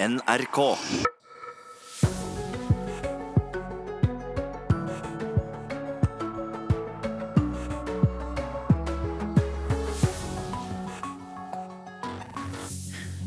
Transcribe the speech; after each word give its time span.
NRK. 0.00 0.76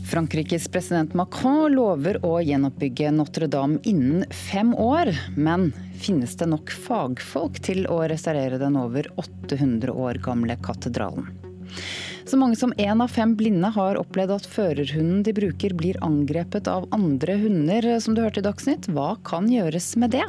Frankrikes 0.07 0.70
president 0.71 1.13
Macron 1.13 1.73
lover 1.76 2.21
å 2.23 2.38
gjenoppbygge 2.39 3.12
Notre-Dame 3.12 3.83
innen 3.83 4.24
fem 4.31 4.72
år. 4.72 5.12
Men 5.35 5.74
finnes 5.99 6.40
det 6.40 6.47
nok 6.56 6.72
fagfolk 6.72 7.60
til 7.67 7.83
å 7.92 7.99
restaurere 8.08 8.63
den 8.63 8.79
over 8.79 9.12
800 9.19 9.92
år 9.92 10.24
gamle 10.24 10.56
katedralen? 10.63 11.40
Så 12.31 12.37
mange 12.39 12.55
som 12.55 12.71
én 12.79 13.01
av 13.03 13.09
fem 13.11 13.33
blinde 13.35 13.67
har 13.75 13.97
opplevd 13.99 14.31
at 14.31 14.45
førerhunden 14.47 15.19
de 15.27 15.33
bruker 15.35 15.73
blir 15.75 15.97
angrepet 15.99 16.70
av 16.71 16.85
andre 16.95 17.34
hunder, 17.41 17.84
som 17.99 18.16
du 18.16 18.21
hørte 18.23 18.39
i 18.39 18.45
Dagsnytt. 18.45 18.85
Hva 18.95 19.17
kan 19.27 19.49
gjøres 19.52 19.89
med 19.99 20.13
det? 20.16 20.23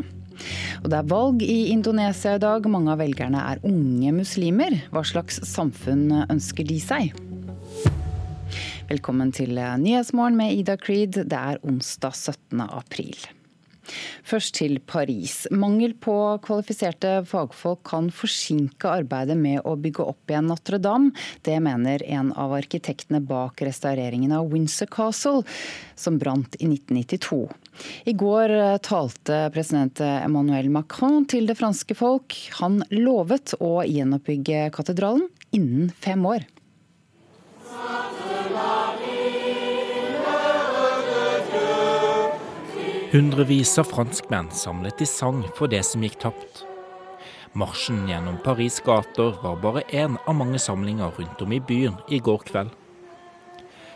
Og 0.82 0.88
det 0.90 0.98
er 0.98 1.12
valg 1.12 1.44
i 1.46 1.70
Indonesia 1.70 2.32
i 2.34 2.40
dag. 2.42 2.66
Mange 2.66 2.90
av 2.90 2.98
velgerne 2.98 3.44
er 3.52 3.62
unge 3.68 4.16
muslimer. 4.16 4.74
Hva 4.90 5.04
slags 5.06 5.38
samfunn 5.46 6.08
ønsker 6.24 6.66
de 6.66 6.80
seg? 6.82 7.14
Velkommen 8.90 9.30
til 9.30 9.54
Nyhetsmorgen 9.54 10.40
med 10.42 10.58
Ida 10.58 10.74
Creed. 10.82 11.22
Det 11.30 11.38
er 11.38 11.62
onsdag 11.62 12.18
17. 12.18 12.66
april. 12.66 13.14
Først 14.26 14.54
til 14.58 14.78
Paris. 14.86 15.46
Mangel 15.50 15.94
på 15.98 16.14
kvalifiserte 16.44 17.20
fagfolk 17.28 17.82
kan 17.88 18.10
forsinke 18.14 18.90
arbeidet 18.90 19.36
med 19.38 19.62
å 19.66 19.74
bygge 19.80 20.06
opp 20.12 20.30
igjen 20.30 20.48
Notre-Dame. 20.50 21.12
Det 21.46 21.58
mener 21.64 22.04
en 22.06 22.32
av 22.38 22.54
arkitektene 22.56 23.22
bak 23.26 23.62
restaureringen 23.64 24.34
av 24.36 24.52
Windsor 24.52 24.90
Castle, 24.92 25.42
som 25.98 26.18
brant 26.22 26.56
i 26.60 26.70
1992. 26.70 27.42
I 28.06 28.14
går 28.18 28.54
talte 28.84 29.44
president 29.54 30.02
Emmanuel 30.04 30.70
Macron 30.72 31.26
til 31.28 31.48
det 31.48 31.58
franske 31.58 31.96
folk. 31.98 32.36
Han 32.60 32.82
lovet 32.94 33.56
å 33.60 33.80
gjenoppbygge 33.88 34.68
katedralen 34.76 35.28
innen 35.56 35.90
fem 36.02 36.26
år. 36.28 36.46
Hundrevis 43.12 43.74
av 43.78 43.84
franskmenn 43.84 44.46
samlet 44.56 45.02
i 45.04 45.06
sang 45.06 45.42
for 45.52 45.68
det 45.68 45.82
som 45.84 46.00
gikk 46.00 46.14
tapt. 46.22 46.62
Marsjen 47.52 48.06
gjennom 48.08 48.38
Paris' 48.40 48.78
gater 48.86 49.34
var 49.42 49.58
bare 49.60 49.82
én 49.92 50.14
av 50.16 50.38
mange 50.38 50.56
samlinger 50.56 51.10
rundt 51.18 51.42
om 51.44 51.50
i 51.52 51.58
byen 51.60 51.98
i 52.08 52.22
går 52.24 52.46
kveld. 52.48 52.70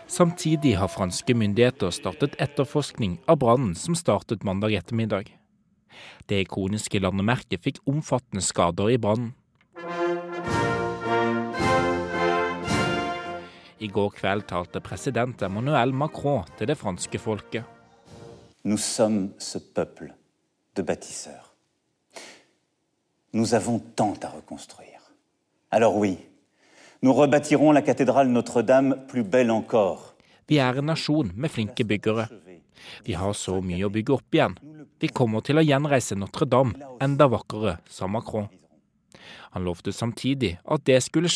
Samtidig 0.04 0.74
har 0.76 0.92
franske 0.92 1.32
myndigheter 1.32 1.94
startet 1.96 2.36
etterforskning 2.44 3.14
av 3.24 3.38
brannen 3.40 3.72
som 3.72 3.96
startet 3.96 4.44
mandag 4.44 4.76
ettermiddag. 4.76 5.30
Det 6.28 6.42
ikoniske 6.44 7.00
landemerket 7.00 7.64
fikk 7.64 7.80
omfattende 7.88 8.44
skader 8.44 8.90
i 8.92 8.98
brannen. 9.00 9.32
I 13.80 13.88
går 13.88 14.12
kveld 14.20 14.44
talte 14.52 14.84
president 14.84 15.40
Emmanuel 15.48 15.96
Macron 15.96 16.44
til 16.60 16.68
det 16.68 16.76
franske 16.76 17.22
folket. 17.22 17.64
Nous 18.66 18.78
sommes 18.78 19.30
ce 19.38 19.58
peuple 19.58 20.12
de 20.74 20.82
bâtisseurs. 20.82 21.54
Nous 23.32 23.54
avons 23.54 23.78
tant 23.78 24.14
à 24.22 24.28
reconstruire. 24.28 25.12
Alors 25.70 25.96
oui, 25.96 26.18
nous 27.00 27.12
rebâtirons 27.12 27.70
la 27.70 27.80
cathédrale 27.80 28.26
Notre-Dame 28.26 29.06
plus 29.06 29.22
belle 29.22 29.52
encore. 29.52 30.16
Vi 30.48 30.56
er 30.58 30.78
en 30.78 30.82
nasjon 30.82 31.30
med 31.36 31.50
flinke 31.50 31.84
byggere. 31.84 32.26
Vi 33.04 33.14
har 33.14 33.32
så 33.34 33.60
mye 33.62 33.86
å 33.86 33.90
bygge. 33.90 34.18
Vi 34.98 35.08
kommer 35.14 35.38
Notre-Dame 36.16 36.74
sa 37.88 38.06
Macron. 38.08 38.48
Han 39.54 39.62
det 40.84 41.02
skulle. 41.02 41.28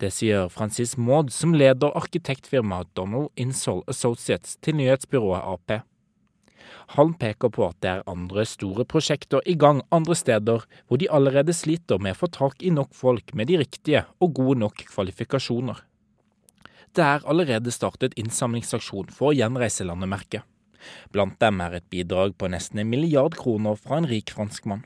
Det 0.00 0.12
sier 0.14 0.48
Francis 0.52 0.96
Maud, 0.96 1.32
som 1.32 1.54
leder 1.54 1.94
arkitektfirmaet 1.98 2.92
Donald 2.96 3.28
Insol 3.36 3.82
Associates 3.90 4.56
til 4.62 4.78
nyhetsbyrået 4.80 5.42
Ap. 5.42 5.82
Han 6.94 7.14
peker 7.18 7.50
på 7.50 7.64
at 7.66 7.78
det 7.82 7.90
er 7.90 8.08
andre 8.10 8.44
store 8.46 8.86
prosjekter 8.86 9.42
i 9.46 9.56
gang 9.58 9.82
andre 9.94 10.14
steder, 10.14 10.66
hvor 10.86 11.00
de 11.00 11.10
allerede 11.10 11.54
sliter 11.56 11.98
med 11.98 12.14
å 12.14 12.20
få 12.20 12.30
tak 12.32 12.62
i 12.62 12.70
nok 12.70 12.94
folk 12.94 13.34
med 13.34 13.50
de 13.50 13.58
riktige 13.58 14.04
og 14.22 14.36
gode 14.38 14.60
nok 14.62 14.86
kvalifikasjoner. 14.92 15.82
Det 16.96 17.04
er 17.04 17.26
allerede 17.28 17.74
startet 17.74 18.14
innsamlingsaksjon 18.16 19.10
for 19.12 19.32
å 19.32 19.36
gjenreise 19.36 19.84
landemerket. 19.84 20.46
Blant 21.12 21.40
dem 21.42 21.60
er 21.60 21.76
et 21.76 21.88
bidrag 21.90 22.36
på 22.38 22.48
nesten 22.52 22.80
en 22.80 22.88
milliard 22.88 23.34
kroner 23.36 23.76
fra 23.80 23.98
en 23.98 24.08
rik 24.08 24.30
franskmann. 24.32 24.84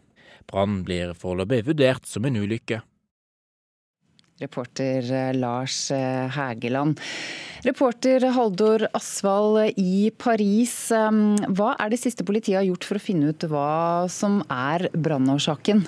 Brannen 0.51 0.81
blir 0.87 1.13
foreløpig 1.15 1.67
vurdert 1.69 2.09
som 2.09 2.25
en 2.27 2.41
ulykke. 2.41 2.81
Reporter 4.41 5.33
Lars 5.37 5.91
Hægeland. 6.35 7.01
Reporter 7.67 8.25
Haldor 8.33 8.87
Asvald 8.97 9.77
i 9.77 10.11
Paris. 10.17 10.89
Hva 10.91 11.75
er 11.77 11.93
det 11.93 12.01
siste 12.01 12.25
politiet 12.25 12.57
har 12.57 12.69
gjort 12.71 12.87
for 12.89 12.97
å 12.97 13.05
finne 13.05 13.35
ut 13.35 13.45
hva 13.53 14.07
som 14.09 14.41
er 14.49 14.89
brannårsaken? 14.97 15.85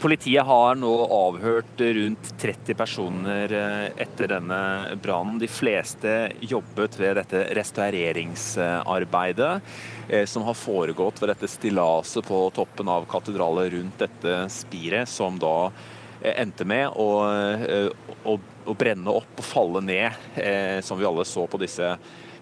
Politiet 0.00 0.44
har 0.44 0.74
nå 0.76 1.06
avhørt 1.12 1.80
rundt 1.80 2.40
30 2.40 2.74
personer 2.76 3.52
etter 3.96 4.28
denne 4.28 4.96
brannen. 5.02 5.38
De 5.40 5.48
fleste 5.48 6.32
jobbet 6.44 7.00
ved 7.00 7.16
dette 7.20 7.54
restaureringsarbeidet 7.56 9.60
som 10.28 10.42
har 10.48 10.54
foregått 10.58 11.22
ved 11.22 11.28
dette 11.32 11.48
stillaset 11.48 12.26
på 12.28 12.50
toppen 12.56 12.88
av 12.92 13.06
katedralet 13.08 13.72
rundt 13.76 13.98
dette 14.04 14.48
spiret, 14.52 15.08
som 15.08 15.38
da 15.40 15.70
endte 16.36 16.64
med 16.68 16.88
å, 16.92 17.08
å, 18.24 18.38
å 18.66 18.74
brenne 18.76 19.10
opp 19.16 19.40
og 19.40 19.44
falle 19.46 19.80
ned, 19.84 20.10
som 20.84 20.98
vi 21.00 21.06
alle 21.08 21.24
så 21.28 21.46
på 21.48 21.58
disse 21.62 21.96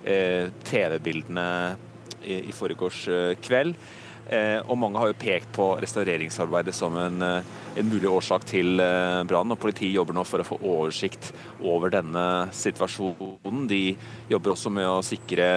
TV-bildene 0.04 1.76
i 2.24 2.52
forgårs 2.56 3.08
kveld. 3.44 3.74
Og 4.24 4.78
mange 4.80 4.96
har 4.96 5.10
jo 5.10 5.16
pekt 5.20 5.50
på 5.52 5.66
restaureringsarbeidet 5.82 6.72
som 6.72 6.94
en, 6.96 7.20
en 7.20 7.90
mulig 7.90 8.08
årsak 8.08 8.46
til 8.48 8.80
brannen. 9.28 9.52
og 9.52 9.60
Politiet 9.60 9.92
jobber 9.92 10.16
nå 10.16 10.24
for 10.24 10.40
å 10.40 10.46
få 10.48 10.56
oversikt 10.62 11.28
over 11.60 11.92
denne 11.92 12.22
situasjonen. 12.56 13.66
De 13.68 13.82
jobber 14.30 14.54
også 14.54 14.72
med 14.72 14.88
å 14.88 15.02
sikre 15.04 15.48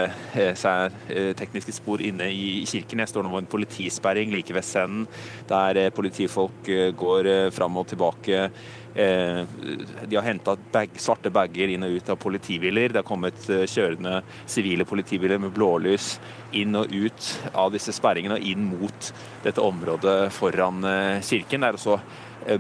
seg 0.60 0.98
tekniske 1.40 1.78
spor 1.78 2.04
inne 2.04 2.28
i 2.28 2.66
kirken. 2.68 3.06
Jeg 3.06 3.14
står 3.14 3.24
nå 3.24 3.32
ved 3.32 3.46
en 3.46 3.54
politisperring 3.56 4.36
like 4.36 4.56
ved 4.58 4.68
scenen, 4.68 5.08
der 5.48 5.88
politifolk 5.96 6.68
går 7.00 7.32
fram 7.56 7.80
og 7.80 7.88
tilbake. 7.94 8.50
De 8.98 10.16
har 10.16 10.26
henta 10.26 10.56
bag, 10.74 10.96
svarte 10.98 11.30
bager 11.30 11.70
inn 11.70 11.86
og 11.86 12.00
ut 12.00 12.10
av 12.10 12.18
politibiler. 12.18 12.90
Det 12.90 13.04
har 13.04 13.06
kommet 13.06 13.46
kjørende 13.46 14.24
sivile 14.50 14.88
politibiler 14.90 15.38
med 15.44 15.54
blålys 15.54 16.16
inn 16.58 16.74
og 16.80 16.90
ut 16.90 17.28
av 17.54 17.70
disse 17.76 17.94
sperringene 17.94 18.40
og 18.40 18.50
inn 18.50 18.66
mot 18.72 19.12
dette 19.46 19.62
området 19.62 20.18
foran 20.34 20.82
kirken. 21.22 21.68
Der 21.68 21.78
også 21.78 22.00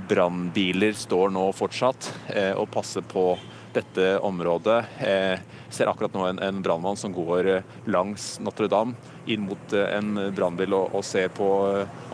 brannbiler 0.09 0.93
står 0.97 1.33
nå 1.33 1.49
fortsatt 1.57 2.11
og 2.53 2.67
passer 2.73 3.05
på 3.07 3.31
dette 3.77 4.17
området. 4.25 4.79
Jeg 5.01 5.39
ser 5.73 5.89
akkurat 5.89 6.13
nå 6.15 6.25
en, 6.29 6.41
en 6.43 6.63
brannmann 6.63 6.99
som 6.99 7.13
går 7.15 7.49
langs 7.91 8.35
Notre-Dame 8.43 8.95
inn 9.27 9.45
mot 9.47 9.73
en 9.77 10.13
brannbil 10.35 10.75
og, 10.77 10.97
og 10.97 11.05
ser 11.05 11.31
på 11.33 11.47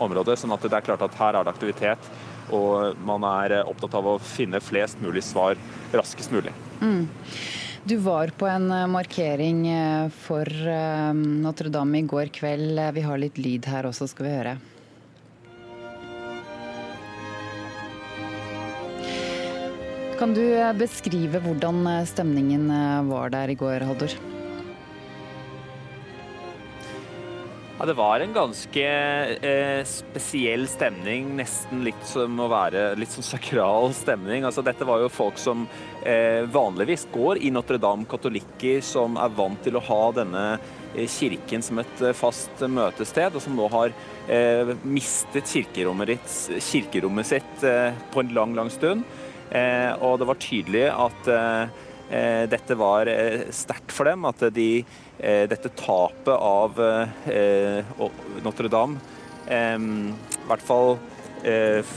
området. 0.02 0.38
sånn 0.40 0.54
at 0.56 0.64
det 0.64 0.78
er 0.78 0.86
klart 0.88 1.04
at 1.06 1.20
her 1.20 1.38
er 1.38 1.44
det 1.44 1.54
aktivitet. 1.54 2.14
Og 2.52 2.98
man 3.06 3.24
er 3.28 3.60
opptatt 3.62 3.94
av 3.96 4.08
å 4.14 4.18
finne 4.20 4.60
flest 4.60 5.00
mulig 5.00 5.24
svar 5.24 5.56
raskest 5.94 6.34
mulig. 6.34 6.52
Mm. 6.82 7.08
Du 7.84 7.96
var 8.00 8.32
på 8.36 8.48
en 8.48 8.68
markering 8.92 9.66
for 10.24 10.48
Notre-Dame 11.14 12.00
i 12.00 12.06
går 12.08 12.32
kveld. 12.32 12.80
Vi 12.96 13.04
har 13.04 13.20
litt 13.20 13.40
lyd 13.40 13.68
her 13.68 13.88
også, 13.88 14.08
skal 14.08 14.28
vi 14.28 14.36
høre. 14.38 14.54
Kan 20.16 20.32
du 20.32 20.44
beskrive 20.78 21.42
hvordan 21.44 21.84
stemningen 22.08 22.70
var 23.10 23.34
der 23.34 23.52
i 23.52 23.58
går, 23.58 23.84
Haldor? 23.84 24.33
Ja, 27.78 27.86
Det 27.86 27.94
var 27.98 28.20
en 28.20 28.32
ganske 28.32 28.82
eh, 29.42 29.80
spesiell 29.84 30.68
stemning, 30.70 31.32
nesten 31.34 31.80
litt 31.82 32.04
som 32.06 32.38
å 32.38 32.46
være 32.46 32.92
litt 32.94 33.10
sånn 33.10 33.26
sakral 33.26 33.90
stemning. 33.96 34.44
Altså, 34.46 34.62
dette 34.62 34.86
var 34.86 35.02
jo 35.02 35.08
folk 35.10 35.40
som 35.42 35.64
eh, 36.06 36.46
vanligvis 36.54 37.08
går 37.10 37.40
i 37.42 37.50
Notre-Dame, 37.50 38.06
katolikker 38.06 38.78
som 38.78 39.18
er 39.18 39.34
vant 39.34 39.58
til 39.66 39.74
å 39.74 39.82
ha 39.88 40.00
denne 40.14 40.44
eh, 40.94 41.08
kirken 41.10 41.66
som 41.66 41.82
et 41.82 42.04
eh, 42.04 42.14
fast 42.14 42.62
møtested, 42.62 43.34
og 43.34 43.42
som 43.42 43.58
nå 43.58 43.66
har 43.74 43.90
eh, 44.30 44.70
mistet 44.86 45.50
kirkerommet, 45.50 46.14
ditt, 46.14 46.62
kirkerommet 46.70 47.32
sitt 47.32 47.66
eh, 47.66 47.90
på 48.14 48.22
en 48.22 48.30
lang, 48.38 48.54
lang 48.54 48.70
stund. 48.70 49.02
og 50.00 50.14
det 50.18 50.26
var 50.26 50.38
tydelig 50.40 50.86
at 50.90 51.28
dette 52.50 52.74
var 52.74 53.06
sterkt 53.54 53.92
for 53.94 54.08
dem, 54.08 54.24
at 54.26 54.40
de 54.56 54.82
dette 55.18 55.70
tapet 55.78 56.34
av 56.34 56.80
eh, 56.82 57.92
Notre-Dame 58.42 58.98
i 59.44 60.48
hvert 60.48 60.64
fall 60.64 60.94
eh, 61.44 61.92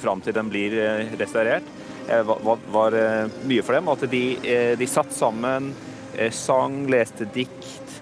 fram 0.00 0.22
til 0.22 0.34
den 0.36 0.48
blir 0.50 0.76
restaurert, 1.18 1.66
var, 2.06 2.60
var 2.70 2.96
mye 3.46 3.64
for 3.66 3.74
dem. 3.74 3.90
At 3.90 4.04
de, 4.12 4.22
de 4.78 4.88
satt 4.90 5.10
sammen, 5.14 5.72
sang, 6.30 6.84
leste 6.90 7.26
dikt. 7.34 7.96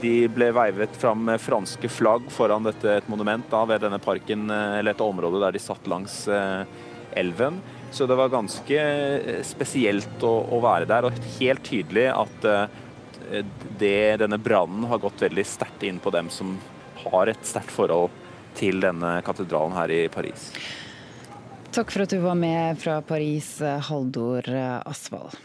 De 0.00 0.14
ble 0.32 0.48
veivet 0.56 0.96
fram 0.96 1.26
med 1.28 1.42
franske 1.44 1.90
flagg 1.92 2.30
foran 2.32 2.64
dette, 2.64 2.96
et 3.02 3.10
monument 3.12 3.44
da, 3.52 3.64
ved 3.68 3.84
denne 3.84 4.00
parken, 4.00 4.48
eller 4.48 4.94
et 4.94 5.04
område 5.04 5.42
der 5.44 5.56
de 5.56 5.64
satt 5.66 5.90
langs 5.92 6.22
elven. 7.16 7.60
Så 7.90 8.06
det 8.06 8.16
var 8.18 8.32
ganske 8.32 8.80
eh, 8.80 9.42
spesielt 9.46 10.24
å, 10.26 10.32
å 10.52 10.60
være 10.64 10.88
der, 10.90 11.06
og 11.08 11.28
helt 11.38 11.64
tydelig 11.66 12.08
at 12.12 12.48
uh, 12.48 12.66
det, 13.78 14.18
denne 14.22 14.38
brannen 14.42 14.86
har 14.90 15.02
gått 15.02 15.24
veldig 15.26 15.46
sterkt 15.46 15.86
inn 15.86 16.00
på 16.02 16.12
dem 16.14 16.30
som 16.32 16.56
har 17.06 17.30
et 17.30 17.46
sterkt 17.46 17.72
forhold 17.74 18.12
til 18.56 18.80
denne 18.82 19.18
katedralen 19.26 19.76
her 19.76 19.92
i 19.94 20.02
Paris. 20.12 20.50
Takk 21.76 21.92
for 21.92 22.06
at 22.06 22.14
du 22.14 22.22
var 22.22 22.38
med 22.38 22.78
fra 22.80 23.00
Paris, 23.04 23.58
Haldor 23.88 24.48
Asvald. 24.86 25.36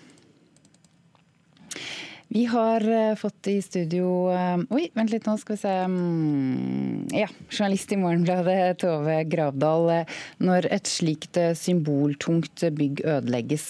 Vi 2.33 2.45
har 2.45 2.89
eh, 2.89 3.16
fått 3.16 3.48
i 3.51 3.57
studio 3.62 4.31
eh, 4.31 4.62
Oi, 4.72 4.86
vent 4.95 5.12
litt, 5.12 5.25
nå 5.28 5.33
skal 5.42 5.57
vi 5.57 5.60
se. 5.60 5.74
Mm, 5.92 7.10
ja, 7.12 7.28
journalist 7.50 7.92
i 7.92 7.98
Morgenbladet, 8.00 8.78
Tove 8.80 9.18
Gravdal. 9.28 9.92
Når 10.39 10.69
et 10.72 10.88
slikt 10.88 11.36
eh, 11.42 11.51
symboltungt 11.60 12.63
bygg 12.78 13.04
ødelegges, 13.04 13.66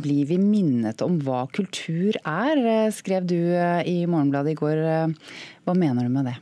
blir 0.00 0.30
vi 0.32 0.40
minnet 0.40 1.04
om 1.04 1.18
hva 1.26 1.44
kultur 1.52 2.16
er, 2.24 2.88
skrev 2.96 3.28
du 3.28 3.36
i 3.36 3.98
Morgenbladet 4.08 4.54
i 4.54 4.58
går. 4.62 4.82
Hva 5.68 5.76
mener 5.76 6.08
du 6.08 6.16
med 6.16 6.32
det? 6.32 6.38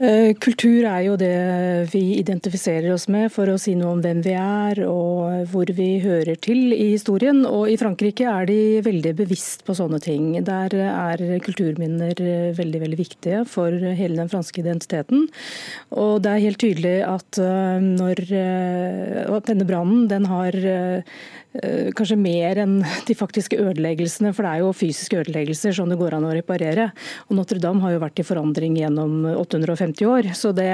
Eh, 0.00 0.30
kultur 0.40 0.86
er 0.88 1.02
jo 1.04 1.16
det 1.20 1.90
vi 1.92 2.14
identifiserer 2.16 2.88
oss 2.94 3.04
med 3.12 3.26
for 3.34 3.50
å 3.52 3.58
si 3.60 3.74
noe 3.76 3.92
om 3.92 3.98
hvem 4.00 4.22
vi 4.24 4.32
er 4.32 4.78
og 4.86 5.50
hvor 5.52 5.68
vi 5.76 5.90
hører 6.00 6.38
til 6.40 6.72
i 6.72 6.94
historien. 6.94 7.42
Og 7.44 7.68
i 7.68 7.76
Frankrike 7.76 8.24
er 8.24 8.48
de 8.48 8.80
veldig 8.86 9.12
bevisst 9.18 9.66
på 9.66 9.76
sånne 9.76 10.00
ting. 10.00 10.32
Der 10.46 10.72
er 10.86 11.24
kulturminner 11.44 12.16
veldig 12.56 12.80
veldig 12.86 13.00
viktige 13.02 13.42
for 13.44 13.76
hele 13.76 14.16
den 14.22 14.32
franske 14.32 14.64
identiteten. 14.64 15.28
Og 15.92 16.24
det 16.24 16.32
er 16.32 16.46
helt 16.46 16.62
tydelig 16.64 16.96
at 17.04 17.42
eh, 17.44 17.84
når 18.00 18.24
eh, 18.32 19.36
at 19.36 19.52
denne 19.52 19.68
brannen 19.68 20.08
den 20.08 20.30
har 20.32 20.56
Eh, 20.70 21.20
kanskje 21.98 22.14
mer 22.14 22.60
enn 22.62 22.76
de 23.08 23.14
faktiske 23.18 23.58
ødeleggelsene, 23.58 24.30
for 24.36 24.46
det 24.46 24.50
er 24.52 24.62
jo 24.62 24.74
fysiske 24.76 25.18
ødeleggelser 25.24 25.74
som 25.74 25.90
det 25.90 25.98
går 25.98 26.14
an 26.14 26.28
å 26.28 26.34
reparere. 26.36 26.90
Og 27.26 27.34
Notre-Dame 27.38 27.82
har 27.82 27.96
jo 27.96 28.02
vært 28.04 28.22
i 28.22 28.26
forandring 28.26 28.76
gjennom 28.78 29.24
850 29.32 30.06
år, 30.06 30.30
så 30.38 30.52
det, 30.54 30.68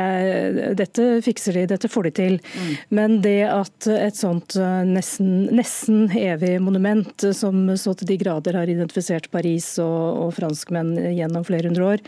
dette 0.76 1.06
fikser 1.24 1.56
de, 1.56 1.64
dette 1.72 1.90
får 1.90 2.08
de 2.08 2.12
til. 2.20 2.38
Mm. 2.56 2.72
Men 2.98 3.18
det 3.24 3.38
at 3.48 3.88
et 3.92 4.18
sånt 4.18 4.56
eh, 4.60 4.82
nesten, 4.88 5.48
nesten, 5.56 6.06
evig 6.16 6.56
monument, 6.62 7.28
som 7.36 7.64
så 7.80 7.94
til 7.96 8.12
de 8.12 8.18
grader 8.20 8.58
har 8.58 8.70
identifisert 8.70 9.30
Paris 9.32 9.72
og, 9.82 10.26
og 10.26 10.34
franskmenn 10.36 10.94
gjennom 11.16 11.46
flere 11.46 11.70
hundre 11.70 11.92
år, 11.94 12.04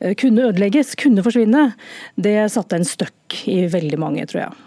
eh, 0.00 0.16
kunne 0.18 0.50
ødelegges, 0.50 0.96
kunne 1.00 1.24
forsvinne, 1.26 1.70
det 2.20 2.36
satte 2.52 2.80
en 2.80 2.88
støkk 2.88 3.42
i 3.50 3.62
veldig 3.70 4.00
mange, 4.00 4.26
tror 4.30 4.44
jeg. 4.46 4.58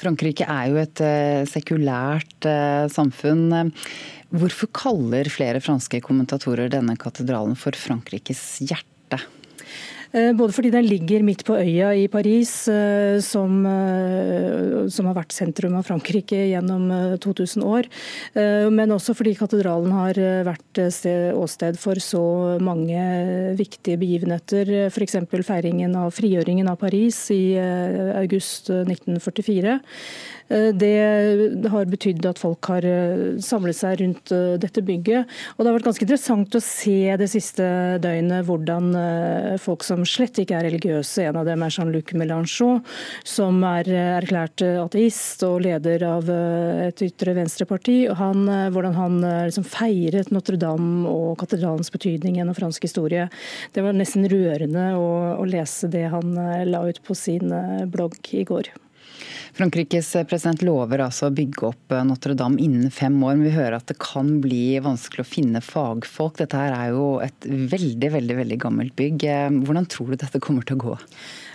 Frankrike 0.00 0.46
er 0.46 0.68
jo 0.70 0.78
et 0.80 1.02
eh, 1.02 1.42
sekulært 1.50 2.46
eh, 2.48 2.86
samfunn. 3.00 3.72
Hvorfor 4.30 4.70
kaller 4.76 5.32
flere 5.32 5.62
franske 5.64 6.02
kommentatorer 6.04 6.70
denne 6.70 6.94
katedralen 7.00 7.56
for 7.58 7.74
Frankrikes 7.74 8.60
hjerte? 8.62 9.18
Eh, 10.12 10.32
både 10.34 10.54
fordi 10.54 10.72
den 10.74 10.88
ligger 10.88 11.22
midt 11.22 11.44
på 11.46 11.54
øya 11.54 11.92
i 11.94 12.08
Paris, 12.10 12.68
eh, 12.68 13.20
som, 13.22 13.64
eh, 13.66 14.88
som, 14.90 15.06
har 15.06 15.14
vært 15.14 15.32
sentrum 15.32 15.76
av 15.78 15.86
Frankrike 15.86 16.50
gjennom 16.50 16.90
2000 17.20 17.62
år. 17.62 17.86
Men 18.34 18.90
også 18.90 19.14
fordi 19.14 19.34
katedralen 19.36 19.92
har 19.92 20.14
vært 20.46 20.78
åsted 21.34 21.78
for 21.78 21.94
så 21.94 22.58
mange 22.60 23.56
viktige 23.56 23.98
begivenheter. 23.98 24.90
F.eks. 24.90 25.16
feiringen 25.46 25.94
av 25.96 26.12
frigjøringen 26.12 26.68
av 26.68 26.78
Paris 26.78 27.30
i 27.30 27.56
august 27.58 28.70
1944. 28.70 29.80
Eh, 30.50 30.70
det 30.74 31.68
har 31.70 31.90
betydd 31.90 32.26
at 32.26 32.40
folk 32.42 32.70
har 32.72 32.86
samlet 33.42 33.78
seg 33.78 34.00
rundt 34.02 34.32
dette 34.62 34.82
bygget. 34.82 35.30
Og 35.56 35.62
Det 35.62 35.70
har 35.70 35.78
vært 35.78 35.88
ganske 35.90 36.06
interessant 36.06 36.58
å 36.58 36.62
se 36.64 37.16
det 37.16 37.30
siste 37.30 37.66
døgnet 38.02 38.46
hvordan 38.48 39.58
folk 39.62 39.84
som 39.86 39.99
slett 40.08 40.40
ikke 40.42 40.58
er 40.58 40.66
religiøse, 40.68 41.24
en 41.28 41.40
av 41.40 41.48
dem 41.48 41.64
er 41.64 41.74
Jean-Luc 41.74 42.12
Mélenchon, 42.18 42.82
som 43.26 43.62
er 43.66 43.88
erklært 44.18 44.64
ateist 44.64 45.44
og 45.46 45.60
leder 45.64 46.04
av 46.08 46.28
et 46.30 47.02
ytre 47.04 47.34
venstreparti, 47.38 47.98
han, 48.18 48.44
hvordan 48.74 48.96
han 48.98 49.18
liksom 49.48 49.66
feiret 49.68 50.32
Notre-Dame 50.34 51.08
og 51.10 51.38
katedralens 51.40 51.92
betydning 51.92 52.40
gjennom 52.40 52.56
fransk 52.56 52.88
historie. 52.88 53.28
Det 53.74 53.84
var 53.84 53.96
nesten 53.96 54.28
rørende 54.30 54.92
å, 54.98 55.08
å 55.40 55.48
lese 55.48 55.90
det 55.92 56.06
han 56.12 56.36
la 56.68 56.84
ut 56.88 57.02
på 57.06 57.16
sin 57.18 57.52
blogg 57.90 58.18
i 58.36 58.46
går. 58.48 58.72
Frankrikes 59.56 60.12
president 60.30 60.62
lover 60.66 61.04
altså 61.04 61.28
å 61.28 61.34
bygge 61.34 61.68
opp 61.70 61.94
Notre-Dame 62.06 62.60
innen 62.62 62.92
fem 62.94 63.16
år, 63.22 63.36
men 63.36 63.48
vi 63.48 63.54
hører 63.56 63.78
at 63.78 63.90
det 63.90 63.98
kan 64.02 64.38
bli 64.44 64.78
vanskelig 64.82 65.24
å 65.24 65.30
finne 65.30 65.62
fagfolk. 65.64 66.38
Dette 66.40 66.60
her 66.60 66.76
er 66.76 66.94
jo 66.94 67.06
et 67.24 67.46
veldig, 67.46 68.12
veldig, 68.16 68.40
veldig 68.44 68.60
gammelt 68.62 68.96
bygg. 68.98 69.28
Hvordan 69.66 69.88
tror 69.90 70.12
du 70.12 70.20
dette 70.20 70.42
kommer 70.42 70.66
til 70.66 70.78
å 70.78 70.84
gå? 70.88 70.98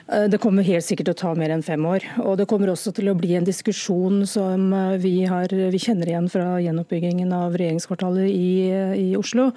Eh, 0.08 0.28
det 0.30 0.38
kommer 0.38 0.66
helt 0.66 0.86
sikkert 0.86 1.10
til 1.10 1.16
å 1.16 1.22
ta 1.22 1.32
mer 1.38 1.52
enn 1.56 1.64
fem 1.66 1.82
år. 1.90 2.04
Og 2.22 2.38
det 2.38 2.46
kommer 2.50 2.70
også 2.70 2.94
til 2.96 3.10
å 3.10 3.16
bli 3.18 3.34
en 3.38 3.48
diskusjon 3.48 4.22
som 4.30 4.68
eh, 4.76 4.98
vi, 5.02 5.16
har, 5.30 5.50
vi 5.50 5.82
kjenner 5.82 6.12
igjen 6.12 6.30
fra 6.30 6.60
gjenoppbyggingen 6.62 7.34
av 7.34 7.58
regjeringskvartalet 7.58 8.30
i, 8.30 8.52
i, 9.02 9.08
Oslo, 9.18 9.50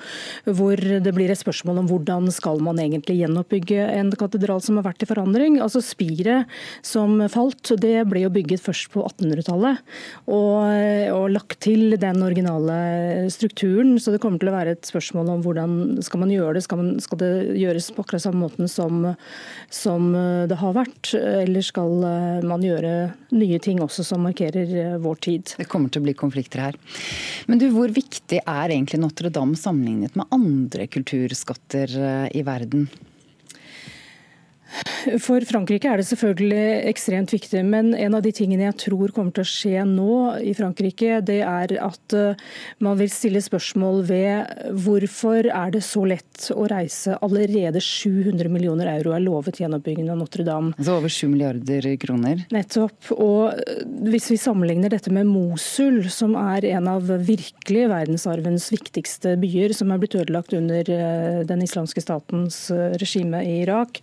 hvor 0.46 0.78
det 0.78 1.12
blir 1.12 1.32
et 1.32 1.40
spørsmål 1.40 1.82
om 1.82 1.90
hvordan 1.90 2.30
skal 2.32 2.62
man 2.64 2.80
egentlig 2.80 3.18
gjenoppbygge 3.20 3.88
en 3.98 4.12
katedral 4.18 4.62
som 4.64 4.80
har 4.80 4.88
vært 4.88 5.04
i 5.04 5.10
forandring. 5.10 5.58
Altså 5.64 5.82
Spiret 5.84 6.48
som 6.86 7.20
falt, 7.32 7.74
det 7.82 8.06
ble 8.08 8.24
jo 8.24 8.32
bygget 8.32 8.64
først 8.64 8.88
på 8.94 9.02
1800-tallet 9.04 9.82
og, 10.30 10.64
og, 11.12 11.26
lagt 11.34 11.58
til 11.64 11.98
den 12.00 12.22
originale 12.24 13.28
strukturen. 13.32 13.96
Så 14.00 14.14
det 14.14 14.22
kommer 14.22 14.40
til 14.40 14.50
å 14.52 14.56
være 14.56 14.76
et 14.76 14.88
spørsmål 14.88 15.32
om 15.34 15.44
hvordan 15.44 15.72
skal 16.04 16.22
man 16.22 16.32
gjøre 16.32 16.56
det. 16.56 16.64
Skal, 16.64 16.80
man, 16.80 16.94
skal 17.04 17.20
det 17.20 17.32
gjøres 17.60 17.90
på 17.92 18.04
akkurat 18.04 18.24
samme 18.24 18.46
måten 18.46 18.70
som, 18.70 19.10
som 19.74 20.08
det 20.46 20.58
har 20.60 20.74
vært, 20.76 21.12
eller 21.16 21.64
skal 21.64 22.04
eh, 22.06 22.46
man 22.46 22.64
gjøre 22.64 22.92
nye 23.34 23.58
ting 23.62 23.82
også 23.84 24.04
som 24.06 24.22
markerer 24.26 24.70
eh, 24.70 24.96
vår 25.02 25.20
tid? 25.24 25.54
Det 25.58 25.68
kommer 25.70 25.92
til 25.92 26.02
å 26.02 26.06
bli 26.06 26.14
konflikter 26.18 26.62
her. 26.68 26.78
Men 27.50 27.62
du, 27.62 27.68
hvor 27.74 27.90
viktig 27.92 28.40
er 28.44 28.74
egentlig 28.74 29.00
Notre-Dame 29.02 29.58
sammenlignet 29.58 30.18
med 30.18 30.30
andre 30.34 30.88
kulturskatter 30.92 31.94
eh, 31.98 32.26
i 32.38 32.44
verden? 32.46 32.88
For 35.22 35.44
Frankrike 35.46 35.88
er 35.90 36.00
det 36.00 36.06
selvfølgelig 36.08 36.88
ekstremt 36.90 37.32
viktig, 37.32 37.60
men 37.66 37.92
en 37.94 38.16
av 38.16 38.22
de 38.24 38.32
tingene 38.34 38.66
jeg 38.66 38.76
tror 38.88 39.12
kommer 39.14 39.34
til 39.34 39.44
å 39.44 39.48
skje 39.48 39.84
nå 39.88 40.14
i 40.42 40.54
Frankrike, 40.56 41.20
det 41.26 41.40
er 41.46 41.74
at 41.84 42.16
eh, 42.16 42.40
man 42.84 42.98
vil 42.98 43.10
stille 43.12 43.42
spørsmål 43.44 44.02
ved 44.08 44.72
hvorfor 44.84 45.48
er 45.52 45.74
det 45.74 45.82
så 45.86 46.04
lett 46.08 46.48
å 46.54 46.66
reise 46.70 47.18
allerede 47.24 47.82
700 47.84 48.50
millioner 48.52 48.90
euro 48.96 49.14
er 49.16 49.24
lovet 49.24 49.60
gjenoppbyggingen 49.62 50.14
av 50.14 50.20
Notre-Dame. 50.22 50.74
Altså 50.78 50.96
over 50.98 51.12
7 51.12 51.28
milliarder 51.32 51.88
kroner? 52.02 52.44
Nettopp. 52.54 53.12
Og 53.16 53.54
eh, 53.54 53.84
hvis 54.08 54.30
vi 54.32 54.40
sammenligner 54.40 54.92
dette 54.92 55.12
med 55.14 55.28
Mosul, 55.30 56.00
som 56.12 56.36
er 56.40 56.66
en 56.72 56.90
av 56.90 57.12
virkelig 57.28 57.86
verdensarvens 57.92 58.70
viktigste 58.74 59.36
byer, 59.40 59.76
som 59.76 59.92
er 59.92 60.02
blitt 60.02 60.18
ødelagt 60.18 60.56
under 60.58 60.92
eh, 60.94 61.40
den 61.48 61.64
islamske 61.64 62.02
statens 62.04 62.66
regime 62.98 63.44
i 63.44 63.60
Irak, 63.62 64.00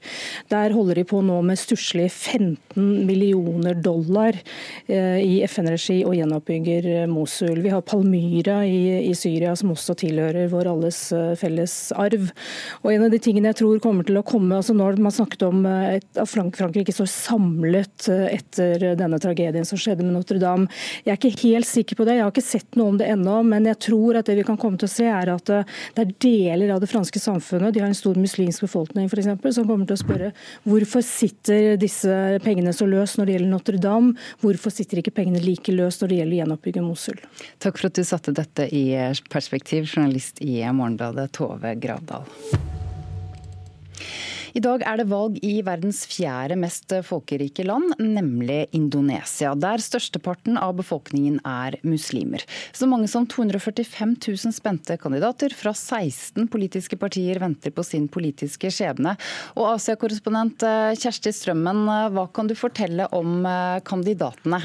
Der 0.51 0.73
holder 0.75 0.84
de 0.93 1.03
på 1.07 1.21
nå 1.25 1.39
med 1.41 1.57
stusslige 1.57 2.11
15 2.11 3.05
millioner 3.07 3.73
dollar 3.81 4.37
eh, 4.85 5.17
i 5.23 5.39
FN-regi 5.47 6.03
og 6.05 6.13
gjenoppbygger 6.17 7.07
Mosul. 7.09 7.63
Vi 7.63 7.71
har 7.73 7.81
Palmyra 7.81 8.59
i, 8.67 9.07
i, 9.09 9.15
Syria, 9.17 9.55
som 9.57 9.73
også 9.73 9.95
tilhører 10.03 10.51
vår 10.51 10.69
alles 10.69 10.99
felles 11.39 11.75
arv. 11.95 12.29
Og 12.83 12.91
En 12.93 13.07
av 13.07 13.13
de 13.13 13.19
tingene 13.19 13.49
jeg 13.51 13.61
tror 13.63 13.81
kommer 13.83 14.05
til 14.05 14.19
å 14.19 14.25
komme, 14.25 14.59
altså 14.59 14.75
Når 14.77 15.01
man 15.01 15.15
snakket 15.15 15.47
om 15.47 15.65
at 15.65 16.21
Frankrike 16.29 16.93
står 16.93 17.09
samlet 17.09 18.09
etter 18.09 18.91
denne 18.99 19.19
tragedien 19.21 19.65
som 19.65 19.79
skjedde 19.79 20.05
med 20.05 20.15
Notre-Dame. 20.15 20.69
Jeg 21.05 21.15
er 21.15 21.19
ikke 21.19 21.49
helt 21.49 21.69
sikker 21.69 21.99
på 21.99 22.07
det, 22.07 22.19
jeg 22.19 22.27
har 22.27 22.33
ikke 22.33 22.45
sett 22.45 22.77
noe 22.79 22.93
om 22.93 22.99
det 23.01 23.09
ennå. 23.11 23.41
Men 23.47 23.67
jeg 23.71 23.81
tror 23.89 24.19
at 24.19 24.29
det 24.29 24.37
vi 24.39 24.47
kan 24.47 24.59
komme 24.61 24.79
til 24.81 24.89
å 24.89 24.95
se, 24.95 25.09
er 25.09 25.33
at 25.33 25.49
det 25.49 26.05
er 26.05 26.13
deler 26.21 26.75
av 26.75 26.81
det 26.83 26.89
franske 26.91 27.19
samfunnet, 27.21 27.73
de 27.73 27.81
har 27.83 27.89
en 27.89 27.97
stor 27.97 28.17
muslimsk 28.19 28.65
befolkning 28.65 29.09
f.eks., 29.09 29.55
som 29.55 29.67
kommer 29.67 29.87
til 29.87 29.97
å 29.97 30.01
spørre 30.01 30.31
hvorfor 30.75 31.03
sitter 31.05 31.75
disse 31.79 32.11
pengene 32.43 32.73
så 32.75 32.87
løst 32.89 33.19
når 33.19 33.29
det 33.29 33.37
gjelder 33.37 33.53
Notre-Dame, 33.53 34.15
hvorfor 34.43 34.73
sitter 34.73 34.99
ikke 35.01 35.15
pengene 35.15 35.43
like 35.43 35.71
løst 35.75 36.03
når 36.03 36.11
det 36.11 36.21
gjelder 36.21 36.39
gjenoppbygging 36.41 36.87
Mosul? 36.87 37.21
Takk 37.63 37.79
for 37.79 37.89
at 37.89 37.99
du 37.99 38.03
satte 38.07 38.35
dette 38.35 38.67
i 38.75 38.85
perspektiv, 39.31 39.87
journalist 39.87 40.41
i 40.43 40.59
Morgenbladet 40.75 41.31
Tove 41.35 41.75
Gravdal. 41.79 42.27
I 44.55 44.61
dag 44.63 44.85
er 44.87 45.01
det 45.01 45.09
valg 45.11 45.35
i 45.43 45.57
verdens 45.67 46.05
fjerde 46.07 46.55
mest 46.55 46.93
folkerike 47.03 47.65
land, 47.67 47.97
nemlig 47.99 48.61
Indonesia, 48.77 49.49
der 49.59 49.83
størsteparten 49.83 50.55
av 50.55 50.77
befolkningen 50.77 51.41
er 51.43 51.75
muslimer. 51.83 52.45
Så 52.71 52.87
mange 52.87 53.09
som 53.11 53.27
245 53.27 54.13
000 54.15 54.55
spente 54.55 54.95
kandidater 55.01 55.51
fra 55.59 55.75
16 55.75 56.47
politiske 56.53 56.95
partier 56.95 57.41
venter 57.43 57.75
på 57.75 57.83
sin 57.83 58.07
politiske 58.07 58.71
skjebne. 58.71 59.17
Og 59.59 59.73
Asia-korrespondent 59.73 60.63
eh, 60.63 60.95
Kjersti 61.03 61.35
Strømmen, 61.35 61.83
eh, 61.91 62.07
hva 62.15 62.29
kan 62.31 62.47
du 62.47 62.55
fortelle 62.55 63.11
om 63.11 63.41
eh, 63.43 63.83
kandidatene? 63.83 64.63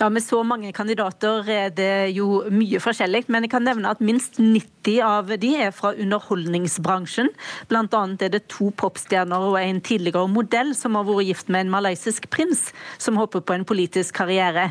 Ja, 0.00 0.08
Med 0.08 0.22
så 0.22 0.42
mange 0.46 0.72
kandidater 0.72 1.48
er 1.50 1.70
det 1.74 2.14
jo 2.16 2.44
mye 2.50 2.80
forskjellig. 2.82 3.24
Men 3.28 3.44
jeg 3.44 3.52
kan 3.52 3.66
nevne 3.66 3.90
at 3.90 4.02
minst 4.04 4.38
90 4.38 5.00
av 5.04 5.32
de 5.40 5.50
er 5.66 5.72
fra 5.74 5.92
underholdningsbransjen. 5.92 7.30
Blant 7.70 7.94
annet 7.96 8.24
er 8.24 8.32
det 8.32 8.44
to 8.52 8.70
popstjerner 8.78 9.48
og 9.50 9.58
en 9.60 9.80
tidligere 9.84 10.28
modell 10.30 10.74
som 10.78 10.96
har 10.98 11.06
vært 11.08 11.28
gift 11.28 11.52
med 11.52 11.66
en 11.66 11.74
malaysisk 11.74 12.28
prins, 12.32 12.68
som 12.98 13.18
håper 13.20 13.44
på 13.44 13.56
en 13.56 13.66
politisk 13.68 14.16
karriere. 14.20 14.70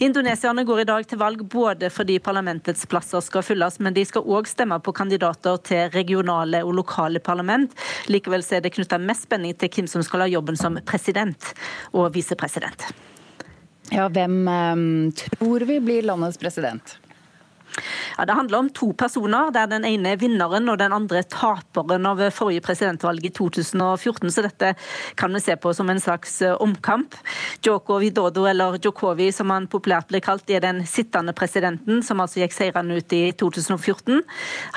Indonesierne 0.00 0.64
går 0.68 0.84
i 0.84 0.88
dag 0.92 1.08
til 1.10 1.20
valg 1.20 1.44
både 1.50 1.90
fordi 1.92 2.18
parlamentets 2.22 2.86
plasser 2.90 3.24
skal 3.24 3.44
fylles, 3.46 3.80
men 3.80 3.96
de 3.96 4.06
skal 4.06 4.26
òg 4.26 4.48
stemme 4.48 4.80
på 4.80 4.94
kandidater 4.96 5.60
til 5.66 5.90
regionale 5.94 6.64
og 6.64 6.74
lokale 6.80 7.20
parlament. 7.20 7.74
Likevel 8.08 8.46
er 8.50 8.64
det 8.64 8.74
knytta 8.76 9.00
mest 9.02 9.28
spenning 9.28 9.56
til 9.58 9.72
hvem 9.74 9.90
som 9.90 10.04
skal 10.06 10.24
ha 10.24 10.30
jobben 10.30 10.58
som 10.58 10.78
president 10.86 11.52
og 11.92 12.12
visepresident. 12.14 12.90
Ja, 13.90 14.08
hvem 14.08 14.48
um, 14.48 15.12
tror 15.12 15.60
vi 15.66 15.80
blir 15.80 16.02
landets 16.06 16.38
president? 16.38 16.99
Ja, 18.18 18.24
Det 18.24 18.36
handler 18.36 18.58
om 18.58 18.70
to 18.70 18.92
personer, 18.92 19.50
der 19.50 19.66
den 19.66 19.84
ene 19.84 20.14
er 20.14 20.20
vinneren 20.20 20.68
og 20.68 20.78
den 20.78 20.92
andre 20.92 21.22
taperen 21.22 22.06
av 22.06 22.22
forrige 22.34 22.62
presidentvalg 22.64 23.24
i 23.24 23.32
2014. 23.34 24.30
Så 24.30 24.44
dette 24.46 24.74
kan 25.16 25.32
vi 25.34 25.40
se 25.40 25.56
på 25.56 25.72
som 25.74 25.90
en 25.90 26.00
slags 26.00 26.40
eh, 26.42 26.54
omkamp. 26.60 27.14
Joko 27.64 27.98
Widodo, 28.00 28.46
eller 28.46 28.78
Jokowi 28.82 29.30
som 29.32 29.50
han 29.50 29.68
populært 29.70 30.10
ble 30.10 30.20
kalt, 30.24 30.50
er 30.50 30.64
den 30.64 30.84
sittende 30.86 31.34
presidenten, 31.36 32.02
som 32.02 32.20
altså 32.20 32.42
gikk 32.42 32.56
seirende 32.56 32.98
ut 33.00 33.12
i 33.16 33.22
2014. 33.32 34.22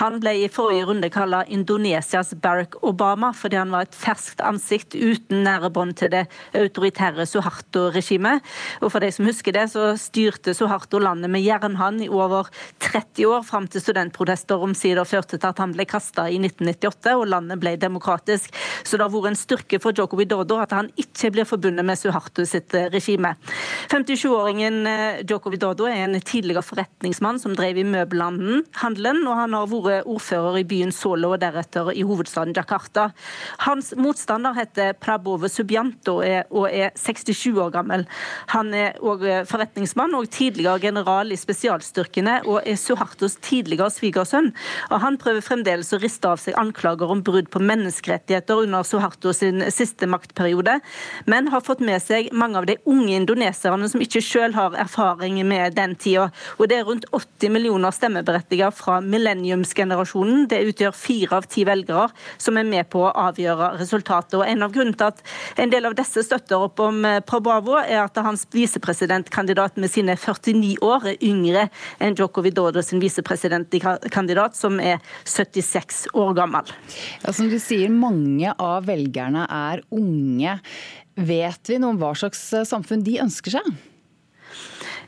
Han 0.01 0.19
ble 0.23 0.35
i 0.43 0.49
forrige 0.51 0.87
runde 0.89 1.09
kalt 1.13 1.49
Indonesias 1.53 2.33
Barack 2.41 2.75
Obama, 2.83 3.31
fordi 3.33 3.57
han 3.57 3.71
var 3.73 3.87
et 3.87 3.95
ferskt 3.97 4.41
ansikt 4.43 4.93
uten 4.93 5.43
nære 5.45 5.71
bånd 5.73 5.95
til 5.97 6.11
det 6.13 6.25
autoritære 6.57 7.25
Suharto-regimet. 7.29 8.43
Og 8.81 8.91
for 8.91 9.03
de 9.03 9.11
som 9.13 9.25
husker 9.27 9.55
det, 9.55 9.69
så 9.73 9.93
styrte 9.99 10.53
Suharto 10.53 10.99
landet 11.01 11.31
med 11.31 11.43
jernhånd 11.45 12.03
i 12.03 12.11
over 12.11 12.51
30 12.83 12.92
år, 12.93 13.43
fram 13.43 13.67
til 13.67 13.81
studentprotester 13.81 14.61
omsider 14.61 15.05
førte 15.07 15.37
til 15.37 15.49
at 15.49 15.59
han 15.61 15.73
ble 15.73 15.85
kasta 15.89 16.27
i 16.29 16.39
1998 16.39 17.15
og 17.17 17.27
landet 17.31 17.59
ble 17.61 17.75
demokratisk. 17.77 18.53
Så 18.83 18.97
det 18.97 19.05
har 19.05 19.13
vært 19.13 19.31
en 19.31 19.39
styrke 19.39 19.79
for 19.81 19.95
Joko 19.95 20.17
Widodo 20.19 20.59
at 20.61 20.71
han 20.75 20.91
ikke 20.99 21.31
blir 21.33 21.47
forbundet 21.47 21.85
med 21.85 21.99
Suharto 21.99 22.45
sitt 22.45 22.73
eh, 22.77 22.89
regime. 22.93 23.35
57-åringen 23.91 24.87
eh, 24.87 25.21
Joko 25.29 25.51
Widodo 25.53 25.87
er 25.89 26.05
en 26.05 26.19
tidligere 26.21 26.63
forretningsmann 26.65 27.39
som 27.41 27.55
drev 27.57 27.79
i 27.81 27.87
møbelhandelen, 27.87 29.23
og 29.27 29.39
han 29.39 29.57
har 29.57 29.69
vært 29.71 30.09
ordfører 30.09 30.61
i 30.61 30.67
byen 30.67 30.93
Solo 30.93 31.33
og 31.33 31.41
deretter 31.41 31.91
i 31.93 32.05
hovedstaden 32.05 32.55
Jakarta. 32.55 33.09
Hans 33.65 33.93
motstander 33.97 34.55
heter 34.57 34.93
Prabowo 34.99 35.49
Subianto 35.51 36.19
og 36.21 36.67
er 36.69 36.93
67 36.99 37.57
år 37.57 37.71
gammel. 37.73 38.05
Han 38.53 38.73
er 38.77 38.99
òg 39.03 39.25
eh, 39.27 39.43
forretningsmann 39.49 40.15
og 40.17 40.29
tidligere 40.33 40.81
general 40.83 41.31
i 41.33 41.39
spesialstyrkene 41.39 42.39
og 42.47 42.61
er 42.67 42.72
Suhartos 42.79 43.37
tidligere 43.43 43.91
svigersønn. 43.93 44.51
og 44.91 45.01
Han 45.03 45.17
prøver 45.21 45.45
fremdeles 45.45 45.93
å 45.93 46.01
riste 46.01 46.29
av 46.29 46.41
seg 46.41 46.57
anklager 46.59 47.11
om 47.11 47.23
brudd 47.23 47.49
på 47.53 47.61
menneskerettigheter 47.63 48.63
under 48.65 48.83
Suharto 48.87 49.33
sin 49.33 49.63
siste 49.71 50.07
maktperiode, 50.09 50.79
men 51.25 51.47
har 51.53 51.61
fått 51.65 51.83
med 51.83 52.01
seg 52.01 52.31
mange 52.33 52.59
av 52.59 52.67
de 52.69 52.77
unge 52.89 53.15
indoneserne 53.15 53.89
som 53.89 54.01
ikke 54.03 54.21
selv 54.23 54.57
har 54.57 54.77
erfaring 54.79 55.39
med 55.47 55.75
den 55.77 55.95
tida. 55.95 56.29
Og 56.57 56.69
det 56.69 56.79
er 56.79 56.87
rundt 56.87 57.07
80 57.11 57.53
millioner 57.53 57.93
stemmeberettigede 57.95 58.71
fra 58.75 58.99
millenniumsgenerasjonen. 59.03 60.47
Det 60.51 60.61
utgjør 60.69 60.95
fire 60.97 61.39
av 61.39 61.47
ti 61.51 61.65
velgere 61.67 62.09
som 62.37 62.57
er 62.59 62.67
med 62.67 62.89
på 62.93 63.03
å 63.05 63.13
avgjøre 63.27 63.73
resultatet. 63.79 64.37
Og 64.39 64.45
En 64.47 64.65
av 64.65 64.73
grunnene 64.73 64.97
til 64.97 65.09
at 65.09 65.21
en 65.63 65.71
del 65.71 65.87
av 65.89 65.95
disse 65.97 66.23
støtter 66.25 66.61
opp 66.61 66.81
om 66.83 67.03
eh, 67.05 67.21
Prabowo, 67.25 67.79
er 67.83 68.03
at 68.03 68.17
hans 68.23 68.45
visepresidentkandidat 68.53 69.77
med 69.81 69.91
sine 69.91 70.15
49 70.19 70.77
år 70.83 71.09
er 71.13 71.25
yngre 71.25 71.67
enn 72.03 72.17
Joko 72.17 72.43
Widodo 72.63 72.83
sin 72.85 73.01
visepresidentkandidat, 73.03 74.55
som 74.55 74.79
er 74.79 75.01
76 75.27 76.07
år 76.13 76.33
gammel. 76.37 76.69
Ja, 77.23 77.33
som 77.35 77.49
du 77.51 77.59
sier, 77.61 77.91
mange 77.91 78.53
av 78.55 78.87
velgerne 78.87 79.45
er 79.51 79.83
unge. 79.93 80.59
Vet 81.13 81.69
vi 81.69 81.79
noe 81.81 81.93
om 81.93 81.99
hva 82.01 82.13
slags 82.17 82.47
samfunn 82.69 83.03
de 83.05 83.19
ønsker 83.23 83.59
seg? 83.59 83.73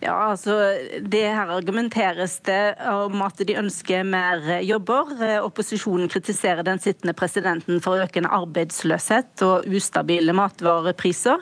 Ja, 0.04 0.16
altså 0.34 0.54
det 1.02 1.24
Her 1.24 1.54
argumenteres 1.56 2.38
det 2.46 2.76
om 2.92 3.22
at 3.26 3.40
de 3.48 3.58
ønsker 3.58 4.04
mer 4.06 4.44
jobber. 4.66 5.16
Opposisjonen 5.46 6.12
kritiserer 6.12 6.66
den 6.68 6.82
sittende 6.84 7.16
presidenten 7.18 7.82
for 7.84 8.04
økende 8.04 8.34
arbeidsløshet 8.36 9.46
og 9.48 9.70
ustabile 9.72 10.36
matvarepriser. 10.36 11.42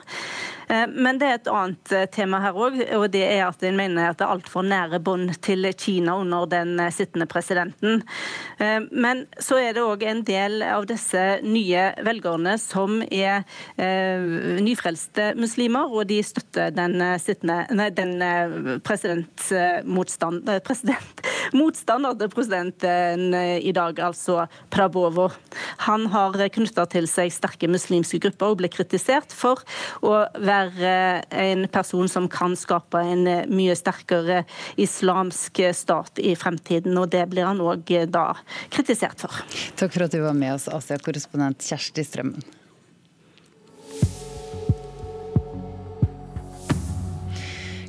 Eh, 0.68 0.86
men 0.88 1.18
det 1.20 1.28
er 1.28 1.38
et 1.38 1.50
annet 1.50 1.92
eh, 1.94 2.06
tema 2.12 2.40
her 2.44 2.56
òg, 2.56 2.78
og 2.96 3.06
det 3.12 3.24
er 3.26 3.44
at 3.46 3.64
en 3.66 3.76
mener 3.78 4.10
at 4.10 4.20
det 4.20 4.26
er 4.26 4.34
altfor 4.34 4.66
nære 4.66 5.00
bånd 5.04 5.34
til 5.44 5.68
Kina 5.76 6.16
under 6.20 6.48
den 6.50 6.78
eh, 6.80 6.92
sittende 6.94 7.28
presidenten. 7.30 8.02
Men 8.94 9.24
så 9.42 9.58
er 9.58 9.74
det 9.74 9.82
òg 9.82 10.04
en 10.06 10.20
del 10.26 10.62
av 10.64 10.86
disse 10.88 11.20
nye 11.42 11.82
velgerne 12.06 12.54
som 12.60 13.00
er 13.02 13.42
nyfrelste 14.62 15.32
muslimer, 15.38 15.90
og 15.90 16.06
de 16.08 16.20
støtter 16.24 16.70
den 16.74 17.02
sittende 17.20 17.64
nei, 17.74 17.88
den 17.94 18.14
presidentmotstand, 18.86 20.48
president, 20.66 21.24
motstander 21.58 22.16
til 22.20 22.30
presidenten 22.32 23.34
i 23.34 23.74
dag, 23.76 23.98
altså 24.06 24.46
Prabovo. 24.72 25.28
Han 25.88 26.06
har 26.14 26.38
knytta 26.54 26.86
til 26.94 27.08
seg 27.10 27.34
sterke 27.34 27.68
muslimske 27.70 28.22
grupper 28.24 28.54
og 28.54 28.62
ble 28.62 28.70
kritisert 28.72 29.34
for 29.34 29.64
å 30.04 30.22
være 30.38 30.53
være 30.74 31.22
en 31.44 31.66
person 31.72 32.10
som 32.10 32.28
kan 32.30 32.56
skape 32.58 33.02
en 33.14 33.28
mye 33.52 33.76
sterkere 33.78 34.42
islamsk 34.80 35.62
stat 35.76 36.22
i 36.22 36.34
fremtiden. 36.38 36.96
Og 37.00 37.10
det 37.14 37.26
blir 37.32 37.48
han 37.48 37.62
òg 37.64 37.94
da 38.12 38.30
kritisert 38.74 39.24
for. 39.24 39.44
Takk 39.78 39.94
for 39.96 40.08
at 40.08 40.14
du 40.14 40.22
var 40.24 40.36
med 40.38 40.56
oss, 40.56 40.68
Asia-korrespondent 40.72 41.64
Kjersti 41.64 42.06
Strømmen. 42.06 42.44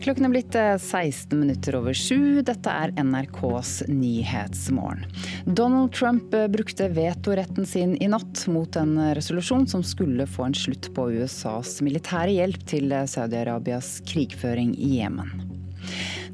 Klokken 0.06 0.28
er 0.28 0.30
blitt 0.36 0.54
16 0.54 1.34
eh, 1.34 1.40
minutter 1.40 1.76
over 1.80 1.96
sju. 1.98 2.44
Dette 2.46 2.70
er 2.70 2.92
NRKs 3.02 3.88
Nyhetsmorgen. 3.90 5.08
Donald 5.46 5.96
Trump 5.98 6.34
eh, 6.38 6.46
brukte 6.46 6.92
vetoretten 6.94 7.66
sin 7.66 7.96
i 7.98 8.10
natt 8.14 8.44
mot 8.54 8.78
en 8.78 9.00
resolusjon 9.18 9.66
som 9.66 9.82
skulle 9.82 10.28
få 10.30 10.46
en 10.46 10.54
slutt 10.54 10.92
på 10.94 11.08
USAs 11.10 11.80
militære 11.82 12.36
hjelp 12.38 12.68
til 12.70 12.94
eh, 12.94 13.08
Saudi-Arabias 13.10 13.96
krigføring 14.06 14.76
i 14.78 15.00
Jemen. 15.00 15.34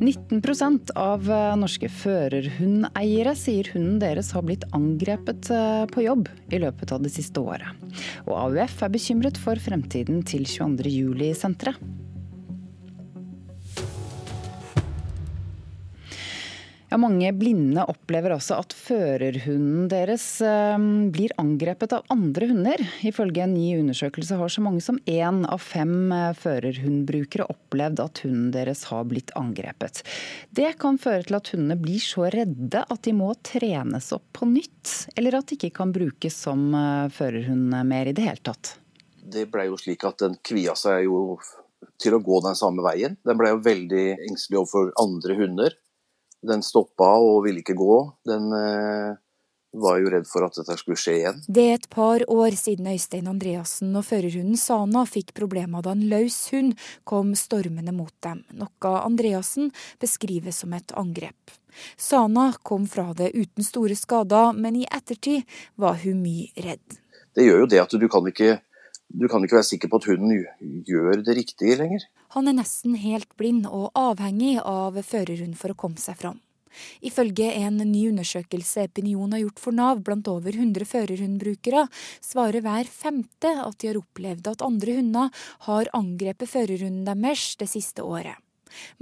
19% 0.02 0.92
av 0.98 1.32
norske 1.60 1.88
førerhundeiere 1.92 3.38
sier 3.40 3.72
hunden 3.72 4.00
deres 4.04 4.34
har 4.36 4.44
blitt 4.48 4.68
angrepet 4.76 5.52
på 5.94 6.06
jobb 6.08 6.28
i 6.50 6.60
løpet 6.64 6.92
av 6.96 7.04
det 7.06 7.14
siste 7.14 7.40
året. 7.40 7.72
Og 8.26 8.34
AUF 8.36 8.82
er 8.82 8.96
bekymret 8.96 9.40
for 9.40 9.62
fremtiden 9.62 10.24
til 10.28 10.48
22. 10.50 11.14
Ja, 16.92 16.98
mange 17.00 17.30
blinde 17.32 17.86
opplever 17.88 18.34
også 18.36 18.58
at 18.60 18.74
førerhunden 18.76 19.86
deres 19.88 20.26
ehm, 20.44 21.06
blir 21.16 21.32
angrepet 21.40 21.94
av 21.96 22.04
andre 22.12 22.50
hunder. 22.50 22.82
Ifølge 23.08 23.46
en 23.46 23.54
ny 23.56 23.78
undersøkelse 23.80 24.36
har 24.36 24.52
så 24.52 24.60
mange 24.66 24.84
som 24.84 24.98
én 25.08 25.38
av 25.48 25.62
fem 25.64 26.12
eh, 26.12 26.34
førerhundbrukere 26.36 27.46
opplevd 27.48 28.02
at 28.04 28.20
hunden 28.26 28.50
deres 28.52 28.84
har 28.90 29.06
blitt 29.08 29.32
angrepet. 29.40 30.02
Det 30.52 30.74
kan 30.82 31.00
føre 31.00 31.24
til 31.30 31.38
at 31.40 31.52
hundene 31.54 31.78
blir 31.80 32.04
så 32.04 32.26
redde 32.36 32.82
at 32.84 33.08
de 33.08 33.14
må 33.16 33.30
trenes 33.40 34.10
opp 34.18 34.28
på 34.36 34.50
nytt, 34.52 34.92
eller 35.16 35.38
at 35.40 35.48
de 35.48 35.56
ikke 35.56 35.72
kan 35.78 35.94
brukes 35.96 36.42
som 36.44 36.66
eh, 36.76 37.08
førerhund 37.16 37.72
mer 37.88 38.12
i 38.12 38.16
det 38.18 38.26
hele 38.28 38.44
tatt. 38.52 38.74
Det 39.32 39.46
ble 39.54 39.70
jo 39.70 39.80
slik 39.80 40.04
at 40.10 40.20
den 40.26 40.36
kvia 40.44 40.76
seg 40.76 41.06
jo 41.08 41.40
til 42.04 42.20
å 42.20 42.20
gå 42.20 42.42
den 42.44 42.60
samme 42.60 42.84
veien. 42.84 43.16
Den 43.24 43.40
ble 43.40 43.54
jo 43.54 43.64
veldig 43.64 44.06
engstelig 44.28 44.60
overfor 44.66 44.92
andre 45.00 45.40
hunder. 45.40 45.80
Den 46.42 46.64
stoppa 46.66 47.14
og 47.22 47.44
ville 47.46 47.62
ikke 47.62 47.78
gå. 47.78 47.98
Den 48.26 48.48
eh, 48.58 49.20
var 49.72 50.00
jo 50.02 50.10
redd 50.12 50.28
for 50.28 50.46
at 50.46 50.58
dette 50.58 50.76
skulle 50.80 51.00
skje 51.00 51.16
igjen. 51.20 51.42
Det 51.48 51.64
er 51.70 51.78
et 51.78 51.90
par 51.94 52.24
år 52.32 52.56
siden 52.60 52.90
Øystein 52.92 53.30
Andreassen 53.32 53.94
og 53.96 54.06
førerhunden 54.08 54.60
Sana 54.60 55.06
fikk 55.08 55.34
problemer 55.38 55.86
da 55.86 55.94
en 55.96 56.04
løs 56.12 56.44
hund 56.52 56.74
kom 57.08 57.34
stormende 57.40 57.94
mot 57.96 58.14
dem, 58.26 58.44
noe 58.58 58.96
Andreassen 59.00 59.72
beskriver 60.02 60.56
som 60.56 60.74
et 60.78 60.92
angrep. 60.98 61.56
Sana 61.96 62.50
kom 62.68 62.88
fra 62.90 63.14
det 63.16 63.32
uten 63.32 63.64
store 63.64 63.96
skader, 63.96 64.52
men 64.52 64.82
i 64.82 64.88
ettertid 64.92 65.48
var 65.80 66.02
hun 66.04 66.20
mye 66.24 66.52
redd. 66.66 67.00
Det 67.32 67.48
gjør 67.48 67.64
jo 67.64 67.72
det 67.72 67.80
at 67.80 67.96
du 67.96 68.08
kan 68.12 68.28
ikke 68.28 68.58
du 69.14 69.28
kan 69.32 69.44
ikke 69.44 69.60
være 69.60 69.68
sikker 69.68 69.92
på 69.92 70.00
at 70.02 70.08
hunden 70.12 70.46
gjør 70.88 71.24
det 71.26 71.36
riktige 71.38 71.78
lenger. 71.80 72.06
Han 72.36 72.48
er 72.48 72.58
nesten 72.62 72.96
helt 73.00 73.32
blind 73.40 73.68
og 73.68 73.92
avhengig 73.98 74.58
av 74.64 75.00
førerhund 75.04 75.58
for 75.60 75.74
å 75.74 75.80
komme 75.84 76.02
seg 76.02 76.20
fram. 76.22 76.40
Ifølge 77.04 77.50
en 77.66 77.82
ny 77.84 78.06
undersøkelse 78.12 78.86
Epinion 78.88 79.34
har 79.36 79.42
gjort 79.44 79.60
for 79.60 79.76
Nav 79.76 80.04
blant 80.06 80.30
over 80.32 80.56
100 80.56 80.88
førerhundbrukere, 80.88 81.88
svarer 82.24 82.64
hver 82.64 82.88
femte 82.88 83.52
at 83.66 83.76
de 83.82 83.92
har 83.92 84.00
opplevd 84.00 84.48
at 84.54 84.64
andre 84.66 84.96
hunder 85.02 85.44
har 85.68 85.92
angrepet 85.98 86.52
førerhunden 86.52 87.04
deres 87.08 87.58
det 87.60 87.68
siste 87.74 88.08
året. 88.08 88.40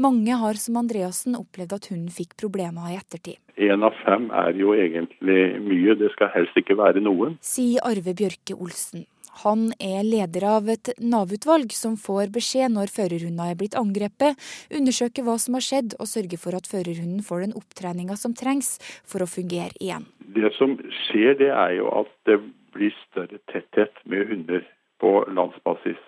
Mange 0.01 0.33
har 0.33 0.57
som 0.57 0.79
Andreassen 0.81 1.37
opplevd 1.37 1.75
at 1.75 1.87
hunden 1.91 2.09
fikk 2.09 2.33
problemer 2.41 2.89
i 2.89 2.97
ettertid. 2.97 3.37
Én 3.59 3.85
av 3.85 3.93
fem 4.01 4.29
er 4.33 4.57
jo 4.57 4.73
egentlig 4.73 5.43
mye, 5.61 5.93
det 5.99 6.09
skal 6.15 6.31
helst 6.33 6.57
ikke 6.57 6.79
være 6.79 7.03
noen. 7.05 7.37
Sier 7.45 7.85
Arve 7.85 8.15
Bjørke 8.17 8.57
Olsen. 8.57 9.05
Han 9.43 9.69
er 9.79 10.03
leder 10.03 10.43
av 10.49 10.67
et 10.71 10.91
Nav-utvalg 10.99 11.71
som 11.75 11.95
får 11.99 12.31
beskjed 12.35 12.73
når 12.75 12.91
førerhunder 12.91 13.53
er 13.53 13.59
blitt 13.59 13.77
angrepet, 13.79 14.35
undersøker 14.75 15.23
hva 15.23 15.37
som 15.39 15.55
har 15.55 15.63
skjedd 15.63 15.95
og 15.99 16.09
sørger 16.11 16.41
for 16.41 16.57
at 16.57 16.67
førerhunden 16.67 17.23
får 17.23 17.45
den 17.45 17.55
opptreninga 17.59 18.17
som 18.19 18.35
trengs 18.35 18.75
for 19.07 19.23
å 19.23 19.29
fungere 19.29 19.71
igjen. 19.79 20.09
Det 20.35 20.51
som 20.57 20.75
skjer, 21.05 21.37
det 21.39 21.53
er 21.55 21.77
jo 21.79 21.87
at 22.01 22.11
det 22.27 22.41
blir 22.75 22.93
større 23.07 23.39
tetthet 23.51 24.03
med 24.03 24.27
hunder 24.29 24.67
på 24.99 25.13
landsbasis. 25.31 26.01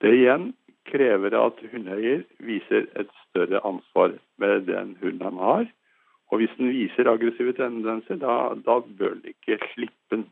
Det 0.00 0.14
igjen 0.22 0.52
krever 0.90 1.34
at 1.36 1.58
hundeeier 1.72 2.24
viser 2.46 2.86
et 2.98 3.10
større 3.26 3.60
ansvar 3.66 4.14
med 4.40 4.66
den 4.70 4.96
hunden 5.02 5.26
han 5.26 5.42
har. 5.42 5.70
Og 6.30 6.38
hvis 6.40 6.52
den 6.58 6.70
viser 6.70 7.10
aggressive 7.10 7.52
tendenser, 7.58 8.20
da, 8.22 8.54
da 8.62 8.78
bør 8.98 9.18
den 9.18 9.34
ikke 9.34 9.58
slippe 9.72 10.14
den 10.14 10.28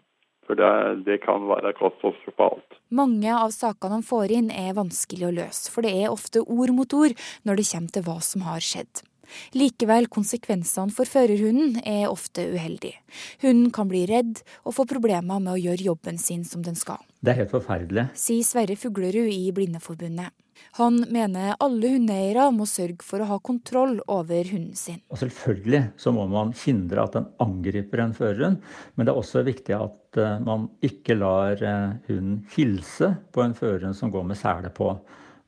for 0.48 0.58
det, 0.58 1.04
det 1.06 1.20
kan 1.26 1.44
være 1.50 1.74
katastrofalt. 1.76 2.78
Mange 2.88 3.34
av 3.36 3.52
sakene 3.52 3.98
han 3.98 4.06
får 4.06 4.32
inn 4.32 4.48
er 4.54 4.72
vanskelig 4.78 5.28
å 5.28 5.34
løse, 5.42 5.68
for 5.74 5.84
det 5.84 5.92
er 5.92 6.08
ofte 6.08 6.40
ord 6.40 6.72
mot 6.72 6.96
ord 6.96 7.14
når 7.44 7.60
det 7.60 7.68
kommer 7.68 7.94
til 7.94 8.06
hva 8.08 8.18
som 8.24 8.48
har 8.48 8.64
skjedd. 8.64 9.04
Likevel, 9.52 10.08
konsekvensene 10.08 10.94
for 10.96 11.08
førerhunden 11.08 11.82
er 11.84 12.08
ofte 12.08 12.46
uheldige. 12.48 12.96
Hunden 13.44 13.68
kan 13.76 13.90
bli 13.90 14.06
redd 14.08 14.40
og 14.64 14.78
få 14.78 14.88
problemer 14.88 15.36
med 15.36 15.52
å 15.52 15.60
gjøre 15.60 15.90
jobben 15.90 16.20
sin 16.22 16.46
som 16.48 16.64
den 16.64 16.78
skal. 16.78 17.02
Det 17.20 17.34
er 17.34 17.42
helt 17.42 17.52
forferdelig. 17.52 18.08
Sier 18.16 18.46
Sverre 18.46 18.78
Fuglerud 18.78 19.28
i 19.28 19.50
Blindeforbundet. 19.52 20.32
Han 20.78 21.00
mener 21.10 21.56
alle 21.62 21.92
hundeeiere 21.94 22.48
må 22.54 22.66
sørge 22.68 23.04
for 23.06 23.22
å 23.22 23.28
ha 23.32 23.38
kontroll 23.44 23.96
over 24.06 24.50
hunden 24.52 24.76
sin. 24.78 25.00
Og 25.10 25.20
Selvfølgelig 25.20 25.82
så 26.00 26.12
må 26.14 26.26
man 26.30 26.52
hindre 26.56 27.04
at 27.04 27.16
den 27.16 27.28
angriper 27.42 28.04
en 28.04 28.14
førerhund, 28.16 28.60
men 28.94 29.08
det 29.08 29.14
er 29.14 29.20
også 29.22 29.44
viktig 29.46 29.76
at 29.78 30.20
eh, 30.20 30.36
man 30.44 30.68
ikke 30.84 31.18
lar 31.18 31.58
eh, 31.58 31.96
hunden 32.08 32.42
hilse 32.54 33.14
på 33.34 33.44
en 33.44 33.56
førerhund 33.58 33.98
som 33.98 34.12
går 34.14 34.28
med 34.30 34.40
sele 34.40 34.70
på. 34.74 34.92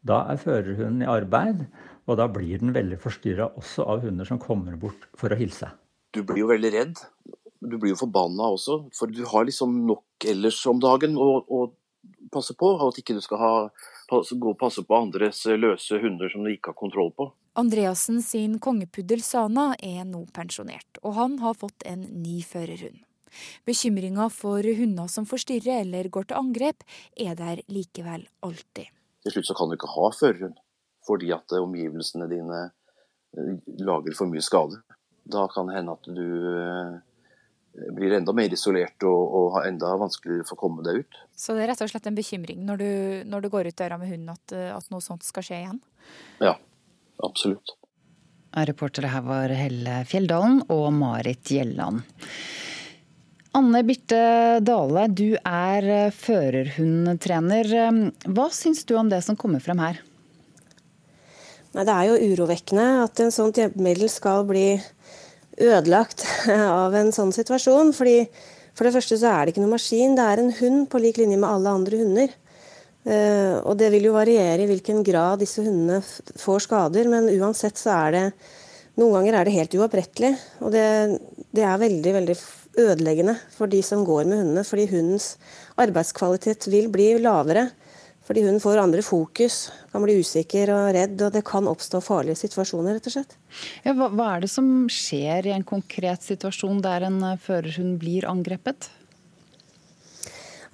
Da 0.07 0.25
er 0.33 0.41
førerhunden 0.41 1.05
i 1.05 1.11
arbeid, 1.11 1.67
og 2.09 2.19
da 2.19 2.27
blir 2.33 2.63
den 2.63 2.75
veldig 2.75 2.99
forstyrra 3.03 3.53
også 3.61 3.87
av 3.87 4.07
hunder 4.07 4.27
som 4.27 4.41
kommer 4.43 4.79
bort 4.81 5.07
for 5.19 5.31
å 5.31 5.39
hilse. 5.39 5.69
Du 6.11 6.25
blir 6.27 6.43
jo 6.43 6.51
veldig 6.51 6.71
redd. 6.75 7.03
Du 7.61 7.77
blir 7.77 7.93
jo 7.93 8.01
forbanna 8.01 8.49
også, 8.57 8.81
for 8.97 9.13
du 9.13 9.21
har 9.29 9.45
liksom 9.47 9.83
nok 9.87 10.27
ellers 10.33 10.59
om 10.67 10.81
dagen 10.83 11.15
å, 11.21 11.29
å 11.45 11.61
passe 12.33 12.57
på. 12.59 12.73
At 12.83 12.99
ikke 12.99 13.15
du 13.19 13.23
skal 13.25 13.43
ha 13.43 13.53
gå 14.11 14.53
og 14.53 14.59
passe 14.59 14.83
på 14.87 14.97
andres 14.97 15.45
løse 15.47 16.01
hunder 16.03 16.31
som 16.33 16.45
de 16.45 16.57
ikke 16.57 16.73
har 16.73 16.79
kontroll 16.79 17.13
på. 17.17 17.31
Andreassen 17.59 18.21
sin 18.23 18.59
kongepuddel 18.63 19.23
Sana 19.27 19.73
er 19.83 20.05
nå 20.07 20.23
pensjonert, 20.35 21.01
og 21.03 21.17
han 21.19 21.39
har 21.43 21.57
fått 21.59 21.87
en 21.89 22.05
ny 22.23 22.41
førerhund. 22.47 23.01
Bekymringa 23.67 24.29
for 24.35 24.67
hunder 24.79 25.11
som 25.11 25.27
forstyrrer 25.27 25.85
eller 25.85 26.09
går 26.11 26.31
til 26.31 26.39
angrep, 26.41 26.87
er 27.17 27.37
der 27.39 27.63
likevel 27.71 28.27
alltid. 28.47 28.91
Til 29.23 29.35
slutt 29.35 29.51
så 29.51 29.57
kan 29.59 29.71
du 29.71 29.77
ikke 29.77 29.91
ha 29.93 30.11
førerhund, 30.17 30.57
fordi 31.07 31.31
at 31.35 31.55
omgivelsene 31.59 32.31
dine 32.31 32.63
eh, 33.37 33.53
lager 33.83 34.17
for 34.19 34.31
mye 34.31 34.43
skade. 34.45 34.81
Da 35.31 35.47
kan 35.53 35.69
det 35.69 35.77
hende 35.77 35.95
at 35.99 36.09
du 36.09 36.27
eh, 36.55 36.99
blir 37.73 38.15
enda 38.17 38.33
mer 38.37 38.53
isolert 38.53 39.05
og, 39.07 39.21
og 39.39 39.53
har 39.57 39.69
enda 39.71 39.93
vanskeligere 40.01 40.47
for 40.49 40.59
å 40.59 40.63
komme 40.65 40.85
deg 40.87 41.03
ut. 41.03 41.21
Så 41.39 41.55
det 41.57 41.65
er 41.65 41.73
rett 41.73 41.85
og 41.85 41.93
slett 41.93 42.09
en 42.11 42.19
bekymring 42.19 42.65
når 42.67 42.81
du, 42.81 42.91
når 43.31 43.45
du 43.45 43.51
går 43.53 43.71
ut 43.71 43.79
døra 43.79 43.99
med 44.01 44.11
hunden 44.11 44.33
at, 44.35 44.57
at, 44.75 44.89
noe 44.93 45.05
sånt 45.05 45.27
skal 45.27 45.47
skje 45.47 45.61
igjen? 45.63 45.79
Ja, 46.43 46.57
absolutt. 47.27 47.77
Reportere 48.51 49.13
her 49.13 49.23
var 49.23 49.53
Helle 49.55 50.01
Fjelldalen 50.11 50.65
og 50.75 50.89
Marit 50.97 51.53
Gjelland. 51.55 52.03
Anne 53.55 53.83
Birte 53.87 54.61
Dale, 54.63 55.09
du 55.11 55.35
er 55.39 56.11
førerhundtrener. 56.15 57.71
Hva 58.31 58.47
syns 58.55 58.85
du 58.87 58.95
om 58.99 59.11
det 59.11 59.23
som 59.27 59.39
kommer 59.39 59.63
frem 59.63 59.83
her? 59.83 59.99
Nei, 61.71 61.85
det 61.87 61.95
er 61.95 62.09
jo 62.09 62.33
urovekkende 62.33 62.87
at 63.05 63.23
en 63.23 63.35
sånt 63.35 63.59
hjelpemiddel 63.59 64.11
skal 64.11 64.43
bli 64.47 64.75
ødelagt 65.61 66.25
av 66.85 66.95
en 66.97 67.13
sånn 67.15 67.33
situasjon. 67.37 67.93
fordi 67.97 68.25
For 68.75 68.87
det 68.87 68.95
første 68.97 69.19
så 69.21 69.33
er 69.33 69.45
det 69.45 69.55
ikke 69.55 69.65
noen 69.65 69.77
maskin, 69.77 70.17
det 70.19 70.27
er 70.27 70.43
en 70.43 70.55
hund 70.61 70.87
på 70.91 71.03
lik 71.03 71.21
linje 71.21 71.39
med 71.41 71.51
alle 71.51 71.75
andre 71.81 72.01
hunder. 72.01 72.39
Uh, 73.01 73.57
og 73.65 73.79
det 73.81 73.89
vil 73.95 74.11
jo 74.11 74.17
variere 74.17 74.61
i 74.61 74.69
hvilken 74.69 74.99
grad 75.05 75.41
disse 75.41 75.63
hundene 75.65 76.03
får 76.41 76.67
skader, 76.67 77.09
men 77.09 77.31
uansett 77.33 77.81
så 77.81 77.95
er 78.03 78.17
det 78.17 78.25
Noen 78.99 79.15
ganger 79.15 79.37
er 79.39 79.47
det 79.47 79.55
helt 79.55 79.75
uopprettelig. 79.79 80.33
Og 80.61 80.73
det, 80.75 80.83
det 81.57 81.63
er 81.65 81.79
veldig, 81.81 82.11
veldig 82.19 82.35
ødeleggende 82.83 83.37
for 83.55 83.71
de 83.71 83.79
som 83.87 84.03
går 84.05 84.27
med 84.29 84.43
hundene, 84.43 84.65
fordi 84.67 84.89
hundens 84.91 85.29
arbeidskvalitet 85.81 86.67
vil 86.69 86.91
bli 86.93 87.15
lavere 87.23 87.69
fordi 88.27 88.45
hun 88.47 88.61
får 88.63 88.79
andre 88.79 89.03
fokus, 89.03 89.71
kan 89.91 90.05
bli 90.05 90.19
usikker 90.21 90.71
og 90.75 90.93
redd, 90.95 91.17
og 91.27 91.35
det 91.35 91.43
kan 91.49 91.67
oppstå 91.71 92.03
farlige 92.05 92.39
situasjoner, 92.39 92.99
rett 92.99 93.09
og 93.11 93.15
slett. 93.17 93.37
Ja, 93.83 93.95
hva, 93.97 94.11
hva, 94.13 94.29
er 94.37 94.45
det 94.45 94.51
som 94.53 94.69
skjer 94.93 95.49
i 95.49 95.55
en 95.57 95.67
konkret 95.67 96.27
situasjon 96.27 96.83
der 96.85 97.09
en 97.09 97.19
eh, 97.27 97.39
førerhund 97.43 97.99
blir 98.03 98.29
angrepet? 98.31 98.91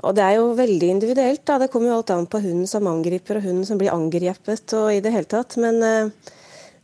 Og 0.04 0.12
Det 0.14 0.22
er 0.22 0.36
jo 0.36 0.50
veldig 0.58 0.88
individuelt. 0.92 1.42
Da. 1.48 1.56
Det 1.58 1.70
kommer 1.72 1.90
jo 1.90 2.00
alt 2.00 2.12
an 2.12 2.26
på 2.30 2.42
hunden 2.44 2.68
som 2.68 2.86
angriper 2.90 3.38
og 3.38 3.46
hunden 3.48 3.64
som 3.66 3.78
blir 3.80 3.94
angrepet 3.94 4.74
og 4.76 4.90
i 4.92 5.00
det 5.02 5.14
hele 5.14 5.30
tatt. 5.30 5.56
Men 5.62 5.80
uh, 5.80 6.34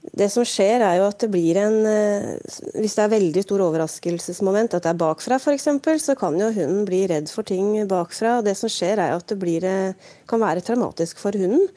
det 0.03 0.27
som 0.35 0.43
skjer, 0.47 0.83
er 0.83 0.99
jo 0.99 1.07
at 1.07 1.23
det 1.23 1.31
blir 1.31 1.59
en 1.63 1.77
eh, 1.87 2.33
Hvis 2.75 2.97
det 2.99 3.05
er 3.05 3.13
veldig 3.13 3.45
stor 3.45 3.63
overraskelsesmoment, 3.69 4.75
at 4.75 4.85
det 4.85 4.91
er 4.91 4.99
bakfra 4.99 5.39
f.eks., 5.39 5.69
så 6.03 6.17
kan 6.19 6.39
jo 6.41 6.51
hunden 6.51 6.83
bli 6.89 7.05
redd 7.11 7.31
for 7.31 7.47
ting 7.47 7.77
bakfra. 7.89 8.41
og 8.41 8.47
Det 8.49 8.57
som 8.59 8.71
skjer, 8.73 8.99
er 8.99 9.13
jo 9.13 9.21
at 9.23 9.31
det 9.31 9.39
blir, 9.39 9.65
eh, 9.65 10.15
kan 10.27 10.43
være 10.43 10.65
traumatisk 10.67 11.23
for 11.23 11.39
hunden. 11.39 11.69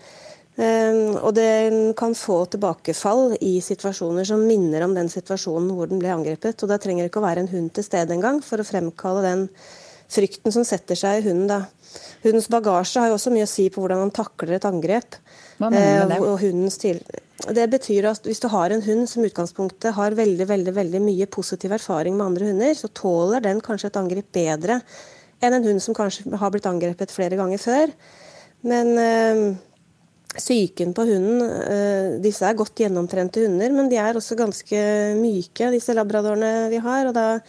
Um, 0.56 1.18
og 1.20 1.34
det 1.36 1.96
kan 2.00 2.14
få 2.16 2.46
tilbakefall 2.48 3.34
i 3.44 3.58
situasjoner 3.60 4.24
som 4.24 4.46
minner 4.48 4.86
om 4.86 4.94
den 4.96 5.10
situasjonen 5.12 5.74
hvor 5.76 5.90
den 5.92 6.00
ble 6.00 6.14
angrepet. 6.14 6.64
Og 6.64 6.72
da 6.72 6.78
trenger 6.80 7.04
det 7.04 7.12
ikke 7.12 7.20
å 7.20 7.28
være 7.28 7.44
en 7.44 7.52
hund 7.52 7.74
til 7.76 7.84
stede 7.84 8.16
engang 8.16 8.40
for 8.44 8.64
å 8.64 8.68
fremkalle 8.68 9.26
den 9.26 9.50
frykten 10.08 10.56
som 10.56 10.64
setter 10.64 10.96
seg 10.96 11.20
i 11.20 11.26
hunden. 11.28 11.50
da. 11.52 11.66
Hundens 12.24 12.48
bagasje 12.52 13.04
har 13.04 13.12
jo 13.12 13.18
også 13.20 13.34
mye 13.36 13.48
å 13.48 13.52
si 13.52 13.68
på 13.68 13.84
hvordan 13.84 14.06
han 14.06 14.16
takler 14.16 14.56
et 14.56 14.70
angrep. 14.70 15.20
Hva 15.60 15.70
mener 15.72 16.04
du 16.04 16.08
med 16.08 16.14
det? 16.14 16.20
Og 16.26 16.40
hundens 16.42 16.78
til 16.82 17.02
det 17.56 17.66
betyr 17.70 18.08
at 18.10 18.26
hvis 18.26 18.40
du 18.42 18.48
har 18.50 18.72
en 18.72 18.82
hund 18.86 19.10
som 19.12 19.26
utgangspunktet 19.28 19.94
har 19.98 20.16
veldig, 20.18 20.48
veldig, 20.50 20.74
veldig 20.76 21.02
mye 21.04 21.28
positiv 21.30 21.76
erfaring 21.76 22.16
med 22.16 22.26
andre 22.26 22.50
hunder, 22.50 22.74
så 22.78 22.90
tåler 22.96 23.44
den 23.44 23.60
kanskje 23.64 23.92
et 23.92 24.00
angrep 24.00 24.32
bedre 24.34 24.80
enn 25.44 25.58
en 25.58 25.68
hund 25.68 25.84
som 25.84 25.98
kanskje 25.98 26.32
har 26.40 26.54
blitt 26.54 26.68
angrepet 26.70 27.14
flere 27.14 27.38
ganger 27.38 27.62
før. 27.62 27.92
Men 28.66 28.92
øh, 28.98 29.56
på 30.36 31.06
hunden 31.06 31.42
øh, 31.44 32.24
Disse 32.24 32.46
er 32.46 32.58
godt 32.58 32.76
gjennomtrente 32.76 33.44
hunder, 33.46 33.72
men 33.72 33.92
de 33.92 34.00
er 34.00 34.16
også 34.16 34.36
ganske 34.36 34.80
myke, 35.20 35.72
disse 35.72 35.94
labradorene 35.94 36.70
vi 36.72 36.78
har. 36.78 37.08
og 37.08 37.14
da 37.14 37.42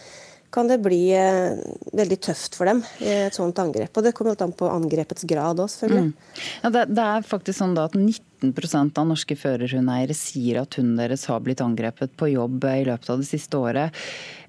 kan 0.56 0.70
det 0.70 0.78
bli 0.80 1.02
eh, 1.12 1.58
veldig 1.96 2.16
tøft 2.24 2.56
for 2.56 2.68
dem 2.70 2.80
i 3.04 3.12
et 3.26 3.36
sånt 3.36 3.58
angrep. 3.60 3.92
Og 3.92 4.06
det 4.06 4.14
kommer 4.16 4.38
an 4.40 4.54
på 4.56 4.70
angrepets 4.72 5.26
grad 5.28 5.60
òg, 5.60 5.68
selvfølgelig. 5.68 6.14
Mm. 6.14 6.46
Ja, 6.62 6.70
det, 6.72 6.84
det, 6.96 7.04
er 7.04 7.28
faktisk 7.28 7.60
sånn 7.60 7.76
at 7.82 7.96
19% 7.98 9.02
av 9.02 9.10
norske 9.10 9.36
førerhundeeiere 9.36 10.16
sier 10.16 10.62
at 10.62 10.78
hunden 10.80 10.96
deres 11.02 11.26
har 11.28 11.44
blitt 11.44 11.60
angrepet 11.64 12.16
på 12.16 12.32
jobb 12.32 12.64
i 12.72 12.86
løpet 12.88 13.12
av 13.12 13.20
det 13.20 13.28
siste 13.28 13.60
året. 13.60 14.06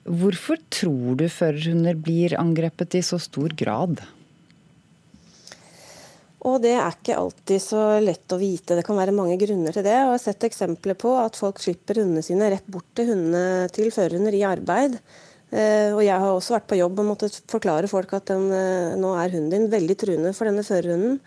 Hvorfor 0.07 0.61
tror 0.71 1.19
du 1.19 1.27
førerhunder 1.27 1.99
blir 1.99 2.37
angrepet 2.39 2.95
i 2.95 3.03
så 3.03 3.19
stor 3.19 3.51
grad? 3.59 3.99
Og 6.47 6.61
det 6.63 6.77
er 6.79 6.95
ikke 6.95 7.19
alltid 7.19 7.59
så 7.59 7.85
lett 7.99 8.31
å 8.31 8.39
vite. 8.39 8.77
Det 8.79 8.87
kan 8.87 8.95
være 8.95 9.15
mange 9.15 9.35
grunner 9.41 9.75
til 9.75 9.83
det. 9.83 9.99
Og 10.05 10.13
jeg 10.13 10.15
har 10.15 10.23
sett 10.29 10.47
eksempler 10.47 10.95
på 10.95 11.17
at 11.19 11.35
folk 11.35 11.59
slipper 11.59 11.99
hundene 11.99 12.23
sine 12.23 12.47
rett 12.53 12.67
bort 12.71 12.87
til 12.95 13.11
hundene 13.11 13.67
til 13.75 13.91
førerhunder 13.91 14.37
i 14.37 14.45
arbeid. 14.47 15.01
Eh, 15.47 15.93
og 15.95 16.01
jeg 16.03 16.19
har 16.19 16.29
også 16.33 16.57
vært 16.57 16.67
på 16.67 16.79
jobb 16.79 16.97
og 16.99 17.09
måttet 17.13 17.37
forklare 17.47 17.87
folk 17.87 18.11
at 18.17 18.27
den, 18.33 18.49
eh, 18.51 18.95
nå 18.99 19.13
er 19.15 19.31
hunden 19.31 19.53
din 19.53 19.69
veldig 19.71 19.95
truende 19.99 20.33
for 20.35 20.49
denne 20.49 20.65
førerhunden. 20.67 21.21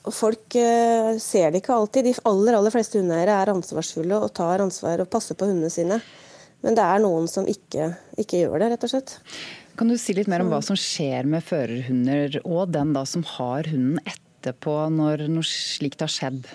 Og 0.00 0.14
folk 0.16 0.56
eh, 0.56 1.18
ser 1.20 1.52
det 1.52 1.60
ikke 1.60 1.76
alltid. 1.76 2.08
De 2.08 2.14
aller, 2.30 2.56
aller 2.56 2.72
fleste 2.72 3.00
hundeeiere 3.00 3.36
er 3.36 3.52
ansvarsfulle 3.52 4.16
og 4.16 4.32
tar 4.36 4.64
ansvar 4.64 5.02
og 5.02 5.10
passer 5.12 5.36
på 5.36 5.48
hundene 5.50 5.72
sine. 5.72 6.00
Men 6.64 6.76
det 6.76 6.84
er 6.84 7.02
noen 7.04 7.28
som 7.28 7.48
ikke, 7.48 7.92
ikke 8.20 8.44
gjør 8.44 8.62
det, 8.62 8.70
rett 8.72 8.86
og 8.88 8.92
slett. 8.94 9.18
Kan 9.80 9.92
du 9.92 9.96
si 10.00 10.16
litt 10.16 10.28
mer 10.28 10.42
om 10.44 10.50
hva 10.52 10.60
som 10.64 10.76
skjer 10.76 11.28
med 11.28 11.44
førerhunder, 11.44 12.40
og 12.44 12.72
den 12.72 12.92
da 12.96 13.04
som 13.08 13.24
har 13.36 13.68
hunden 13.68 14.00
etterpå, 14.04 14.74
når 14.92 15.26
noe 15.32 15.46
slikt 15.46 16.04
har 16.04 16.12
skjedd? 16.12 16.48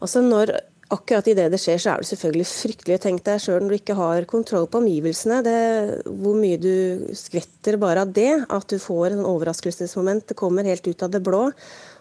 Altså 0.00 0.22
når 0.24 0.54
Akkurat 0.90 1.28
idet 1.30 1.52
det 1.52 1.58
skjer, 1.62 1.78
så 1.78 1.92
er 1.92 2.02
det 2.02 2.08
selvfølgelig 2.08 2.46
fryktelig. 2.50 2.96
Tenk 3.04 3.22
deg 3.22 3.38
sjøl 3.38 3.60
når 3.62 3.70
du 3.70 3.76
ikke 3.76 3.94
har 3.94 4.24
kontroll 4.30 4.64
på 4.66 4.80
omgivelsene. 4.80 5.36
Det, 5.46 5.58
hvor 6.08 6.34
mye 6.34 6.58
du 6.58 7.12
skvetter 7.14 7.78
bare 7.78 8.02
av 8.02 8.14
det. 8.16 8.32
At 8.50 8.66
du 8.72 8.80
får 8.82 9.14
en 9.14 9.28
overraskelsesmoment. 9.30 10.26
Det 10.32 10.38
kommer 10.38 10.66
helt 10.66 10.88
ut 10.90 11.04
av 11.06 11.12
det 11.14 11.20
blå. 11.22 11.44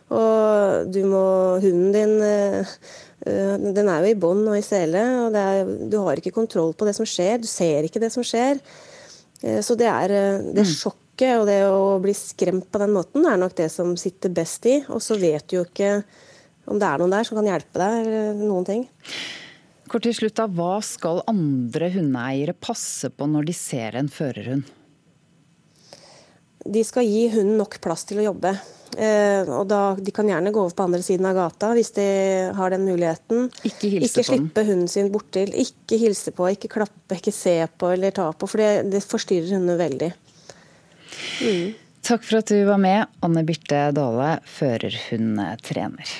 Og 0.10 0.90
du 0.90 1.04
må 1.06 1.22
Hunden 1.62 1.92
din 1.94 2.16
eh, 2.26 2.74
eh, 3.30 3.52
den 3.62 3.92
er 3.94 4.08
jo 4.08 4.10
i 4.10 4.18
bånd 4.18 4.48
og 4.50 4.58
i 4.58 4.66
sele. 4.66 5.04
og 5.28 5.38
er, 5.38 5.70
Du 5.92 6.00
har 6.08 6.18
ikke 6.18 6.34
kontroll 6.34 6.74
på 6.74 6.88
det 6.90 6.96
som 6.98 7.06
skjer. 7.06 7.38
Du 7.44 7.46
ser 7.50 7.86
ikke 7.86 8.02
det 8.02 8.10
som 8.16 8.26
skjer. 8.26 8.58
Eh, 9.44 9.60
så 9.62 9.78
det 9.78 9.92
er 9.92 10.16
det 10.50 10.66
mm. 10.66 10.72
sjokket 10.72 11.36
og 11.36 11.46
det 11.52 11.60
å 11.68 12.00
bli 12.02 12.18
skremt 12.18 12.72
på 12.74 12.82
den 12.82 12.96
måten 12.96 13.30
er 13.30 13.38
nok 13.38 13.54
det 13.60 13.70
som 13.70 13.94
sitter 14.02 14.34
best 14.34 14.66
i. 14.66 14.80
Og 14.90 14.98
så 14.98 15.20
vet 15.22 15.46
du 15.46 15.60
jo 15.60 15.68
ikke 15.68 16.00
om 16.70 16.80
det 16.80 16.88
er 16.88 17.02
noen 17.02 17.14
der 17.14 17.28
som 17.28 17.40
kan 17.40 17.50
hjelpe 17.50 17.82
deg, 17.82 18.00
eller 18.06 18.42
noen 18.42 18.68
ting. 18.68 18.84
Kort 19.90 20.06
til 20.06 20.14
slutt 20.14 20.38
da, 20.38 20.46
Hva 20.46 20.78
skal 20.86 21.24
andre 21.30 21.90
hundeeiere 21.96 22.54
passe 22.54 23.10
på 23.10 23.26
når 23.30 23.50
de 23.50 23.56
ser 23.58 23.98
en 23.98 24.12
førerhund? 24.14 24.68
De 26.70 26.84
skal 26.86 27.08
gi 27.08 27.30
hunden 27.34 27.58
nok 27.58 27.80
plass 27.82 28.06
til 28.06 28.20
å 28.22 28.28
jobbe. 28.30 28.52
Eh, 28.98 29.48
og 29.48 29.68
da, 29.70 29.96
De 29.98 30.14
kan 30.14 30.28
gjerne 30.30 30.52
gå 30.54 30.62
over 30.62 30.76
på 30.76 30.86
andre 30.86 31.02
siden 31.06 31.28
av 31.30 31.38
gata 31.38 31.72
hvis 31.78 31.94
de 31.98 32.08
har 32.58 32.74
den 32.74 32.86
muligheten. 32.86 33.50
Ikke 33.66 33.92
hilse 33.96 34.20
ikke 34.20 34.28
slippe 34.28 34.66
hunden 34.68 34.90
sin 34.92 35.12
bortil. 35.14 35.54
Ikke 35.58 35.98
hilse 36.02 36.34
på, 36.36 36.50
ikke 36.54 36.72
klappe, 36.76 37.18
ikke 37.18 37.34
se 37.34 37.56
på 37.80 37.94
eller 37.96 38.14
ta 38.16 38.30
på. 38.34 38.50
For 38.50 38.62
det, 38.62 38.90
det 38.94 39.06
forstyrrer 39.06 39.56
hundene 39.56 39.78
veldig. 39.80 40.12
Mm. 41.46 41.70
Takk 42.06 42.26
for 42.26 42.40
at 42.40 42.52
du 42.52 42.60
var 42.68 42.80
med, 42.82 43.08
Anne 43.26 43.44
Birte 43.48 43.88
Dale, 43.96 44.36
førerhundtrener. 44.48 46.20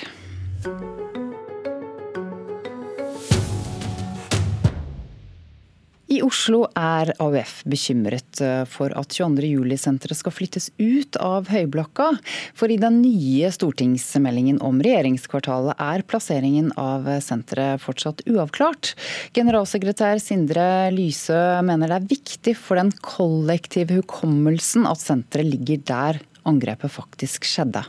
I 6.10 6.18
Oslo 6.26 6.64
er 6.74 7.12
AUF 7.22 7.60
bekymret 7.70 8.40
eh, 8.42 8.64
for 8.68 8.92
at 8.98 9.14
22. 9.14 9.46
juli-senteret 9.46 10.18
skal 10.18 10.34
flyttes 10.34 10.66
ut 10.82 11.16
av 11.22 11.46
Høyblokka. 11.48 12.10
For 12.58 12.68
i 12.68 12.76
den 12.82 12.98
nye 13.04 13.48
stortingsmeldingen 13.54 14.58
om 14.66 14.82
regjeringskvartalet 14.82 15.78
er 15.80 16.04
plasseringen 16.10 16.72
av 16.76 17.06
senteret 17.22 17.80
fortsatt 17.80 18.24
uavklart. 18.26 18.92
Generalsekretær 19.38 20.18
Sindre 20.20 20.90
Lysø 20.92 21.38
mener 21.64 21.88
det 21.88 22.00
er 22.00 22.10
viktig 22.10 22.56
for 22.58 22.82
den 22.82 22.90
kollektive 23.06 24.02
hukommelsen 24.02 24.90
at 24.90 25.00
senteret 25.00 25.54
ligger 25.54 25.86
der 25.94 26.20
angrepet 26.44 26.90
faktisk 26.90 27.48
skjedde. 27.48 27.86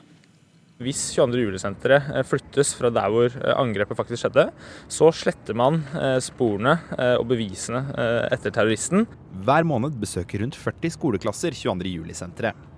Hvis 0.81 1.01
22. 1.13 1.43
juli-senteret 1.45 2.09
eh, 2.09 2.23
flyttes 2.25 2.73
fra 2.77 2.89
der 2.93 3.11
hvor 3.13 3.27
eh, 3.29 3.53
angrepet 3.53 3.97
faktisk 3.99 4.23
skjedde, 4.23 4.47
så 4.89 5.11
sletter 5.13 5.57
man 5.57 5.81
eh, 5.93 6.17
sporene 6.23 6.77
og 7.19 7.25
bevisene 7.29 7.83
etter 8.31 8.53
terroristen. 8.53 9.05
Hver 9.45 9.65
måned 9.67 9.95
besøker 10.01 10.43
rundt 10.43 10.57
40 10.57 10.95
skoleklasser 10.97 11.55
22. 11.57 11.95
juli-senteret. 11.99 12.70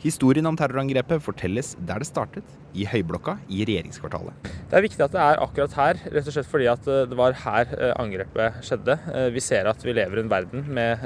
Historien 0.00 0.46
om 0.48 0.56
terrorangrepet 0.56 1.20
fortelles 1.20 1.74
der 1.84 2.00
det 2.00 2.08
startet, 2.08 2.56
i 2.70 2.86
Høyblokka 2.88 3.34
i 3.50 3.64
regjeringskvartalet. 3.68 4.48
Det 4.70 4.78
er 4.78 4.84
viktig 4.84 5.02
at 5.04 5.12
det 5.12 5.20
er 5.20 5.40
akkurat 5.42 5.74
her, 5.76 6.00
rett 6.14 6.28
og 6.30 6.34
slett 6.36 6.48
fordi 6.48 6.68
at 6.70 6.86
eh, 6.88 7.02
det 7.10 7.18
var 7.18 7.36
her 7.42 7.72
eh, 7.74 7.92
angrepet 8.00 8.60
skjedde. 8.64 8.96
Eh, 9.10 9.26
vi 9.34 9.42
ser 9.44 9.68
at 9.68 9.84
vi 9.84 9.94
lever 9.98 10.20
i 10.20 10.24
en 10.24 10.30
verden 10.30 10.64
med 10.70 11.02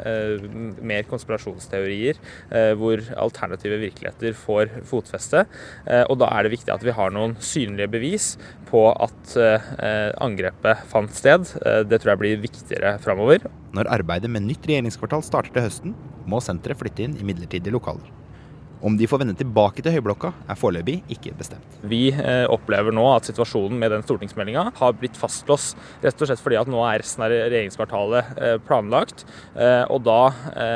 mer 0.84 1.06
konspirasjonsteorier, 1.08 2.18
hvor 2.78 3.00
alternative 3.18 3.78
virkeligheter 3.80 4.36
får 4.36 4.70
fotfeste. 4.86 5.44
Og 6.10 6.16
da 6.20 6.28
er 6.36 6.44
det 6.44 6.52
viktig 6.54 6.72
at 6.74 6.84
vi 6.84 6.94
har 6.94 7.12
noen 7.14 7.36
synlige 7.42 7.90
bevis 7.92 8.26
på 8.68 8.86
at 8.92 9.36
angrepet 10.22 10.84
fant 10.90 11.14
sted. 11.16 11.54
Det 11.88 12.00
tror 12.00 12.14
jeg 12.14 12.22
blir 12.22 12.42
viktigere 12.44 12.96
framover. 13.04 13.46
Når 13.76 13.90
arbeidet 13.98 14.32
med 14.32 14.46
nytt 14.48 14.68
regjeringskvartal 14.68 15.24
starter 15.26 15.54
til 15.56 15.66
høsten, 15.68 15.96
må 16.28 16.42
senteret 16.44 16.80
flytte 16.80 17.08
inn 17.08 17.18
i 17.18 17.26
midlertidige 17.26 17.74
lokaler. 17.74 18.23
Om 18.84 18.96
de 18.96 19.06
får 19.08 19.22
vende 19.22 19.32
tilbake 19.32 19.80
til 19.80 19.94
Høyblokka, 19.94 20.28
er 20.44 20.58
foreløpig 20.60 20.98
ikke 21.14 21.30
bestemt. 21.38 21.76
Vi 21.88 22.10
eh, 22.12 22.44
opplever 22.52 22.92
nå 22.92 23.04
at 23.14 23.24
situasjonen 23.30 23.78
med 23.80 23.94
den 23.94 24.02
stortingsmeldinga 24.04 24.66
har 24.76 24.96
blitt 25.00 25.16
fastlåst. 25.16 25.78
Rett 26.02 26.20
og 26.20 26.28
slett 26.28 26.42
fordi 26.44 26.58
at 26.60 26.68
nå 26.68 26.82
er 26.84 27.00
resten 27.00 27.24
av 27.24 27.32
regjeringskvartalet 27.32 28.34
eh, 28.36 28.56
planlagt. 28.66 29.24
Eh, 29.56 29.86
og 29.88 30.02
da 30.04 30.18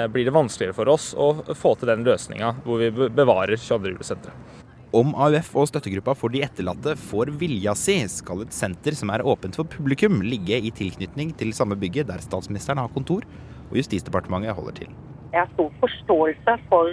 blir 0.08 0.24
det 0.24 0.32
vanskeligere 0.32 0.76
for 0.78 0.88
oss 0.88 1.10
å 1.12 1.26
få 1.52 1.74
til 1.76 1.90
den 1.90 2.06
løsninga 2.06 2.54
hvor 2.64 2.80
vi 2.80 2.88
bevarer 3.12 3.60
22. 3.60 3.92
juli-senteret. 3.92 4.54
Om 4.96 5.12
AUF 5.12 5.50
og 5.60 5.68
støttegruppa 5.68 6.14
for 6.16 6.32
de 6.32 6.40
etterlatte 6.46 6.94
får 7.10 7.34
vilja 7.36 7.74
si, 7.76 7.98
skal 8.08 8.46
et 8.46 8.56
senter 8.56 8.96
som 8.96 9.12
er 9.12 9.26
åpent 9.28 9.58
for 9.58 9.68
publikum, 9.68 10.22
ligge 10.24 10.56
i 10.56 10.72
tilknytning 10.72 11.34
til 11.36 11.52
samme 11.52 11.76
bygget 11.76 12.08
der 12.08 12.24
statsministeren 12.24 12.80
har 12.80 12.88
kontor 12.94 13.28
og 13.68 13.76
Justisdepartementet 13.76 14.56
holder 14.56 14.78
til. 14.80 14.96
Jeg 15.34 15.42
har 15.42 15.52
stor 15.52 15.68
forståelse 15.82 16.56
for 16.70 16.88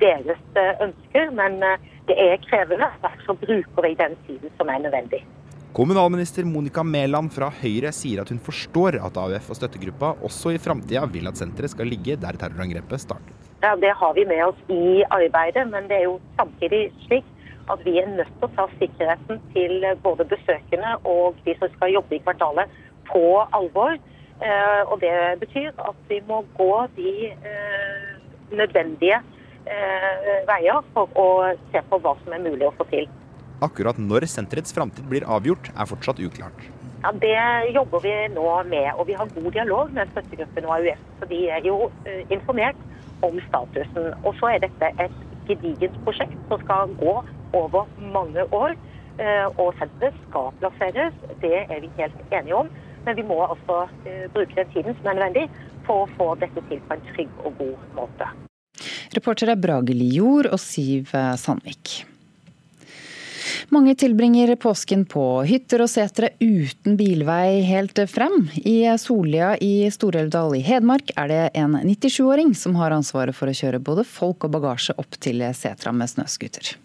deres 0.00 0.40
eh, 0.58 0.84
ønsker, 0.84 1.32
men 1.34 1.58
eh, 1.64 1.88
det 2.08 2.16
er 2.22 2.40
krevende. 2.46 2.88
Derfor 3.04 3.38
bruker 3.40 3.86
vi 3.86 3.94
den 3.98 4.16
tiden 4.26 4.54
som 4.58 4.70
er 4.72 4.82
nødvendig. 4.84 5.24
Kommunalminister 5.76 6.46
Monica 6.48 6.82
Mæland 6.82 7.30
fra 7.30 7.50
Høyre 7.60 7.92
sier 7.94 8.22
at 8.22 8.30
hun 8.32 8.40
forstår 8.42 8.96
at 9.04 9.18
AUF 9.20 9.50
og 9.52 9.58
støttegruppa 9.58 10.14
også 10.26 10.54
i 10.56 10.60
framtida 10.62 11.04
vil 11.12 11.28
at 11.28 11.38
senteret 11.38 11.74
skal 11.74 11.90
ligge 11.92 12.16
der 12.18 12.38
terrorangrepet 12.40 13.04
startet. 13.04 13.34
Ja, 13.62 13.74
Det 13.76 13.92
har 14.00 14.14
vi 14.14 14.24
med 14.24 14.42
oss 14.46 14.58
i 14.72 15.04
arbeidet, 15.04 15.66
men 15.70 15.88
det 15.90 16.00
er 16.00 16.06
jo 16.08 16.20
samtidig 16.38 16.88
slik 17.06 17.26
at 17.68 17.82
vi 17.84 17.98
er 18.00 18.08
nødt 18.08 18.30
til 18.40 18.48
å 18.48 18.54
ta 18.56 18.64
sikkerheten 18.80 19.42
til 19.52 19.84
både 20.02 20.24
besøkende 20.24 20.94
og 21.04 21.36
de 21.44 21.54
som 21.58 21.68
skal 21.76 21.92
jobbe 21.92 22.16
i 22.16 22.22
kvartalet, 22.24 22.78
på 23.08 23.24
alvor. 23.56 23.96
Eh, 24.40 24.82
og 24.88 25.00
Det 25.00 25.40
betyr 25.40 25.68
at 25.72 26.00
vi 26.08 26.20
må 26.28 26.44
gå 26.56 26.86
de 26.96 27.12
nødvendige 28.52 29.20
Eh, 29.20 29.37
veier 30.48 30.84
for 30.94 31.10
å 31.18 31.28
se 31.72 31.82
på 31.90 32.00
hva 32.02 32.14
som 32.22 32.34
er 32.36 32.44
mulig 32.44 32.66
å 32.68 32.74
få 32.78 32.86
til. 32.92 33.08
Akkurat 33.64 33.98
når 33.98 34.28
senterets 34.30 34.70
framtid 34.74 35.08
blir 35.10 35.24
avgjort, 35.26 35.72
er 35.74 35.88
fortsatt 35.90 36.20
uklart. 36.22 36.68
Ja, 37.02 37.10
Det 37.12 37.72
jobber 37.74 38.00
vi 38.00 38.12
nå 38.34 38.62
med, 38.70 38.92
og 38.94 39.06
vi 39.06 39.16
har 39.18 39.26
god 39.34 39.52
dialog 39.52 39.92
med 39.92 40.10
støttegruppen 40.12 40.64
og 40.64 40.74
AUF. 40.76 41.00
Så 41.18 41.28
de 41.30 41.38
er 41.50 41.66
jo 41.66 41.90
uh, 42.06 42.22
informert 42.30 42.78
om 43.22 43.40
statusen. 43.48 44.14
Og 44.24 44.34
så 44.38 44.52
er 44.54 44.62
dette 44.66 44.92
et 45.04 45.18
gedigent 45.48 45.98
prosjekt 46.04 46.38
som 46.48 46.62
skal 46.62 46.94
gå 47.02 47.14
over 47.52 47.86
mange 48.14 48.46
år. 48.54 48.74
Uh, 49.18 49.46
og 49.58 49.74
senteret 49.78 50.18
skal 50.28 50.52
plasseres, 50.60 51.14
det 51.42 51.54
er 51.66 51.80
vi 51.82 51.90
helt 51.98 52.34
enige 52.34 52.60
om. 52.62 52.70
Men 53.06 53.16
vi 53.16 53.26
må 53.26 53.42
altså 53.42 53.86
bruke 54.34 54.54
den 54.54 54.70
tiden 54.74 54.98
som 54.98 55.06
er 55.06 55.18
nødvendig 55.18 55.48
for 55.86 56.04
å 56.04 56.12
få 56.18 56.34
dette 56.42 56.62
til 56.68 56.82
på 56.86 56.98
en 56.98 57.08
trygg 57.10 57.42
og 57.42 57.58
god 57.58 57.90
måte. 57.96 58.30
Reportere 59.16 59.56
Brage 59.58 59.96
Lijord 59.96 60.50
og 60.52 60.60
Siv 60.62 61.10
Sandvik. 61.12 62.02
Mange 63.68 63.94
tilbringer 63.94 64.54
påsken 64.56 65.04
på 65.08 65.22
hytter 65.48 65.82
og 65.84 65.90
setre 65.92 66.30
uten 66.40 66.96
bilvei 66.96 67.60
helt 67.68 68.00
frem. 68.08 68.46
I 68.56 68.86
Solia 69.00 69.54
i 69.60 69.90
Stor-Elvdal 69.92 70.56
i 70.56 70.64
Hedmark 70.64 71.12
er 71.16 71.28
det 71.28 71.42
en 71.60 71.76
97-åring 71.82 72.54
som 72.56 72.78
har 72.80 72.96
ansvaret 72.96 73.36
for 73.36 73.50
å 73.50 73.56
kjøre 73.56 73.82
både 73.84 74.06
folk 74.08 74.48
og 74.48 74.54
bagasje 74.56 74.96
opp 74.96 75.20
til 75.20 75.44
setra 75.56 75.92
med 75.92 76.10
snøscooter. 76.12 76.76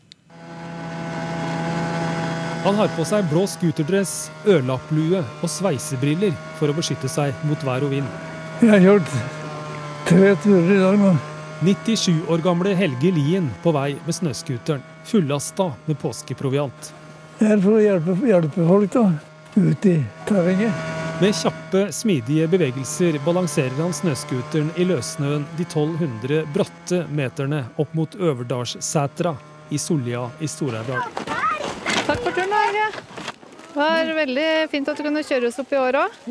Han 2.64 2.78
har 2.80 2.92
på 2.96 3.04
seg 3.04 3.28
blå 3.28 3.44
scooterdress, 3.50 4.30
ørlapplue 4.48 5.20
og 5.20 5.50
sveisebriller 5.52 6.32
for 6.60 6.72
å 6.72 6.78
beskytte 6.78 7.12
seg 7.12 7.36
mot 7.48 7.60
vær 7.68 7.84
og 7.84 7.92
vind. 7.92 8.08
Jeg 8.64 8.72
har 8.72 8.86
gjort 8.88 9.16
tre 10.08 10.36
turer 10.46 10.76
i 10.78 10.82
dag 10.84 11.00
nå. 11.02 11.14
97 11.64 12.14
år 12.30 12.38
gamle 12.44 12.74
Helge 12.76 13.12
Lien 13.16 13.46
på 13.64 13.72
vei 13.72 13.94
med 14.04 14.16
snøscooteren, 14.16 14.82
fullasta 15.08 15.70
med 15.86 15.96
påskeproviant. 16.02 16.90
Jeg 17.40 17.56
er 17.56 17.62
for 17.64 17.78
å 17.78 17.84
hjelpe, 17.84 18.16
hjelpe 18.28 18.66
folk 18.68 18.92
da, 18.92 19.04
ut 19.56 19.88
i 19.88 19.94
terrenget. 20.28 20.92
Med 21.22 21.32
kjappe, 21.38 21.86
smidige 21.96 22.50
bevegelser 22.52 23.16
balanserer 23.24 23.80
han 23.80 23.96
snøscooteren 23.96 24.74
i 24.76 24.90
løssnøen 24.90 25.48
de 25.56 25.64
1200 25.64 26.44
bratte 26.52 27.06
meterne 27.16 27.64
opp 27.80 27.96
mot 27.96 28.20
Øverdalssetra 28.20 29.36
i 29.72 29.80
Solja 29.80 30.26
i 30.44 30.52
Stor-Aurdal. 30.52 31.08
Takk 32.04 32.20
for 32.28 32.32
turen, 32.36 32.60
Helge. 32.60 32.92
Det 33.72 33.80
var 33.80 34.16
veldig 34.20 34.52
fint 34.76 34.92
at 34.92 35.00
du 35.00 35.08
kunne 35.08 35.24
kjøre 35.24 35.48
oss 35.48 35.64
opp 35.64 35.72
i 35.72 35.80
år 35.80 36.04
òg. 36.04 36.24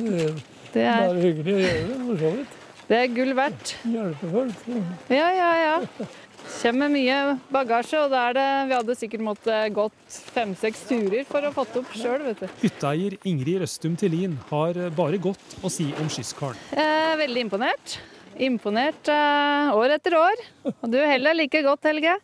Det 0.00 0.88
er 0.88 1.08
bare 1.10 1.20
hyggelig 1.20 1.52
å 1.52 1.64
gjøre 1.68 1.88
det, 1.92 2.04
for 2.08 2.22
så 2.24 2.36
vidt. 2.40 2.60
Det 2.88 3.00
er 3.00 3.10
gull 3.16 3.32
verdt. 3.36 3.74
Hjelpe 3.88 4.30
folk. 4.34 4.64
Ja, 5.08 5.28
ja, 5.32 5.50
ja. 5.62 6.06
Kommer 6.44 6.90
mye 6.92 7.18
bagasje, 7.52 8.02
og 8.04 8.10
da 8.12 8.26
er 8.28 8.34
det 8.36 8.48
Vi 8.68 8.74
hadde 8.76 8.96
sikkert 8.98 9.22
måttet 9.24 9.72
gått 9.76 10.18
fem-seks 10.34 10.82
turer 10.90 11.24
for 11.28 11.46
å 11.48 11.52
fatte 11.54 11.80
opp 11.80 11.94
sjøl, 11.96 12.20
vet 12.26 12.42
du. 12.44 12.58
Hytteeier 12.60 13.16
Ingrid 13.24 13.62
Røstum 13.64 13.96
Tillin 14.00 14.36
har 14.50 14.76
bare 14.96 15.20
godt 15.22 15.56
å 15.64 15.72
si 15.72 15.88
om 16.02 16.10
Skyskaren. 16.12 16.60
Eh, 16.76 17.14
veldig 17.22 17.46
imponert. 17.46 17.96
Imponert 18.36 19.08
eh, 19.08 19.72
år 19.72 19.96
etter 19.96 20.18
år. 20.20 20.44
Og 20.74 20.86
du 20.92 21.00
heller 21.00 21.36
like 21.38 21.64
godt, 21.64 21.88
Helge. 21.88 22.18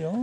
Ja. 0.00 0.14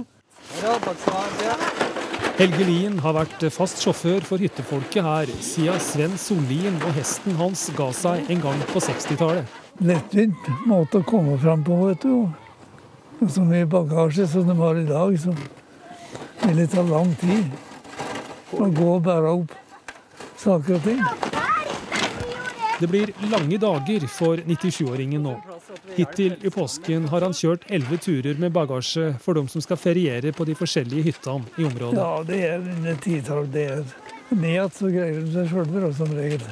Helge 2.40 2.66
Lien 2.66 2.98
har 3.06 3.14
vært 3.16 3.46
fast 3.54 3.84
sjåfør 3.86 4.26
for 4.26 4.42
hyttefolket 4.42 5.06
her 5.06 5.34
siden 5.46 5.82
Sven 5.84 6.18
Sollien 6.20 6.80
og 6.82 6.96
hesten 6.98 7.38
hans 7.38 7.68
ga 7.78 7.92
seg 7.96 8.34
en 8.34 8.42
gang 8.44 8.66
på 8.74 8.82
60-tallet. 8.82 9.63
Lettvint 9.82 10.50
måte 10.70 11.02
å 11.02 11.08
komme 11.08 11.38
fram 11.42 11.64
på, 11.66 11.80
vet 11.88 12.06
du. 12.06 12.30
Og 13.24 13.32
så 13.32 13.44
mye 13.48 13.66
bagasje 13.70 14.28
som 14.30 14.48
de 14.48 14.56
har 14.60 14.78
i 14.78 14.86
dag, 14.86 15.18
så 15.20 15.34
vil 16.44 16.60
det 16.62 16.70
ta 16.74 16.84
lang 16.86 17.14
tid 17.22 17.50
å 18.54 18.68
gå 18.70 18.90
og 18.98 19.06
bære 19.08 19.32
opp 19.40 19.56
saker 20.38 20.78
og 20.78 20.86
ting. 20.86 21.02
Det 22.82 22.90
blir 22.92 23.14
lange 23.32 23.58
dager 23.62 24.06
for 24.12 24.42
97-åringen 24.44 25.24
nå. 25.24 25.38
Hittil 25.96 26.36
i 26.44 26.52
påsken 26.52 27.06
har 27.12 27.24
han 27.24 27.36
kjørt 27.38 27.68
elleve 27.72 28.00
turer 28.02 28.40
med 28.42 28.54
bagasje 28.56 29.14
for 29.24 29.38
dem 29.40 29.48
som 29.52 29.64
skal 29.64 29.80
feriere 29.80 30.34
på 30.36 30.46
de 30.50 30.58
forskjellige 30.58 31.08
hyttene 31.08 31.48
i 31.58 31.68
området. 31.70 32.02
Ja, 32.02 32.24
det 32.28 32.42
er 32.50 32.60
en 32.60 33.00
titall. 33.04 33.48
Det 33.54 33.66
er 33.78 33.86
ned 34.34 34.50
igjen 34.52 34.76
så 34.76 34.92
greier 34.92 35.22
de 35.22 35.32
seg 35.38 35.54
sjøl 35.54 35.90
som 35.96 36.14
regel. 36.18 36.44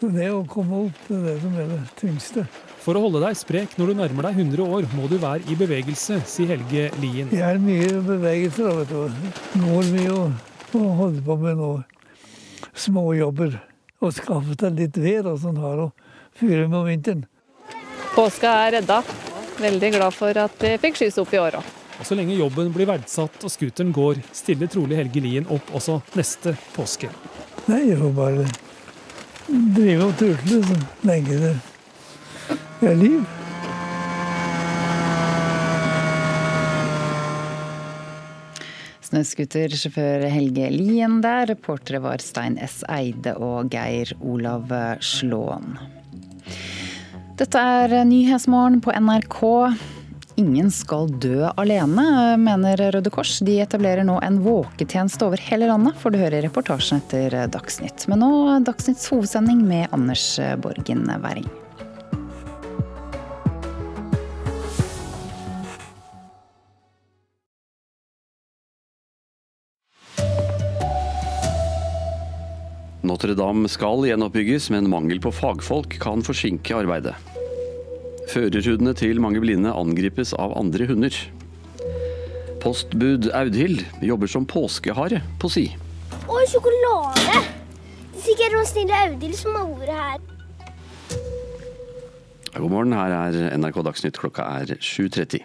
Så 0.00 0.08
det 0.08 0.30
å 0.32 0.38
komme 0.48 0.86
opp, 0.86 1.00
det 1.10 1.16
er 1.18 1.24
det 1.26 1.32
som 1.42 1.56
er 1.60 1.66
det 1.68 1.78
tyngste. 1.98 2.42
For 2.80 2.96
å 2.96 3.02
holde 3.04 3.20
deg 3.20 3.36
sprek 3.36 3.74
når 3.76 3.90
du 3.90 3.98
nærmer 3.98 4.30
deg 4.30 4.38
100 4.46 4.62
år, 4.64 4.86
må 4.96 5.08
du 5.10 5.18
være 5.20 5.44
i 5.52 5.56
bevegelse, 5.60 6.22
sier 6.24 6.54
Helge 6.54 6.86
Lien. 7.02 7.28
Jeg 7.36 7.44
er 7.44 7.58
mye 7.60 7.90
i 7.90 7.98
bevegelse, 8.06 8.64
da, 8.64 8.72
vet 8.78 8.94
du. 8.94 9.34
Går 9.60 9.90
mye 9.92 10.14
og, 10.14 10.38
holde 10.72 10.94
holder 11.02 11.26
på 11.26 11.36
med 11.42 11.60
noe 11.60 12.70
småjobber. 12.72 13.58
Og 14.00 14.14
skaffe 14.16 14.56
seg 14.56 14.80
litt 14.80 14.96
ved 14.96 15.28
og 15.28 15.36
sånn 15.42 15.60
her, 15.60 15.84
og 15.84 16.40
fyre 16.40 16.64
med 16.64 16.78
om 16.80 16.88
vinteren. 16.88 17.26
Påska 18.14 18.54
er 18.62 18.78
redda. 18.78 19.02
Veldig 19.60 19.92
glad 19.98 20.16
for 20.16 20.42
at 20.46 20.64
vi 20.64 20.72
fikk 20.80 20.96
skyss 21.02 21.20
opp 21.20 21.36
i 21.36 21.42
år 21.42 21.60
òg. 21.60 21.76
Og 22.00 22.08
Så 22.08 22.16
lenge 22.16 22.40
jobben 22.40 22.72
blir 22.72 22.88
verdsatt 22.88 23.44
og 23.44 23.52
scooteren 23.52 23.92
går, 23.92 24.24
stiller 24.32 24.72
trolig 24.72 24.96
Helge 24.96 25.20
Lien 25.20 25.52
opp 25.52 25.68
også 25.76 26.00
neste 26.16 26.56
påske. 26.72 27.12
Nei, 27.68 27.90
jeg 27.92 28.00
får 28.00 28.16
bare 28.16 28.48
drive 29.50 30.06
og 30.06 30.16
tusle 30.20 30.62
så 30.64 30.78
lenge 31.06 31.36
det 32.80 32.88
er 32.88 32.96
liv. 32.96 33.20
Snøscootersjåfør 39.10 40.24
Helge 40.30 40.70
Lien 40.70 41.18
der. 41.24 41.48
Reportere 41.50 41.98
var 42.04 42.22
Stein 42.22 42.56
S. 42.62 42.80
Eide 42.88 43.34
og 43.42 43.72
Geir 43.74 44.14
Olav 44.22 44.70
Slåen. 45.02 45.74
Dette 47.40 47.58
er 47.58 48.04
Nyhetsmorgen 48.06 48.78
på 48.84 48.94
NRK. 48.94 49.40
Ingen 50.40 50.70
skal 50.72 51.10
dø 51.20 51.50
alene, 51.60 52.02
mener 52.40 52.80
Røde 52.94 53.10
Kors. 53.12 53.34
De 53.44 53.58
etablerer 53.60 54.06
nå 54.08 54.14
en 54.24 54.38
våketjeneste 54.40 55.26
over 55.26 55.42
hele 55.50 55.66
landet, 55.68 55.98
får 56.00 56.14
du 56.14 56.20
høre 56.22 56.38
i 56.38 56.44
reportasjen 56.46 57.02
etter 57.02 57.34
Dagsnytt. 57.52 58.06
Men 58.08 58.22
nå 58.24 58.30
Dagsnytts 58.64 59.10
hovedsending 59.12 59.60
med 59.68 59.92
Anders 59.92 60.38
Borgen 60.64 61.04
Werring. 61.20 61.50
Notre-Dame 73.04 73.68
skal 73.68 74.06
gjenoppbygges, 74.08 74.70
men 74.72 74.88
mangel 74.88 75.20
på 75.20 75.34
fagfolk 75.36 75.98
kan 76.00 76.24
forsinke 76.24 76.78
arbeidet. 76.80 77.18
Førerhundene 78.30 78.92
til 78.94 79.18
mange 79.18 79.40
blinde 79.42 79.72
angripes 79.74 80.30
av 80.38 80.52
andre 80.58 80.86
hunder. 80.86 81.16
Postbud 82.62 83.26
Audhild 83.34 83.82
jobber 84.06 84.30
som 84.30 84.46
påskehare 84.46 85.18
på 85.42 85.50
si. 85.50 85.64
Og 86.28 86.44
sjokolade! 86.52 87.40
Det 88.12 88.20
er 88.20 88.22
Sikkert 88.22 88.54
noen 88.54 88.68
snille 88.68 89.00
Audhild 89.08 89.34
som 89.34 89.56
har 89.58 89.72
ordet 89.72 89.96
her. 89.98 90.20
God 92.54 92.70
morgen, 92.70 92.94
her 92.94 93.16
er 93.16 93.56
NRK 93.58 93.80
Dagsnytt. 93.88 94.20
Klokka 94.20 94.46
er 94.60 94.76
7.30. 94.78 95.42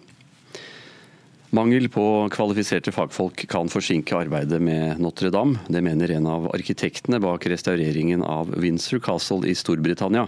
Mangel 1.56 1.86
på 1.88 2.04
kvalifiserte 2.34 2.92
fagfolk 2.92 3.46
kan 3.48 3.70
forsinke 3.72 4.18
arbeidet 4.18 4.58
med 4.60 5.00
Notre-Dame. 5.00 5.62
Det 5.72 5.80
mener 5.86 6.12
en 6.12 6.26
av 6.28 6.50
arkitektene 6.52 7.22
bak 7.24 7.46
restaureringen 7.48 8.26
av 8.28 8.50
Windsor 8.60 9.00
Castle 9.00 9.48
i 9.48 9.54
Storbritannia 9.56 10.26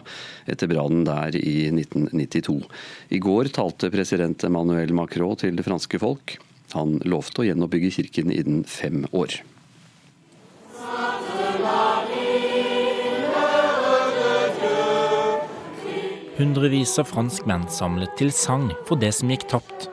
etter 0.48 0.72
brannen 0.72 1.04
der 1.08 1.36
i 1.36 1.68
1992. 1.74 2.56
I 3.12 3.20
går 3.20 3.52
talte 3.58 3.92
president 3.92 4.46
Emmanuel 4.48 4.94
Macron 4.96 5.36
til 5.42 5.60
det 5.60 5.68
franske 5.68 6.00
folk. 6.00 6.38
Han 6.78 6.96
lovte 7.04 7.44
å 7.44 7.48
gjenoppbygge 7.50 7.92
kirken 7.98 8.32
innen 8.32 8.64
fem 8.64 9.04
år. 9.12 9.42
Hundrevis 16.40 16.96
av 17.02 17.12
franskmenn 17.12 17.68
samlet 17.68 18.16
til 18.16 18.32
sang 18.32 18.70
for 18.88 18.96
det 19.02 19.12
som 19.18 19.36
gikk 19.36 19.50
tapt. 19.52 19.92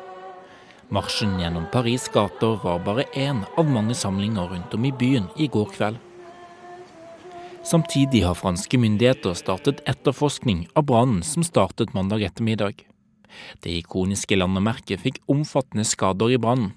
Marsjen 0.89 1.39
gjennom 1.41 1.67
Paris' 1.73 2.11
gater 2.13 2.59
var 2.63 2.83
bare 2.85 3.05
én 3.15 3.45
av 3.57 3.69
mange 3.71 3.95
samlinger 3.95 4.49
rundt 4.51 4.75
om 4.75 4.85
i 4.85 4.93
byen 4.93 5.29
i 5.37 5.47
går 5.47 5.71
kveld. 5.73 5.97
Samtidig 7.65 8.25
har 8.27 8.37
franske 8.37 8.79
myndigheter 8.79 9.35
startet 9.35 9.81
etterforskning 9.89 10.67
av 10.77 10.85
brannen 10.91 11.23
som 11.25 11.45
startet 11.45 11.95
mandag 11.95 12.27
ettermiddag. 12.27 12.85
Det 13.65 13.73
ikoniske 13.81 14.37
landemerket 14.37 15.01
fikk 15.01 15.23
omfattende 15.33 15.87
skader 15.89 16.37
i 16.37 16.39
brannen. 16.39 16.75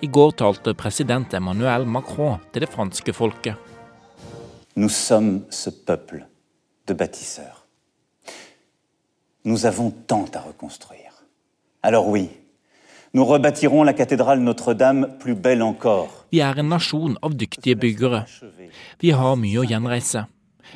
I 0.00 0.08
går 0.08 0.32
talte 0.40 0.72
president 0.74 1.34
Emmanuel 1.36 1.84
Macron 1.84 2.40
til 2.54 2.64
det 2.64 2.72
franske 2.72 3.12
folket. 3.12 3.54
Nous 4.76 4.88
sommes 4.88 5.42
ce 5.50 5.70
peuple 5.70 6.24
de 6.86 6.94
bâtisseurs. 6.94 7.59
Nous 9.44 9.64
avons 9.66 9.90
tant 9.90 10.26
à 10.34 10.40
reconstruire. 10.40 11.24
Alors 11.82 12.08
oui, 12.08 12.28
nous 13.14 13.24
rebâtirons 13.24 13.82
la 13.82 13.94
cathédrale 13.94 14.40
Notre-Dame 14.40 15.16
plus 15.18 15.34
belle 15.34 15.62
encore. 15.62 16.26
Vi 16.30 16.38
er 16.38 16.60
en 16.60 16.68
nasjon 16.70 17.16
av 17.22 17.34
dyktige 17.34 17.74
byggere. 17.80 18.20
Vi 19.00 19.10
har 19.10 19.34
mye 19.40 19.58
å 19.58 19.64
gjenreise. 19.66 20.26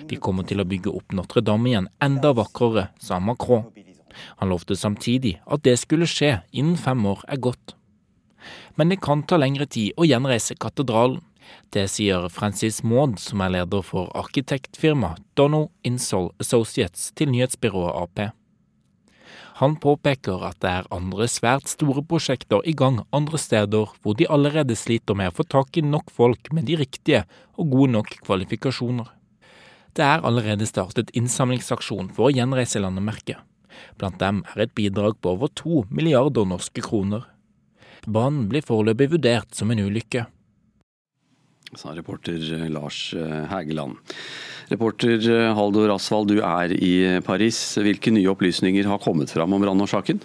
Vi 0.09 0.17
kommer 0.17 0.49
til 0.49 0.59
å 0.59 0.67
bygge 0.67 0.91
opp 0.91 1.15
Notre-Dame 1.15 1.71
igjen 1.71 1.87
enda 2.03 2.33
vakrere, 2.35 2.89
sa 2.99 3.21
Macron. 3.21 3.69
Han 4.41 4.51
lovte 4.51 4.75
samtidig 4.75 5.37
at 5.47 5.63
det 5.63 5.77
skulle 5.79 6.09
skje 6.11 6.39
innen 6.51 6.81
fem 6.81 7.05
år 7.07 7.23
er 7.29 7.39
gått. 7.39 7.77
Men 8.75 8.91
det 8.91 9.03
kan 9.05 9.23
ta 9.23 9.39
lengre 9.39 9.69
tid 9.71 9.93
å 9.95 10.09
gjenreise 10.09 10.57
katedralen. 10.59 11.21
Det 11.71 11.85
sier 11.93 12.31
Francis 12.33 12.81
Maud, 12.83 13.21
som 13.21 13.45
er 13.45 13.61
leder 13.61 13.85
for 13.85 14.09
arkitektfirmaet 14.17 15.21
Donald 15.37 15.71
Insol 15.85 16.33
Associates 16.41 17.13
til 17.15 17.31
nyhetsbyrået 17.31 17.95
Ap. 18.01 18.33
Han 19.61 19.77
påpeker 19.79 20.43
at 20.49 20.59
det 20.65 20.71
er 20.81 20.89
andre 20.95 21.29
svært 21.31 21.69
store 21.71 22.03
prosjekter 22.03 22.65
i 22.67 22.73
gang 22.75 23.05
andre 23.15 23.39
steder 23.39 23.93
hvor 24.03 24.17
de 24.19 24.27
allerede 24.27 24.75
sliter 24.75 25.15
med 25.15 25.31
å 25.31 25.37
få 25.37 25.47
tak 25.47 25.79
i 25.79 25.85
nok 25.87 26.11
folk 26.11 26.51
med 26.51 26.67
de 26.67 26.81
riktige 26.81 27.21
og 27.55 27.71
gode 27.71 27.93
nok 27.95 28.17
kvalifikasjoner. 28.27 29.07
Det 29.95 30.03
er 30.03 30.27
allerede 30.27 30.67
startet 30.67 31.13
innsamlingsaksjon 31.15 32.11
for 32.17 32.27
å 32.27 32.35
gjenreise 32.35 32.83
landemerket. 32.83 33.39
Blant 33.99 34.19
dem 34.19 34.43
er 34.55 34.65
et 34.65 34.75
bidrag 34.75 35.21
på 35.23 35.37
over 35.37 35.53
to 35.55 35.85
milliarder 35.87 36.51
norske 36.51 36.83
kroner. 36.83 37.23
Banen 38.11 38.49
blir 38.51 38.67
foreløpig 38.67 39.13
vurdert 39.15 39.55
som 39.55 39.71
en 39.71 39.87
ulykke. 39.87 40.27
Sa 41.77 41.95
reporter 41.97 42.39
Lars 42.73 43.15
Hægeland. 43.51 43.99
Reporter 44.71 45.19
Haldor 45.57 45.93
Asvald, 45.95 46.31
du 46.33 46.41
er 46.41 46.73
i 46.73 46.95
Paris. 47.27 47.59
Hvilke 47.83 48.13
nye 48.15 48.31
opplysninger 48.33 48.89
har 48.89 49.03
kommet 49.03 49.33
fram 49.35 49.53
om 49.53 49.63
brannårsaken? 49.65 50.23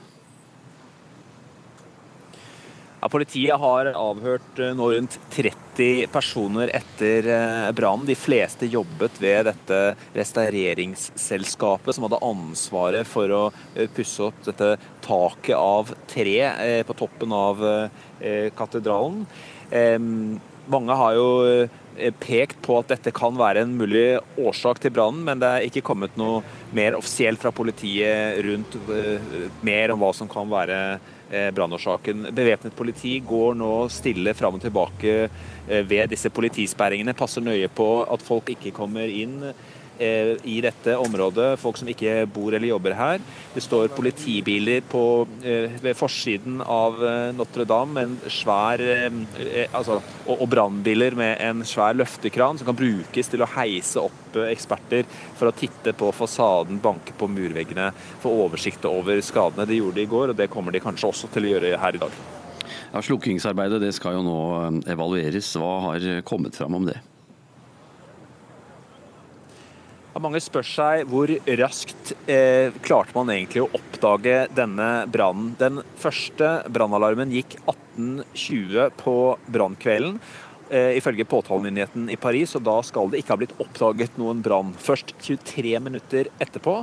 Ja, 3.00 3.08
politiet 3.08 3.56
har 3.62 3.88
avhørt 3.96 4.60
eh, 4.60 4.74
nå 4.76 4.90
rundt 4.92 5.14
30 5.32 6.10
personer 6.12 6.72
etter 6.76 7.30
eh, 7.32 7.68
brannen. 7.76 8.04
De 8.10 8.16
fleste 8.20 8.68
jobbet 8.68 9.22
ved 9.24 9.48
dette 9.48 9.78
restaureringsselskapet 10.18 11.96
som 11.96 12.10
hadde 12.10 12.20
ansvaret 12.28 13.08
for 13.08 13.32
å 13.32 13.42
eh, 13.72 13.88
pusse 13.96 14.28
opp 14.28 14.44
dette 14.50 14.74
taket 15.06 15.56
av 15.56 15.94
tre 16.12 16.36
på 16.84 16.96
toppen 17.00 17.32
av 17.34 17.62
katedralen. 18.60 19.24
Mange 20.70 20.96
har 20.96 21.18
jo 21.18 21.30
pekt 22.22 22.60
på 22.64 22.78
at 22.80 22.92
dette 22.94 23.12
kan 23.12 23.34
være 23.36 23.66
en 23.66 23.72
mulig 23.76 24.20
årsak 24.40 24.80
til 24.84 24.94
brannen, 24.96 25.24
men 25.26 25.42
det 25.42 25.50
er 25.50 25.66
ikke 25.68 25.84
kommet 25.90 26.16
noe 26.20 26.44
mer 26.78 26.96
offisielt 26.96 27.42
fra 27.42 27.52
politiet 27.52 28.40
rundt 28.46 28.78
mer 29.66 29.96
om 29.96 30.00
hva 30.00 30.14
som 30.16 30.30
kan 30.32 30.48
være 30.52 30.78
Eh, 31.32 31.52
brannårsaken. 31.52 32.28
Bevæpnet 32.34 32.76
politi 32.76 33.20
går 33.20 33.54
nå 33.54 33.74
stille 33.94 34.34
fram 34.34 34.56
og 34.58 34.64
tilbake 34.64 35.12
eh, 35.28 35.84
ved 35.86 36.10
disse 36.10 36.32
politisperringene. 36.34 37.14
Passer 37.14 37.46
nøye 37.46 37.68
på 37.70 37.86
at 38.02 38.24
folk 38.26 38.50
ikke 38.50 38.74
kommer 38.74 39.06
inn 39.06 39.36
Eh, 39.46 39.79
i 40.00 40.60
dette 40.64 40.96
området, 41.00 41.52
folk 41.60 41.78
som 41.80 41.90
ikke 41.92 42.24
bor 42.32 42.54
eller 42.54 42.70
jobber 42.72 42.96
her. 42.98 43.24
Det 43.54 43.64
står 43.64 43.92
politibiler 43.96 44.82
på, 44.88 45.04
eh, 45.44 45.76
ved 45.82 45.98
forsiden 45.98 46.62
av 46.64 47.00
eh, 47.04 47.32
Notre-Dame 47.36 48.06
svær, 48.32 48.82
altså, 49.74 50.00
og, 50.26 50.36
og 50.36 50.48
brannbiler 50.52 51.18
med 51.20 51.38
en 51.44 51.64
svær 51.68 51.98
løftekran 51.98 52.60
som 52.60 52.70
kan 52.70 52.80
brukes 52.80 53.32
til 53.32 53.44
å 53.44 53.52
heise 53.58 54.02
opp 54.02 54.40
eksperter 54.50 55.08
for 55.38 55.50
å 55.50 55.56
titte 55.56 55.94
på 55.98 56.12
fasaden, 56.16 56.82
banke 56.84 57.16
på 57.18 57.30
murveggene, 57.32 57.90
få 58.24 58.34
oversikt 58.46 58.86
over 58.90 59.22
skadene. 59.26 59.68
Det 59.70 59.80
gjorde 59.80 60.00
de 60.00 60.06
i 60.06 60.12
går, 60.12 60.34
og 60.34 60.40
det 60.40 60.52
kommer 60.54 60.76
de 60.76 60.84
kanskje 60.84 61.10
også 61.10 61.32
til 61.34 61.48
å 61.48 61.56
gjøre 61.56 61.78
her 61.82 61.98
i 61.98 62.04
dag. 62.04 62.20
Ja, 62.90 63.02
Slukkingsarbeidet 63.06 63.82
det 63.84 63.94
skal 63.98 64.18
jo 64.18 64.26
nå 64.26 64.40
evalueres. 64.90 65.52
Hva 65.58 65.76
har 65.90 66.10
kommet 66.28 66.58
fram 66.58 66.78
om 66.80 66.90
det? 66.90 66.98
Mange 70.18 70.40
spør 70.42 70.66
seg 70.66 71.06
hvor 71.08 71.30
raskt 71.60 72.16
eh, 72.26 72.74
klarte 72.82 73.14
man 73.14 73.30
egentlig 73.30 73.62
å 73.62 73.70
oppdage 73.78 74.48
denne 74.58 75.06
brannen. 75.12 75.54
Den 75.60 75.84
første 76.02 76.64
brannalarmen 76.66 77.30
gikk 77.32 77.60
18.20 77.62 78.98
på 79.00 79.14
brannkvelden. 79.54 80.18
Eh, 80.70 80.98
ifølge 80.98 81.28
påtalemyndigheten 81.30 82.10
i 82.14 82.18
Paris, 82.18 82.56
og 82.58 82.66
da 82.66 82.80
skal 82.86 83.10
det 83.10 83.22
ikke 83.22 83.36
ha 83.36 83.40
blitt 83.42 83.56
oppdaget 83.62 84.18
noen 84.22 84.42
brann. 84.46 84.74
Først 84.82 85.14
23 85.22 85.78
minutter 85.86 86.30
etterpå 86.42 86.76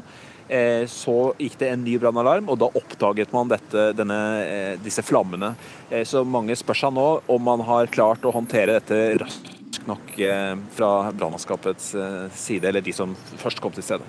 eh, 0.49 0.87
så 0.91 1.19
gikk 1.43 1.59
det 1.61 1.73
en 1.75 1.85
ny 1.87 1.99
brannalarm, 2.03 2.49
og 2.51 2.63
da 2.63 2.71
oppdaget 2.79 3.35
man 3.35 3.51
dette, 3.51 3.91
denne, 3.99 4.23
eh, 4.47 4.73
disse 4.83 5.05
flammene. 5.07 5.53
Eh, 5.91 6.07
så 6.07 6.23
mange 6.23 6.57
spør 6.59 6.83
seg 6.87 6.97
nå 6.97 7.11
om 7.27 7.47
man 7.51 7.67
har 7.67 7.91
klart 7.91 8.27
å 8.27 8.35
håndtere 8.35 8.79
dette 8.81 9.03
raskt 9.23 9.56
nok 9.85 10.15
eh, 10.23 10.55
fra 10.77 10.91
brannmannskapets 11.13 11.91
eh, 11.95 12.23
side, 12.33 12.69
eller 12.71 12.85
de 12.85 12.95
som 12.97 13.13
først 13.37 13.61
kom 13.63 13.75
til 13.77 13.85
stedet. 13.85 14.07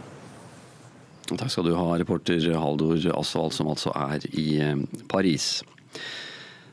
Takk 1.27 1.51
skal 1.51 1.67
du 1.67 1.73
ha, 1.75 1.89
reporter 1.99 2.39
Haldor 2.55 3.03
Asvald, 3.17 3.55
som 3.55 3.67
altså 3.73 3.91
er 3.91 4.23
i 4.31 4.47
eh, 4.63 4.85
Paris. 5.11 5.59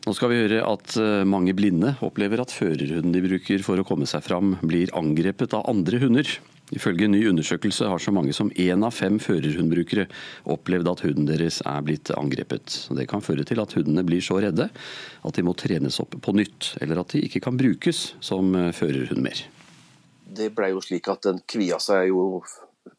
Nå 0.05 0.13
skal 0.15 0.31
vi 0.31 0.43
høre 0.43 0.61
at 0.69 0.99
mange 1.25 1.55
blinde 1.57 1.95
opplever 2.05 2.43
at 2.43 2.53
førerhunden 2.53 3.15
de 3.15 3.23
bruker 3.25 3.63
for 3.65 3.81
å 3.81 3.87
komme 3.89 4.05
seg 4.05 4.21
fram, 4.27 4.59
blir 4.61 4.93
angrepet 4.93 5.57
av 5.57 5.65
andre 5.71 6.03
hunder. 6.03 6.29
Ifølge 6.73 7.05
en 7.05 7.13
ny 7.13 7.27
undersøkelse 7.29 7.91
har 7.91 8.01
så 8.01 8.13
mange 8.15 8.33
som 8.33 8.49
én 8.57 8.87
av 8.87 8.95
fem 8.97 9.19
førerhundbrukere 9.21 10.07
opplevd 10.55 10.89
at 10.89 11.03
hunden 11.05 11.27
deres 11.29 11.61
er 11.69 11.83
blitt 11.85 12.09
angrepet. 12.17 12.79
Det 12.97 13.05
kan 13.11 13.25
føre 13.25 13.45
til 13.45 13.61
at 13.61 13.75
hundene 13.77 14.05
blir 14.07 14.25
så 14.25 14.39
redde 14.41 14.71
at 14.73 15.37
de 15.37 15.45
må 15.45 15.53
trenes 15.61 16.01
opp 16.01 16.17
på 16.25 16.35
nytt, 16.37 16.73
eller 16.81 17.03
at 17.03 17.13
de 17.13 17.21
ikke 17.27 17.43
kan 17.45 17.61
brukes 17.61 18.15
som 18.25 18.55
førerhund 18.73 19.21
mer. 19.27 19.45
Det 20.25 20.49
ble 20.57 20.73
jo 20.73 20.81
slik 20.83 21.11
at 21.13 21.29
den 21.29 21.43
kvia 21.47 21.77
seg 21.83 22.09
jo 22.09 22.41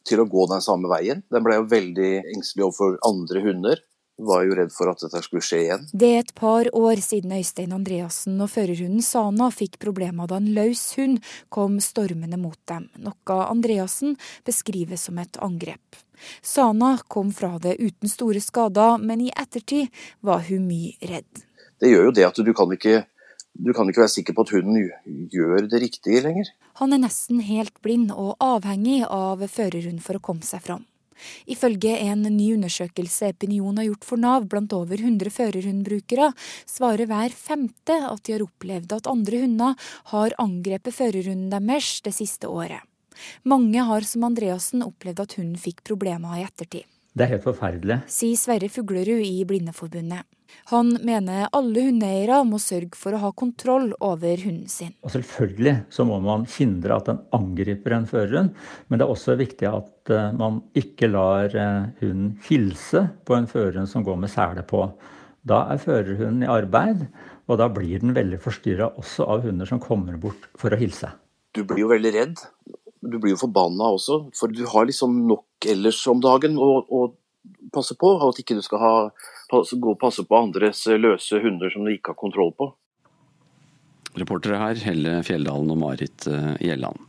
til 0.06 0.22
å 0.22 0.30
gå 0.30 0.46
den 0.50 0.62
samme 0.62 0.88
veien. 0.90 1.26
Den 1.32 1.44
ble 1.44 1.58
jo 1.58 1.68
veldig 1.70 2.12
engstelig 2.36 2.68
overfor 2.68 3.00
andre 3.06 3.42
hunder 3.44 3.82
var 4.16 4.46
jo 4.46 4.56
redd 4.56 4.72
for 4.72 4.90
at 4.90 5.02
dette 5.04 5.20
skulle 5.24 5.44
skje 5.44 5.60
igjen. 5.64 5.86
Det 5.92 6.08
er 6.14 6.22
et 6.24 6.34
par 6.36 6.68
år 6.76 7.00
siden 7.04 7.34
Øystein 7.36 7.74
Andreassen 7.76 8.40
og 8.40 8.50
førerhunden 8.52 9.04
Sana 9.04 9.50
fikk 9.52 9.78
problemer 9.82 10.30
da 10.30 10.40
en 10.40 10.52
løs 10.56 10.88
hund 10.96 11.20
kom 11.52 11.78
stormende 11.84 12.38
mot 12.40 12.58
dem, 12.70 12.88
noe 13.02 13.40
Andreassen 13.44 14.16
beskriver 14.46 15.00
som 15.00 15.20
et 15.22 15.36
angrep. 15.44 16.00
Sana 16.42 16.96
kom 17.12 17.32
fra 17.36 17.58
det 17.60 17.76
uten 17.76 18.08
store 18.08 18.40
skader, 18.40 18.96
men 18.96 19.26
i 19.26 19.32
ettertid 19.36 19.92
var 20.24 20.46
hun 20.48 20.64
mye 20.68 20.96
redd. 21.10 21.44
Det 21.76 21.92
gjør 21.92 22.08
jo 22.08 22.16
det 22.16 22.24
at 22.24 22.40
du 22.40 22.52
kan 22.56 22.72
ikke 22.72 23.04
du 23.56 23.72
kan 23.72 23.88
ikke 23.88 24.02
være 24.02 24.12
sikker 24.12 24.34
på 24.36 24.44
at 24.44 24.50
hunden 24.52 24.90
gjør 25.32 25.68
det 25.70 25.80
riktige 25.80 26.20
lenger. 26.24 26.50
Han 26.80 26.92
er 26.92 27.00
nesten 27.00 27.40
helt 27.40 27.78
blind 27.84 28.10
og 28.12 28.36
avhengig 28.42 29.00
av 29.08 29.40
førerhund 29.48 30.02
for 30.04 30.18
å 30.18 30.24
komme 30.24 30.44
seg 30.44 30.60
fram. 30.66 30.84
Ifølge 31.50 31.94
en 32.06 32.26
ny 32.28 32.52
undersøkelse 32.56 33.30
Epinion 33.34 33.78
har 33.80 33.88
gjort 33.90 34.08
for 34.08 34.20
Nav 34.20 34.48
blant 34.50 34.72
over 34.76 34.96
100 34.98 35.32
førerhundbrukere, 35.34 36.32
svarer 36.68 37.08
hver 37.10 37.34
femte 37.36 38.00
at 38.08 38.24
de 38.26 38.36
har 38.36 38.46
opplevd 38.46 38.98
at 38.98 39.10
andre 39.10 39.44
hunder 39.44 39.88
har 40.12 40.36
angrepet 40.42 40.94
førerhunden 40.96 41.52
deres 41.52 42.00
det 42.06 42.14
siste 42.16 42.50
året. 42.50 42.82
Mange 43.44 43.80
har 43.80 44.04
som 44.04 44.26
Andreassen 44.28 44.84
opplevd 44.84 45.24
at 45.24 45.38
hunden 45.38 45.56
fikk 45.60 45.82
problemer 45.88 46.40
i 46.40 46.44
ettertid. 46.44 46.84
Det 47.16 47.24
er 47.24 47.30
helt 47.32 47.46
forferdelig. 47.46 48.02
Sier 48.12 48.36
Sverre 48.36 48.68
Fuglerud 48.68 49.22
i 49.24 49.44
Blindeforbundet. 49.48 50.26
Han 50.68 50.92
mener 51.04 51.46
alle 51.56 51.86
hundeeiere 51.88 52.42
må 52.44 52.58
sørge 52.60 52.98
for 52.98 53.16
å 53.16 53.20
ha 53.22 53.30
kontroll 53.36 53.88
over 54.04 54.42
hunden 54.44 54.68
sin. 54.70 54.92
Og 55.00 55.14
selvfølgelig 55.14 55.74
så 55.96 56.04
må 56.08 56.18
man 56.24 56.44
hindre 56.50 56.98
at 56.98 57.08
den 57.08 57.22
angriper 57.36 57.96
en 57.96 58.08
førerhund, 58.10 58.52
men 58.86 59.00
det 59.00 59.06
er 59.06 59.14
også 59.14 59.36
viktig 59.40 59.68
at 59.70 60.12
eh, 60.12 60.36
man 60.36 60.60
ikke 60.76 61.08
lar 61.08 61.56
eh, 61.56 61.88
hunden 62.02 62.34
hilse 62.50 63.06
på 63.24 63.38
en 63.38 63.48
førerhund 63.50 63.90
som 63.90 64.04
går 64.06 64.20
med 64.20 64.32
sele 64.32 64.66
på. 64.68 64.84
Da 65.46 65.64
er 65.72 65.80
førerhunden 65.82 66.44
i 66.44 66.52
arbeid, 66.52 67.06
og 67.46 67.62
da 67.62 67.70
blir 67.72 68.02
den 68.02 68.16
veldig 68.16 68.42
forstyrra 68.42 68.92
også 69.00 69.24
av 69.30 69.46
hunder 69.46 69.68
som 69.70 69.80
kommer 69.80 70.18
bort 70.20 70.50
for 70.58 70.74
å 70.74 70.80
hilse. 70.80 71.14
Du 71.56 71.62
blir 71.64 71.86
jo 71.86 71.92
veldig 71.94 72.12
redd. 72.12 72.42
Du 73.00 73.18
blir 73.20 73.34
jo 73.34 73.40
forbanna 73.40 73.92
også, 73.96 74.26
for 74.36 74.52
du 74.52 74.64
har 74.70 74.88
liksom 74.88 75.26
nok 75.28 75.68
ellers 75.68 76.00
om 76.10 76.22
dagen 76.24 76.56
å, 76.58 76.70
å 76.82 77.00
passe 77.74 77.96
på. 77.98 78.14
At 78.24 78.40
ikke 78.40 78.56
du 78.58 78.64
skal 78.64 78.82
ha 78.82 78.94
gå 79.52 79.92
og 79.92 80.00
passe 80.00 80.24
på 80.26 80.38
andres 80.38 80.86
løse 80.98 81.40
hunder 81.42 81.70
som 81.70 81.86
du 81.86 81.92
ikke 81.92 82.14
har 82.14 82.20
kontroll 82.20 82.52
på. 82.56 82.72
Reportere 84.16 84.58
her 84.58 84.80
Helle 84.80 85.20
Fjelldalen 85.26 85.70
og 85.74 85.78
Marit 85.82 86.26
eh, 86.30 86.54
Gjelland. 86.64 87.02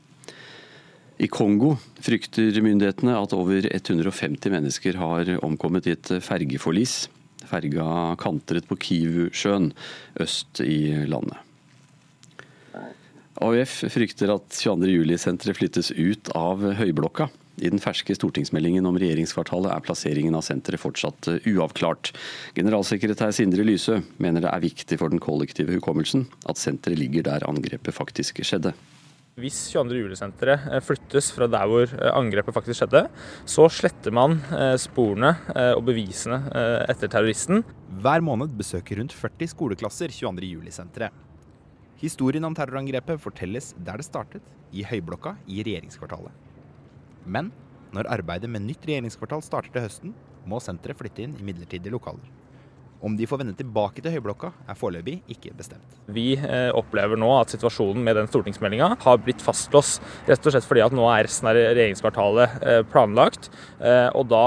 I 1.17 1.29
Kongo 1.33 1.71
frykter 2.03 2.59
myndighetene 2.61 3.15
at 3.17 3.33
over 3.33 3.65
150 3.71 4.53
mennesker 4.53 4.99
har 5.01 5.31
omkommet 5.41 5.87
i 5.87 5.95
et 5.95 6.11
fergeforlis. 6.21 7.07
Ferga 7.47 8.13
kantret 8.21 8.67
på 8.69 8.77
Kivu-sjøen 8.83 9.71
øst 10.21 10.61
i 10.61 11.07
landet. 11.09 11.46
AUF 13.37 13.83
frykter 13.93 14.31
at 14.33 14.47
22. 14.55 14.87
juli-senteret 14.89 15.57
flyttes 15.59 15.91
ut 15.93 16.31
av 16.37 16.63
Høyblokka. 16.79 17.27
I 17.57 17.71
den 17.73 17.81
ferske 17.81 18.13
stortingsmeldingen 18.13 18.85
om 18.85 18.97
regjeringskvartalet 19.01 19.71
er 19.73 19.85
plasseringen 19.85 20.35
av 20.37 20.43
senteret 20.45 20.81
fortsatt 20.81 21.29
eh, 21.31 21.47
uavklart. 21.53 22.11
Generalsekretær 22.57 23.33
Sindre 23.33 23.65
Lysø 23.65 23.99
mener 24.21 24.45
det 24.45 24.51
er 24.51 24.65
viktig 24.65 24.99
for 25.01 25.13
den 25.13 25.21
kollektive 25.21 25.73
hukommelsen 25.73 26.27
at 26.49 26.61
senteret 26.61 27.01
ligger 27.01 27.25
der 27.25 27.45
angrepet 27.49 27.97
faktisk 27.97 28.43
skjedde. 28.45 28.75
Hvis 29.37 29.57
22. 29.73 29.99
juli-senteret 30.03 30.69
eh, 30.69 30.81
flyttes 30.85 31.29
fra 31.33 31.49
der 31.49 31.69
hvor 31.69 31.85
eh, 31.89 32.13
angrepet 32.13 32.57
faktisk 32.57 32.83
skjedde, 32.83 33.05
så 33.49 33.65
sletter 33.73 34.13
man 34.13 34.37
sporene 34.81 35.33
og 35.77 35.85
bevisene 35.89 36.43
etter 36.89 37.09
terroristen. 37.09 37.65
Hver 38.01 38.21
måned 38.25 38.53
besøker 38.57 39.01
rundt 39.01 39.17
40 39.17 39.53
skoleklasser 39.53 40.13
22. 40.13 40.53
juli-senteret. 40.57 41.26
Historien 41.97 42.45
om 42.45 42.53
terrorangrepet 42.53 43.17
fortelles 43.17 43.71
der 43.81 43.97
det 43.97 44.05
startet, 44.05 44.43
i 44.69 44.83
Høyblokka 44.85 45.31
i 45.49 45.63
regjeringskvartalet. 45.65 46.33
Men 47.25 47.49
når 47.95 48.09
arbeidet 48.19 48.49
med 48.51 48.67
nytt 48.67 48.83
regjeringskvartal 48.85 49.41
starter 49.41 49.73
til 49.73 49.85
høsten, 49.87 50.11
må 50.45 50.59
senteret 50.61 50.99
flytte 50.99 51.23
inn 51.23 51.33
i 51.39 51.47
midlertidige 51.47 51.95
lokaler. 51.95 52.27
Om 53.01 53.15
de 53.17 53.25
får 53.29 53.41
vende 53.41 53.55
tilbake 53.57 54.01
til 54.01 54.13
Høyblokka, 54.13 54.51
er 54.69 54.77
foreløpig 54.77 55.19
ikke 55.33 55.55
bestemt. 55.57 55.97
Vi 56.13 56.31
eh, 56.37 56.69
opplever 56.77 57.17
nå 57.17 57.31
at 57.39 57.53
situasjonen 57.53 58.05
med 58.05 58.17
den 58.17 58.29
stortingsmeldinga 58.29 58.91
har 59.01 59.19
blitt 59.21 59.41
fastlåst. 59.45 60.01
Rett 60.29 60.45
og 60.45 60.53
slett 60.53 60.69
fordi 60.69 60.85
at 60.85 60.95
nå 60.97 61.05
er 61.09 61.25
resten 61.25 61.49
av 61.49 61.57
regjeringskvartalet 61.57 62.57
eh, 62.61 62.81
planlagt. 62.93 63.51
Eh, 63.81 64.07
og 64.13 64.29
da 64.29 64.45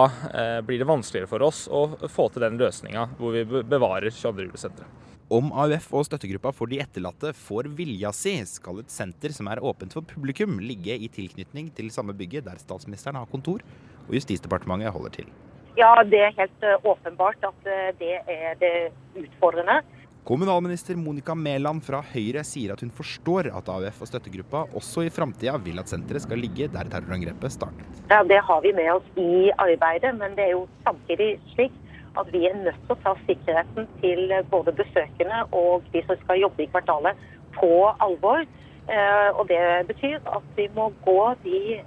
blir 0.66 0.82
det 0.82 0.90
vanskeligere 0.90 1.30
for 1.30 1.50
oss 1.50 1.66
å 1.66 1.86
få 2.10 2.30
til 2.30 2.46
den 2.46 2.58
løsninga 2.62 3.08
hvor 3.18 3.34
vi 3.34 3.46
bevarer 3.46 4.10
22. 4.10 4.50
juli-senteret. 4.50 5.09
Om 5.30 5.52
AUF 5.54 5.84
og 5.94 6.08
støttegruppa 6.08 6.50
for 6.50 6.66
de 6.66 6.80
etterlatte 6.82 7.30
får 7.38 7.68
vilja 7.78 8.10
si, 8.10 8.32
skal 8.50 8.80
et 8.80 8.90
senter 8.90 9.30
som 9.30 9.46
er 9.46 9.60
åpent 9.62 9.92
for 9.94 10.02
publikum, 10.02 10.56
ligge 10.58 10.96
i 10.98 11.06
tilknytning 11.06 11.68
til 11.76 11.92
samme 11.94 12.16
bygget 12.18 12.48
der 12.48 12.58
statsministeren 12.58 13.20
har 13.20 13.28
kontor 13.30 13.62
og 14.08 14.16
Justisdepartementet 14.16 14.90
holder 14.90 15.14
til. 15.20 15.28
Ja, 15.78 15.92
det 16.02 16.18
er 16.18 16.34
helt 16.34 16.66
eh, 16.66 16.82
åpenbart 16.82 17.46
at 17.46 17.68
eh, 17.70 17.92
det 18.00 18.16
er 18.26 18.58
det 18.58 18.72
utfordrende. 19.20 19.76
Kommunalminister 20.26 20.98
Monica 20.98 21.36
Mæland 21.38 21.84
fra 21.86 22.00
Høyre 22.10 22.42
sier 22.44 22.74
at 22.74 22.82
hun 22.82 22.90
forstår 22.90 23.52
at 23.54 23.70
AUF 23.70 24.02
og 24.02 24.10
støttegruppa 24.10 24.64
også 24.80 25.06
i 25.06 25.12
framtida 25.14 25.54
vil 25.62 25.78
at 25.78 25.94
senteret 25.94 26.26
skal 26.26 26.42
ligge 26.42 26.66
der 26.74 26.90
terrorangrepet 26.90 27.54
startet. 27.54 28.02
Ja, 28.10 28.24
Det 28.26 28.42
har 28.50 28.66
vi 28.66 28.74
med 28.74 28.90
oss 28.96 29.06
i 29.14 29.54
arbeidet, 29.54 30.10
men 30.18 30.34
det 30.34 30.48
er 30.48 30.56
jo 30.56 30.66
samtidig 30.82 31.36
slik 31.54 31.78
at 32.18 32.32
vi 32.32 32.46
er 32.48 32.56
nødt 32.56 32.80
til 32.86 32.96
å 32.96 33.02
ta 33.04 33.14
sikkerheten 33.26 33.86
til 34.00 34.32
både 34.50 34.72
besøkende 34.72 35.44
og 35.52 35.86
de 35.92 36.02
som 36.06 36.18
skal 36.24 36.42
jobbe 36.42 36.64
i 36.64 36.70
kvartalet, 36.72 37.28
på 37.54 37.70
alvor. 38.00 38.42
Eh, 38.90 39.28
og 39.38 39.46
Det 39.48 39.86
betyr 39.86 40.18
at 40.26 40.50
vi 40.56 40.68
må 40.74 40.92
gå 41.04 41.34
de 41.44 41.80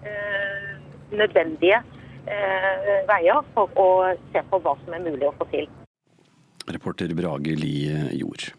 nødvendige 1.11 1.83
Eh, 2.23 2.91
veier 3.09 3.41
for 3.51 3.71
å 3.75 3.87
se 4.31 4.41
på 4.47 4.59
hva 4.63 4.77
som 4.85 4.93
er 4.95 5.03
mulig 5.03 5.27
å 5.27 5.33
få 5.35 5.47
til. 5.51 5.65
Reporter 6.71 7.11
Brage 7.17 7.55
Lie 7.59 8.15
Jord. 8.15 8.53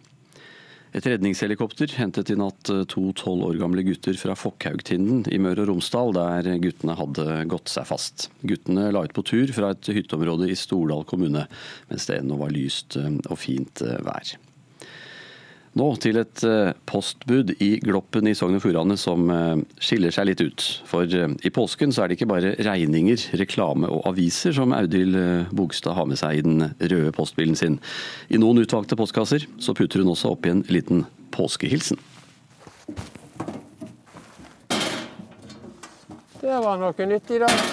Et 0.95 1.07
redningshelikopter 1.11 1.91
hentet 1.99 2.31
i 2.31 2.37
natt 2.39 2.69
to 2.93 3.09
tolv 3.19 3.49
år 3.49 3.57
gamle 3.59 3.83
gutter 3.83 4.15
fra 4.15 4.37
Fokkhaugtinden 4.39 5.25
i 5.35 5.41
Møre 5.43 5.65
og 5.65 5.73
Romsdal, 5.73 6.15
der 6.15 6.53
guttene 6.63 6.95
hadde 6.95 7.41
gått 7.51 7.73
seg 7.73 7.89
fast. 7.91 8.29
Guttene 8.47 8.93
la 8.95 9.03
ut 9.03 9.17
på 9.17 9.25
tur 9.27 9.51
fra 9.57 9.73
et 9.75 9.91
hytteområde 9.91 10.47
i 10.53 10.59
Stordal 10.59 11.03
kommune, 11.11 11.49
mens 11.91 12.07
det 12.07 12.21
ennå 12.21 12.39
var 12.39 12.55
lyst 12.55 12.95
og 13.01 13.39
fint 13.43 13.83
vær. 14.07 14.37
Nå 15.75 15.89
til 15.99 16.20
et 16.20 16.43
eh, 16.47 16.70
postbud 16.87 17.49
i 17.59 17.72
Gloppen 17.83 18.29
i 18.31 18.35
Sogn 18.39 18.55
og 18.55 18.62
Fjordane 18.62 18.95
som 19.01 19.27
eh, 19.35 19.62
skiller 19.83 20.14
seg 20.14 20.29
litt 20.29 20.43
ut. 20.45 20.66
For 20.87 21.03
eh, 21.03 21.33
i 21.43 21.51
påsken 21.51 21.91
så 21.91 22.05
er 22.05 22.12
det 22.12 22.18
ikke 22.18 22.29
bare 22.31 22.53
regninger, 22.62 23.25
reklame 23.41 23.91
og 23.91 24.07
aviser 24.12 24.55
som 24.55 24.75
Audhild 24.77 25.18
Bogstad 25.51 25.99
har 25.99 26.07
med 26.07 26.20
seg 26.20 26.39
i 26.39 26.45
den 26.47 26.68
røde 26.79 27.11
postbilen 27.16 27.59
sin. 27.59 27.81
I 28.31 28.39
noen 28.39 28.62
utvalgte 28.62 28.99
postkasser 28.99 29.49
så 29.59 29.75
putter 29.75 30.05
hun 30.05 30.12
også 30.14 30.37
oppi 30.37 30.55
en 30.55 30.62
liten 30.70 31.03
påskehilsen. 31.35 31.99
Det 36.39 36.62
var 36.62 36.79
noe 36.79 37.11
nytt 37.11 37.35
i 37.35 37.43
dag. 37.43 37.68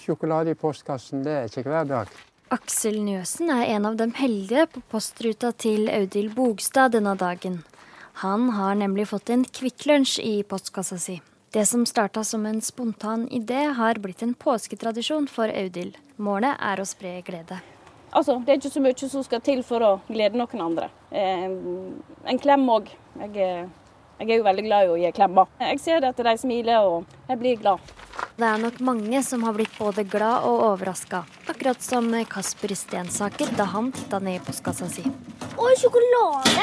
Sjokolade 0.00 0.54
i 0.54 0.58
postkassen, 0.58 1.20
det 1.26 1.36
er 1.36 1.52
ikke 1.52 1.68
hver 1.68 1.84
dag. 1.84 2.20
Aksel 2.50 2.96
Njøsen 3.06 3.46
er 3.54 3.68
en 3.76 3.84
av 3.86 3.94
dem 3.94 4.10
heldige 4.18 4.64
på 4.72 4.80
postruta 4.90 5.52
til 5.54 5.86
Audhild 5.86 6.32
Bogstad 6.34 6.96
denne 6.96 7.12
dagen. 7.14 7.60
Han 8.24 8.48
har 8.56 8.74
nemlig 8.74 9.04
fått 9.12 9.30
en 9.30 9.44
Kvikk 9.46 9.86
Lunsj 9.86 10.16
i 10.18 10.32
postkassa 10.42 10.98
si. 10.98 11.20
Det 11.54 11.62
som 11.70 11.84
starta 11.86 12.24
som 12.26 12.48
en 12.50 12.58
spontan 12.58 13.28
idé, 13.30 13.68
har 13.78 14.02
blitt 14.02 14.24
en 14.26 14.34
påsketradisjon 14.34 15.30
for 15.30 15.46
Audhild. 15.46 15.94
Målet 16.18 16.58
er 16.58 16.82
å 16.82 16.88
spre 16.90 17.20
glede. 17.22 17.60
Altså, 18.10 18.40
Det 18.42 18.50
er 18.50 18.58
ikke 18.58 18.74
så 18.74 18.82
mye 18.82 19.10
som 19.14 19.22
skal 19.22 19.46
til 19.46 19.62
for 19.62 19.86
å 19.86 19.92
glede 20.10 20.42
noen 20.42 20.66
andre. 20.66 20.90
Eh, 21.12 21.46
en 22.34 22.42
klem 22.42 22.66
òg. 22.66 22.90
Jeg, 23.20 23.30
jeg, 23.38 24.26
er 24.26 24.36
jo 24.36 24.50
veldig 24.50 24.66
glad 24.66 24.88
i 24.88 24.90
å 24.90 24.98
gi 24.98 25.14
klemmer. 25.14 25.46
Jeg 25.62 25.78
ser 25.86 26.02
det 26.02 26.16
at 26.16 26.26
de 26.26 26.38
smiler, 26.42 26.82
og 26.82 27.06
jeg 27.30 27.38
blir 27.38 27.62
glad. 27.62 27.94
Det 28.40 28.48
er 28.48 28.60
nok 28.62 28.78
mange 28.80 29.20
som 29.20 29.42
har 29.44 29.52
blitt 29.52 29.74
både 29.76 30.00
glad 30.08 30.46
og 30.48 30.62
overraska. 30.70 31.18
Akkurat 31.52 31.82
som 31.84 32.06
Kasper 32.24 32.72
Stensaker 32.72 33.50
da 33.58 33.66
han 33.68 33.90
titta 33.92 34.16
ned 34.16 34.38
i 34.38 34.40
postkassa 34.46 34.88
si. 34.88 35.04
Oi, 35.60 35.74
sjokolade! 35.76 36.54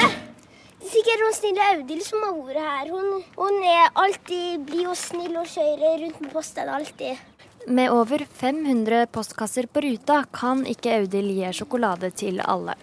Det 0.80 0.88
er 0.88 0.90
Sikkert 0.90 1.22
hun 1.22 1.36
snille 1.36 1.68
Audhild 1.76 2.02
som 2.02 2.24
har 2.26 2.34
vært 2.48 2.64
her. 2.64 2.90
Hun, 2.90 3.22
hun, 3.38 3.62
er 3.62 3.94
alltid 3.94 4.66
blid 4.66 4.90
og 4.90 4.98
snill 4.98 5.38
og 5.38 5.46
kjører 5.52 6.02
rundt 6.02 6.20
med 6.24 6.34
posten 6.34 6.74
alltid. 6.74 7.22
Med 7.70 7.94
over 7.94 8.26
500 8.26 9.06
postkasser 9.14 9.70
på 9.70 9.86
ruta 9.86 10.24
kan 10.34 10.66
ikke 10.66 10.96
Audhild 10.98 11.30
gi 11.36 11.52
sjokolade 11.60 12.10
til 12.10 12.42
alle. 12.42 12.74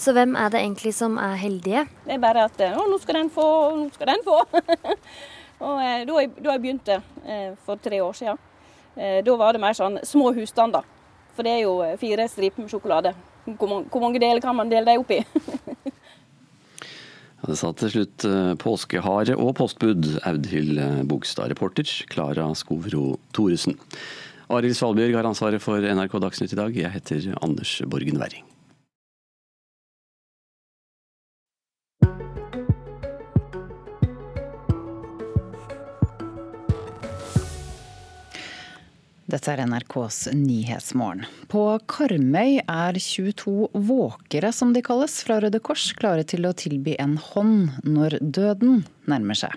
Så 0.00 0.16
hvem 0.16 0.38
er 0.40 0.54
det 0.54 0.64
egentlig 0.64 0.94
som 0.96 1.20
er 1.20 1.36
heldige? 1.36 1.84
Det 2.06 2.16
er 2.16 2.24
bare 2.24 2.48
at 2.48 2.64
å, 2.70 2.86
nå 2.88 2.96
skal 3.02 3.20
den 3.20 3.34
få, 3.34 3.50
nå 3.76 3.90
skal 3.92 4.14
den 4.14 4.24
få. 4.24 4.40
Og 5.58 5.80
eh, 5.82 6.04
da 6.06 6.20
jeg, 6.22 6.32
da 6.38 6.54
jeg 6.54 6.62
begynte 6.62 7.00
eh, 7.26 7.50
for 7.66 7.80
tre 7.82 8.00
år 8.04 8.14
siden, 8.16 8.38
eh, 8.96 9.18
da 9.26 9.34
var 9.40 9.54
det 9.54 9.62
mer 9.62 9.76
sånn 9.76 9.98
små 10.06 10.30
husstander. 10.36 10.86
For 11.34 11.46
det 11.46 11.54
er 11.56 11.64
jo 11.64 11.74
fire 12.00 12.26
striper 12.30 12.64
med 12.64 12.72
sjokolade. 12.72 13.14
Hvor 13.48 13.70
mange, 13.70 13.90
hvor 13.92 14.02
mange 14.02 14.22
deler 14.22 14.42
kan 14.44 14.56
man 14.58 14.70
dele 14.70 14.90
dem 14.90 15.02
opp 15.02 15.12
i? 15.14 15.20
det 17.48 17.58
sa 17.60 17.70
til 17.78 17.92
slutt 17.94 18.26
påskehare 18.60 19.38
og 19.38 19.54
postbud, 19.60 20.10
Audhild 20.28 20.82
Bogstad. 21.10 21.52
Reporter 21.54 21.86
Klara 22.10 22.50
Skovro 22.58 23.14
Thoresen. 23.32 23.78
Arild 24.48 24.78
Svalbjørg 24.78 25.18
har 25.20 25.30
ansvaret 25.30 25.62
for 25.62 25.84
NRK 25.84 26.18
Dagsnytt 26.24 26.54
i 26.56 26.60
dag. 26.60 26.82
Jeg 26.84 26.94
heter 26.98 27.32
Anders 27.38 27.78
Borgen 27.86 28.20
Werring. 28.20 28.47
Dette 39.28 39.52
er 39.52 39.60
NRKs 39.68 40.30
Nyhetsmorgen. 40.32 41.26
På 41.52 41.62
Karmøy 41.84 42.62
er 42.62 42.96
22 42.96 43.66
våkere, 43.76 44.48
som 44.56 44.70
de 44.72 44.80
kalles, 44.80 45.18
fra 45.26 45.36
Røde 45.44 45.60
Kors 45.60 45.90
klare 45.98 46.24
til 46.24 46.48
å 46.48 46.54
tilby 46.56 46.94
en 46.96 47.18
hånd 47.20 47.74
når 47.84 48.16
døden 48.24 48.86
nærmer 49.04 49.36
seg. 49.36 49.52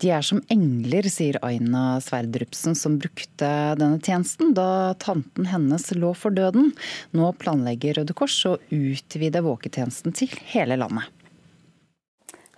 De 0.00 0.14
er 0.16 0.24
som 0.24 0.40
engler, 0.48 1.10
sier 1.12 1.36
Aina 1.44 1.98
Sverdrupsen, 2.00 2.72
som 2.72 2.96
brukte 2.96 3.52
denne 3.76 4.00
tjenesten 4.00 4.56
da 4.56 4.96
tanten 5.04 5.52
hennes 5.52 5.90
lå 5.92 6.14
for 6.16 6.32
døden. 6.32 6.72
Nå 7.12 7.30
planlegger 7.36 8.00
Røde 8.00 8.16
Kors 8.16 8.40
å 8.48 8.56
utvide 8.72 9.44
våketjenesten 9.44 10.16
til 10.16 10.32
hele 10.56 10.80
landet. 10.80 11.12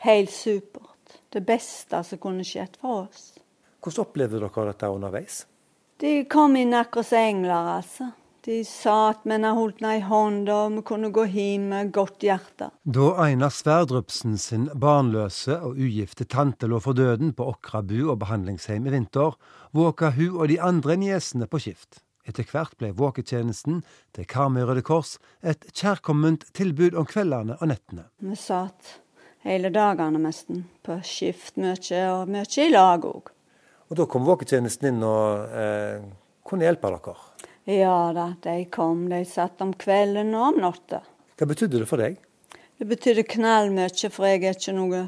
Helt 0.06 0.30
supert. 0.30 1.18
Det 1.34 1.42
beste 1.42 2.06
som 2.06 2.22
kunne 2.22 2.46
skjedd 2.46 2.78
for 2.78 3.08
oss. 3.08 3.32
Hvordan 3.82 4.06
opplevde 4.06 4.46
dere 4.46 4.70
dette 4.70 4.94
underveis? 4.94 5.44
De 6.00 6.24
kom 6.24 6.56
inn 6.56 6.74
akkurat 6.78 7.06
som 7.06 7.18
engler, 7.18 7.68
altså. 7.74 8.12
De 8.46 8.60
sa 8.64 9.10
at 9.10 9.24
vi 9.26 9.34
holdt 9.42 9.80
henne 9.82 9.96
i 9.98 10.02
hånda, 10.06 10.54
og 10.68 10.76
vi 10.76 10.82
kunne 10.86 11.08
gå 11.10 11.24
hjem 11.26 11.64
med 11.72 11.88
godt 11.92 12.22
hjerte. 12.22 12.68
Da 12.86 13.08
Einar 13.24 13.50
Sverdrupsen 13.50 14.36
sin 14.38 14.68
barnløse 14.78 15.56
og 15.58 15.74
ugifte 15.74 16.22
tante 16.24 16.70
lå 16.70 16.78
for 16.80 16.94
døden 16.94 17.32
på 17.34 17.48
Okrabu 17.50 18.12
og 18.12 18.20
behandlingsheim 18.22 18.86
i 18.86 18.92
vinter, 18.94 19.34
våka 19.74 20.12
hun 20.14 20.36
og 20.38 20.46
de 20.52 20.60
andre 20.62 20.96
niesene 21.02 21.50
på 21.50 21.60
skift. 21.64 21.98
Etter 22.28 22.46
hvert 22.46 22.76
ble 22.78 22.92
våketjenesten 22.94 23.80
til 24.14 24.28
Karmøy 24.30 24.68
Røde 24.68 24.84
Kors 24.86 25.16
et 25.42 25.66
kjærkomment 25.72 26.46
tilbud 26.54 26.94
om 26.94 27.08
kveldene 27.10 27.56
og 27.58 27.72
nettene. 27.72 28.06
Vi 28.22 28.38
satt 28.38 29.00
hele 29.42 29.72
dagene 29.74 30.22
nesten 30.22 30.62
på 30.86 31.00
skift 31.02 31.58
mye, 31.58 32.04
og 32.14 32.30
mye 32.30 32.46
i 32.46 32.70
lag 32.70 33.02
òg. 33.08 33.34
Og 33.88 33.96
Da 33.96 34.06
kom 34.06 34.26
våketjenesten 34.28 34.90
inn 34.90 35.04
og 35.06 35.52
eh, 35.56 36.02
kunne 36.44 36.66
hjelpe 36.68 36.90
dere? 36.92 37.14
Ja 37.68 38.12
da, 38.16 38.30
de 38.44 38.64
kom. 38.72 39.06
De 39.10 39.22
satt 39.28 39.60
om 39.64 39.74
kvelden 39.76 40.34
og 40.36 40.52
om 40.52 40.60
natta. 40.64 41.02
Hva 41.38 41.48
betydde 41.48 41.82
det 41.82 41.88
for 41.88 42.00
deg? 42.00 42.18
Det 42.78 42.86
betydde 42.88 43.24
knallmye, 43.26 44.10
for 44.12 44.28
jeg 44.28 44.44
er 44.44 44.56
ikke 44.56 44.76
noe 44.76 45.06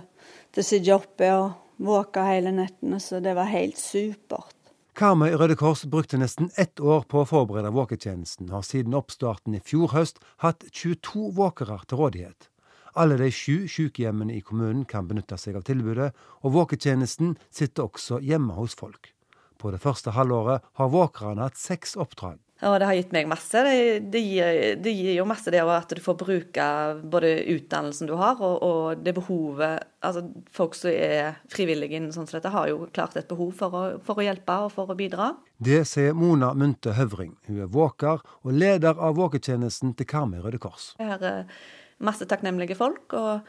til 0.51 0.63
å 0.63 0.67
sitte 0.67 0.95
oppe 0.97 1.29
og 1.37 1.85
våke 1.87 2.25
hele 2.27 2.53
nettene, 2.55 2.99
så 3.01 3.21
det 3.23 3.37
var 3.39 3.49
helt 3.53 3.79
supert. 3.81 4.57
Karmøy 4.99 5.33
Røde 5.39 5.55
Kors 5.57 5.85
brukte 5.89 6.19
nesten 6.21 6.51
ett 6.61 6.81
år 6.83 7.07
på 7.09 7.23
å 7.23 7.29
forberede 7.29 7.71
våketjenesten, 7.73 8.51
har 8.53 8.67
siden 8.67 8.97
oppstarten 8.99 9.55
i 9.57 9.63
fjor 9.65 9.95
høst 9.95 10.19
hatt 10.43 10.67
22 10.75 11.31
våkere 11.39 11.79
til 11.87 12.03
rådighet. 12.03 12.50
Alle 12.99 13.17
de 13.21 13.31
sju 13.31 13.69
sykehjemmene 13.71 14.35
i 14.35 14.43
kommunen 14.45 14.85
kan 14.89 15.09
benytte 15.09 15.39
seg 15.39 15.59
av 15.59 15.67
tilbudet, 15.69 16.11
og 16.43 16.55
våketjenesten 16.57 17.37
sitter 17.51 17.87
også 17.87 18.21
hjemme 18.25 18.57
hos 18.59 18.75
folk. 18.79 19.13
På 19.61 19.71
det 19.71 19.83
første 19.83 20.15
halvåret 20.17 20.65
har 20.81 20.95
våkerne 20.95 21.45
hatt 21.45 21.61
seks 21.61 21.97
oppdrag. 22.01 22.41
Ja, 22.61 22.79
det 22.79 22.85
har 22.85 22.97
gitt 22.99 23.13
meg 23.17 23.29
masse. 23.29 23.63
Det, 23.65 24.01
det, 24.13 24.21
gir, 24.21 24.59
det 24.85 24.93
gir, 24.93 25.15
jo 25.17 25.25
masse 25.29 25.53
det 25.53 25.63
at 25.65 25.93
du 25.97 26.01
får 26.05 26.17
bruke 26.21 26.67
både 27.13 27.31
utdannelsen 27.55 28.11
du 28.11 28.13
har, 28.21 28.41
og, 28.45 28.61
og 28.61 29.05
det 29.05 29.17
behovet 29.17 29.87
Altså 30.01 30.23
folk 30.49 30.73
som 30.79 30.89
er 30.89 31.35
frivillige 31.53 31.99
innen 31.99 32.13
sånn 32.15 32.25
som 32.25 32.39
dette, 32.39 32.49
har 32.55 32.71
jo 32.71 32.87
klart 32.89 33.19
et 33.21 33.29
behov 33.29 33.51
for 33.59 33.75
å, 33.77 33.83
for 34.01 34.17
å, 34.17 34.25
hjelpe 34.25 34.55
og 34.65 34.71
for 34.73 34.89
å 34.89 34.97
bidra. 34.97 35.35
Det 35.61 35.83
sier 35.85 36.17
Mona 36.17 36.55
Munte 36.57 36.95
Høvring. 36.97 37.35
Hun 37.45 37.59
er 37.61 37.69
våker 37.69 38.23
og 38.41 38.57
leder 38.57 38.97
av 38.97 39.19
våketjenesten 39.21 39.93
til 39.99 40.09
Karmøy 40.09 40.41
Røde 40.41 40.63
Kors. 40.63 40.95
Har 40.97 41.21
eh, 41.29 41.61
masse 42.05 42.27
takknemlige 42.29 42.79
folk, 42.79 43.13
og 43.17 43.47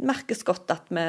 merkes 0.00 0.42
godt 0.46 0.72
at 0.72 0.88
vi, 0.90 1.04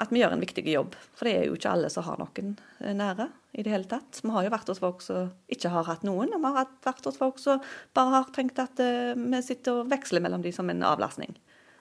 at 0.00 0.12
vi, 0.12 0.22
gjør 0.22 0.34
en 0.34 0.42
viktig 0.42 0.64
jobb. 0.70 0.96
For 1.18 1.28
det 1.28 1.36
er 1.36 1.46
jo 1.48 1.58
ikke 1.58 1.74
alle 1.74 1.90
som 1.92 2.06
har 2.06 2.20
noen 2.20 2.54
nære 2.80 3.28
i 3.58 3.64
det 3.66 3.74
hele 3.74 3.90
tatt. 3.90 4.22
Vi 4.22 4.32
har 4.32 4.46
jo 4.46 4.54
vært 4.54 4.72
hos 4.72 4.82
folk 4.82 5.04
som 5.04 5.30
ikke 5.52 5.72
har 5.74 5.86
hatt 5.88 6.06
noen, 6.06 6.32
og 6.36 6.42
vi 6.42 6.54
har 6.56 6.72
vært 6.86 7.06
hos 7.08 7.20
folk 7.20 7.40
som 7.42 7.62
bare 7.96 8.16
har 8.18 8.34
tenkt 8.34 8.60
at 8.62 8.80
uh, 8.80 9.14
vi 9.14 9.42
sitter 9.44 9.82
og 9.82 9.92
veksler 9.92 10.24
mellom 10.24 10.44
de 10.46 10.54
som 10.54 10.70
en 10.70 10.84
avlastning. 10.86 11.34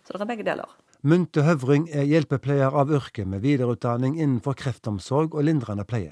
Så 0.03 0.15
det 0.15 0.25
er 0.25 0.31
begge 0.31 0.47
deler. 0.47 0.77
Munte 0.99 1.45
Høvring 1.47 1.85
er 1.95 2.07
hjelpepleier 2.09 2.75
av 2.75 2.89
yrke 2.91 3.23
med 3.23 3.45
videreutdanning 3.45 4.17
innenfor 4.19 4.57
kreftomsorg 4.59 5.37
og 5.37 5.45
lindrende 5.47 5.85
pleie. 5.87 6.11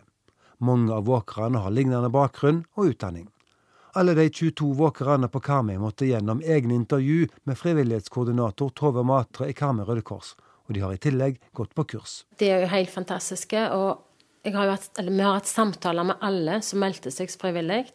Mange 0.64 0.94
av 0.96 1.10
våkerne 1.10 1.60
har 1.60 1.74
lignende 1.76 2.10
bakgrunn 2.14 2.64
og 2.78 2.94
utdanning. 2.94 3.28
Alle 3.98 4.14
de 4.14 4.30
22 4.30 4.74
våkerne 4.78 5.26
på 5.34 5.40
Karmøy 5.42 5.80
måtte 5.82 6.06
gjennom 6.06 6.38
egne 6.46 6.76
intervju 6.76 7.32
med 7.50 7.58
frivillighetskoordinator 7.58 8.70
Tove 8.78 9.02
Matre 9.02 9.48
i 9.50 9.56
Karmøy 9.58 9.88
Røde 9.88 10.04
Kors, 10.06 10.36
og 10.68 10.76
de 10.76 10.84
har 10.84 10.92
i 10.94 11.00
tillegg 11.02 11.40
gått 11.58 11.72
på 11.74 11.86
kurs. 11.96 12.20
Det 12.38 12.52
er 12.54 12.62
jo 12.62 12.68
helt 12.70 12.92
fantastiske. 12.94 13.64
og 13.74 14.04
har 14.54 14.70
hatt, 14.70 15.00
vi 15.02 15.18
har 15.18 15.34
hatt 15.40 15.50
samtaler 15.50 16.06
med 16.12 16.22
alle 16.22 16.60
som 16.62 16.78
meldte 16.84 17.10
seg 17.10 17.34
frivillig. 17.42 17.88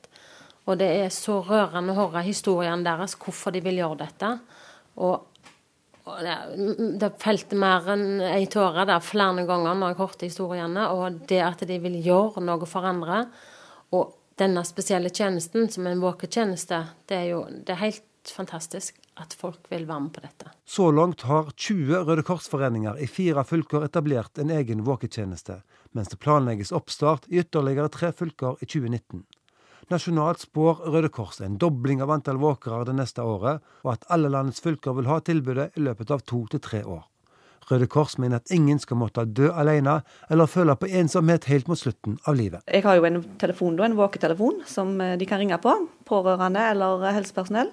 Og 0.66 0.80
det 0.80 0.88
er 1.04 1.12
så 1.14 1.36
rørende 1.46 1.94
å 1.94 2.00
høre 2.00 2.24
historiene 2.26 2.82
deres, 2.82 3.14
hvorfor 3.14 3.54
de 3.54 3.62
vil 3.62 3.78
gjøre 3.78 4.00
dette. 4.02 4.32
Og, 4.98 5.28
det 6.98 7.12
felte 7.22 7.54
mer 7.54 7.86
enn 7.94 8.18
ei 8.26 8.48
tåre 8.50 8.88
der 8.90 9.06
flere 9.06 9.46
ganger 9.46 9.78
når 9.78 9.92
jeg 9.92 10.00
hørte 10.00 10.26
historiene. 10.26 10.88
Og 10.90 11.22
det 11.30 11.38
at 11.46 11.62
de 11.70 11.78
vil 11.78 12.00
gjøre 12.02 12.42
noe 12.42 12.66
for 12.66 12.90
andre. 12.90 13.22
Og 13.94 14.18
denne 14.40 14.64
spesielle 14.64 15.10
tjenesten, 15.10 15.68
som 15.70 15.86
en 15.86 16.00
våketjeneste, 16.00 16.84
det 17.08 17.18
er 17.18 17.28
jo 17.32 17.44
det 17.50 17.74
er 17.74 17.82
helt 17.82 18.32
fantastisk 18.32 18.98
at 19.20 19.34
folk 19.36 19.66
vil 19.70 19.84
være 19.88 20.06
med 20.06 20.14
på 20.14 20.22
dette. 20.24 20.52
Så 20.64 20.88
langt 20.94 21.26
har 21.28 21.50
20 21.56 22.06
Røde 22.06 22.24
Kors-foreninger 22.26 23.00
i 23.02 23.08
fire 23.10 23.44
fylker 23.44 23.84
etablert 23.84 24.38
en 24.40 24.50
egen 24.54 24.84
våketjeneste, 24.86 25.60
mens 25.92 26.08
det 26.08 26.20
planlegges 26.22 26.72
oppstart 26.72 27.28
i 27.28 27.42
ytterligere 27.42 27.92
tre 27.92 28.12
fylker 28.16 28.56
i 28.60 28.68
2019. 28.68 29.24
Nasjonalt 29.92 30.40
spår 30.40 30.86
Røde 30.94 31.10
Kors 31.12 31.40
en 31.44 31.58
dobling 31.60 32.00
av 32.00 32.14
antall 32.14 32.38
våkere 32.40 32.86
det 32.88 32.96
neste 32.96 33.24
året, 33.26 33.60
og 33.84 33.96
at 33.96 34.06
alle 34.14 34.30
landets 34.32 34.62
fylker 34.64 34.96
vil 34.96 35.10
ha 35.10 35.18
tilbudet 35.20 35.72
i 35.76 35.84
løpet 35.84 36.14
av 36.14 36.22
to 36.24 36.46
til 36.48 36.62
tre 36.62 36.84
år. 36.86 37.02
Røde 37.70 37.86
Kors 37.90 38.18
mener 38.18 38.42
at 38.42 38.52
ingen 38.54 38.80
skal 38.82 38.98
måtte 39.00 39.24
dø 39.28 39.50
alene 39.54 40.00
eller 40.32 40.50
føle 40.50 40.74
på 40.78 40.90
ensomhet 40.90 41.46
helt 41.50 41.70
mot 41.70 41.78
slutten 41.78 42.18
av 42.26 42.36
livet. 42.38 42.64
Jeg 42.66 42.84
har 42.86 42.98
jo 42.98 43.06
en 43.08 43.22
telefon, 43.40 43.78
en 43.80 43.98
våketelefon 43.98 44.62
som 44.68 44.94
eh, 45.00 45.16
de 45.20 45.28
kan 45.28 45.42
ringe 45.42 45.58
på, 45.62 45.74
pårørende 46.08 46.64
eller 46.72 47.06
helsepersonell. 47.12 47.70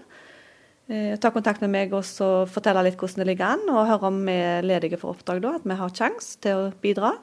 Eh, 0.90 1.16
ta 1.22 1.30
kontakt 1.34 1.62
med 1.62 1.74
meg 1.74 1.94
og 1.94 2.06
fortelle 2.50 2.86
litt 2.86 3.00
hvordan 3.00 3.24
det 3.24 3.32
ligger 3.32 3.56
an, 3.56 3.66
og 3.70 3.90
høre 3.90 4.10
om 4.10 4.22
vi 4.26 4.38
er 4.42 4.66
ledige 4.66 4.98
for 5.02 5.14
oppdrag 5.14 5.42
da, 5.44 5.56
at 5.60 5.68
vi 5.70 5.82
har 5.82 5.98
sjanse 6.02 6.40
til 6.42 6.68
å 6.68 6.70
bidra. 6.82 7.16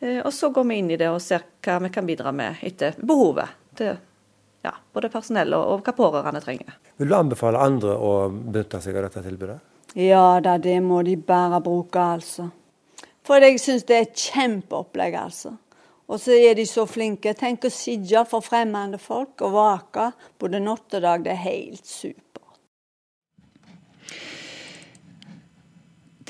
Eh, 0.00 0.20
og 0.24 0.32
så 0.32 0.48
går 0.52 0.68
vi 0.68 0.78
inn 0.80 0.92
i 0.94 1.00
det 1.00 1.10
og 1.12 1.20
ser 1.24 1.44
hva 1.64 1.80
vi 1.84 1.92
kan 1.92 2.08
bidra 2.08 2.32
med 2.32 2.62
etter 2.64 2.96
behovet 3.00 3.56
til 3.76 3.98
ja, 4.64 4.72
både 4.92 5.08
personell 5.12 5.52
og, 5.56 5.66
og 5.74 5.84
hva 5.84 5.96
pårørende 5.96 6.40
trenger. 6.44 6.76
Vil 7.00 7.12
du 7.12 7.16
anbefale 7.16 7.60
andre 7.60 7.96
å 7.96 8.14
benytte 8.28 8.80
seg 8.84 8.96
av 8.96 9.08
dette 9.08 9.24
tilbudet? 9.24 9.60
Ja 9.98 10.40
da, 10.40 10.56
det 10.58 10.78
må 10.84 11.02
de 11.02 11.16
bare 11.16 11.60
bruke, 11.64 11.98
altså. 11.98 12.50
For 13.26 13.42
jeg 13.42 13.58
syns 13.62 13.84
det 13.88 13.96
er 13.96 14.06
et 14.06 14.22
kjempeopplegg, 14.30 15.16
altså. 15.18 15.56
Og 16.10 16.18
så 16.18 16.34
er 16.34 16.56
de 16.58 16.66
så 16.66 16.86
flinke. 16.90 17.34
Tenk 17.38 17.66
å 17.66 17.70
sitte 17.70 18.24
for 18.26 18.42
fremmede 18.42 18.98
folk 18.98 19.42
og 19.46 19.54
vake 19.54 20.10
både 20.42 20.62
natt 20.62 20.98
og 20.98 21.04
dag. 21.04 21.22
Det 21.22 21.34
er 21.36 21.44
helt 21.44 21.86
supert. 21.86 22.26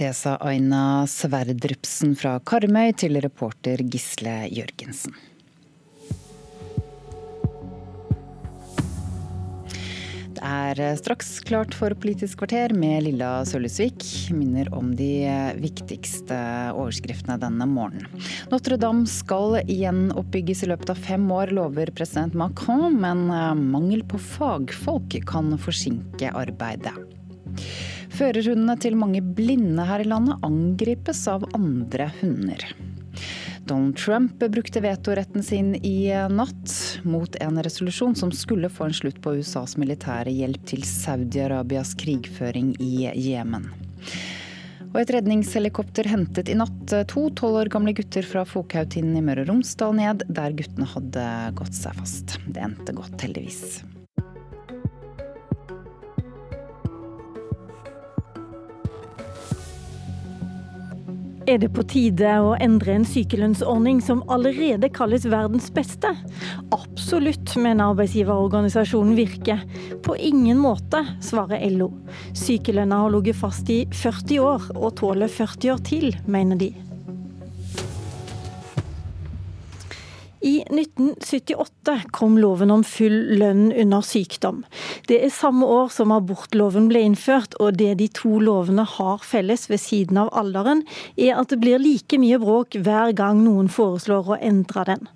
Det 0.01 0.13
sa 0.17 0.39
Aina 0.41 1.05
Sverdrupsen 1.09 2.15
fra 2.17 2.39
Karmøy 2.41 2.95
til 2.97 3.21
reporter 3.21 3.83
Gisle 3.85 4.47
Jørgensen. 4.49 5.13
Er 10.45 10.81
straks 10.99 11.29
klart 11.47 11.75
for 11.77 11.95
Politisk 12.01 12.41
kvarter 12.43 12.73
med 12.77 13.05
Lilla 13.05 13.45
Sølhusvik. 13.49 14.05
Minner 14.35 14.71
om 14.75 14.93
de 14.97 15.29
viktigste 15.61 16.37
overskriftene 16.75 17.39
denne 17.41 17.67
morgenen. 17.71 18.09
Notre-Dame 18.53 19.07
skal 19.11 19.61
gjenoppbygges 19.69 20.65
i 20.65 20.71
løpet 20.73 20.93
av 20.95 21.01
fem 21.07 21.27
år, 21.35 21.53
lover 21.57 21.93
president 21.97 22.37
Macron, 22.39 22.97
men 23.01 23.27
eh, 23.35 23.55
mangel 23.59 24.05
på 24.09 24.21
fagfolk 24.21 25.19
kan 25.29 25.53
forsinke 25.61 26.33
arbeidet. 26.37 26.95
Førerhundene 28.15 28.77
til 28.81 28.99
mange 29.01 29.23
blinde 29.23 29.85
her 29.87 30.05
i 30.05 30.09
landet 30.09 30.43
angripes 30.47 31.25
av 31.31 31.47
andre 31.57 32.11
hunder. 32.21 32.65
Donald 33.71 33.97
Trump 33.97 34.39
brukte 34.39 34.81
vetoretten 34.83 35.43
sin 35.47 35.75
i 35.75 36.11
natt 36.31 36.73
mot 37.03 37.37
en 37.37 37.63
resolusjon 37.63 38.17
som 38.19 38.33
skulle 38.35 38.69
få 38.69 38.89
en 38.89 38.97
slutt 38.97 39.21
på 39.23 39.37
USAs 39.39 39.77
militære 39.79 40.33
hjelp 40.35 40.65
til 40.67 40.83
Saudi-Arabias 40.83 41.93
krigføring 42.01 42.73
i 42.83 43.07
Jemen. 43.15 43.69
Og 44.91 44.99
et 45.05 45.13
redningshelikopter 45.15 46.11
hentet 46.11 46.51
i 46.51 46.59
natt 46.59 46.97
to 47.13 47.29
tolv 47.39 47.61
år 47.61 47.71
gamle 47.71 47.95
gutter 47.95 48.27
fra 48.27 48.43
Fokhaugtinden 48.43 49.21
i 49.21 49.23
Møre 49.23 49.47
og 49.47 49.53
Romsdal 49.53 49.95
ned, 50.01 50.27
der 50.27 50.59
guttene 50.59 50.91
hadde 50.91 51.31
gått 51.63 51.79
seg 51.79 51.95
fast. 52.03 52.41
Det 52.51 52.67
endte 52.67 52.99
godt, 52.99 53.21
heldigvis. 53.23 53.85
Er 61.51 61.57
det 61.59 61.73
på 61.75 61.83
tide 61.83 62.31
å 62.47 62.53
endre 62.63 62.93
en 62.95 63.05
sykelønnsordning 63.09 63.99
som 64.07 64.21
allerede 64.31 64.87
kalles 64.95 65.25
verdens 65.27 65.67
beste? 65.75 66.13
Absolutt, 66.77 67.57
mener 67.59 67.91
arbeidsgiverorganisasjonen 67.91 69.17
Virke. 69.19 69.57
På 70.07 70.15
ingen 70.15 70.61
måte, 70.63 71.01
svarer 71.27 71.65
LO. 71.75 71.89
Sykelønna 72.39 73.01
har 73.03 73.11
ligget 73.17 73.41
fast 73.41 73.73
i 73.75 73.81
40 73.91 74.39
år, 74.45 74.71
og 74.77 74.95
tåler 75.03 75.33
40 75.41 75.75
år 75.75 75.83
til, 75.91 76.15
mener 76.31 76.63
de. 76.63 76.71
I 80.41 80.63
1978 80.71 82.01
kom 82.11 82.39
loven 82.41 82.71
om 82.73 82.81
full 82.87 83.17
lønn 83.37 83.67
under 83.77 84.01
sykdom. 84.01 84.63
Det 85.09 85.19
er 85.21 85.33
samme 85.35 85.67
år 85.69 85.91
som 85.93 86.15
abortloven 86.15 86.87
ble 86.89 87.03
innført, 87.11 87.59
og 87.61 87.77
det 87.77 87.99
de 88.01 88.07
to 88.17 88.39
lovene 88.41 88.87
har 88.89 89.21
felles 89.27 89.67
ved 89.69 89.83
siden 89.83 90.17
av 90.23 90.31
alderen, 90.33 90.81
er 91.21 91.37
at 91.37 91.53
det 91.53 91.59
blir 91.61 91.83
like 91.83 92.17
mye 92.23 92.39
bråk 92.41 92.79
hver 92.81 93.13
gang 93.19 93.43
noen 93.45 93.69
foreslår 93.69 94.31
å 94.33 94.39
endre 94.41 94.87
den. 94.89 95.11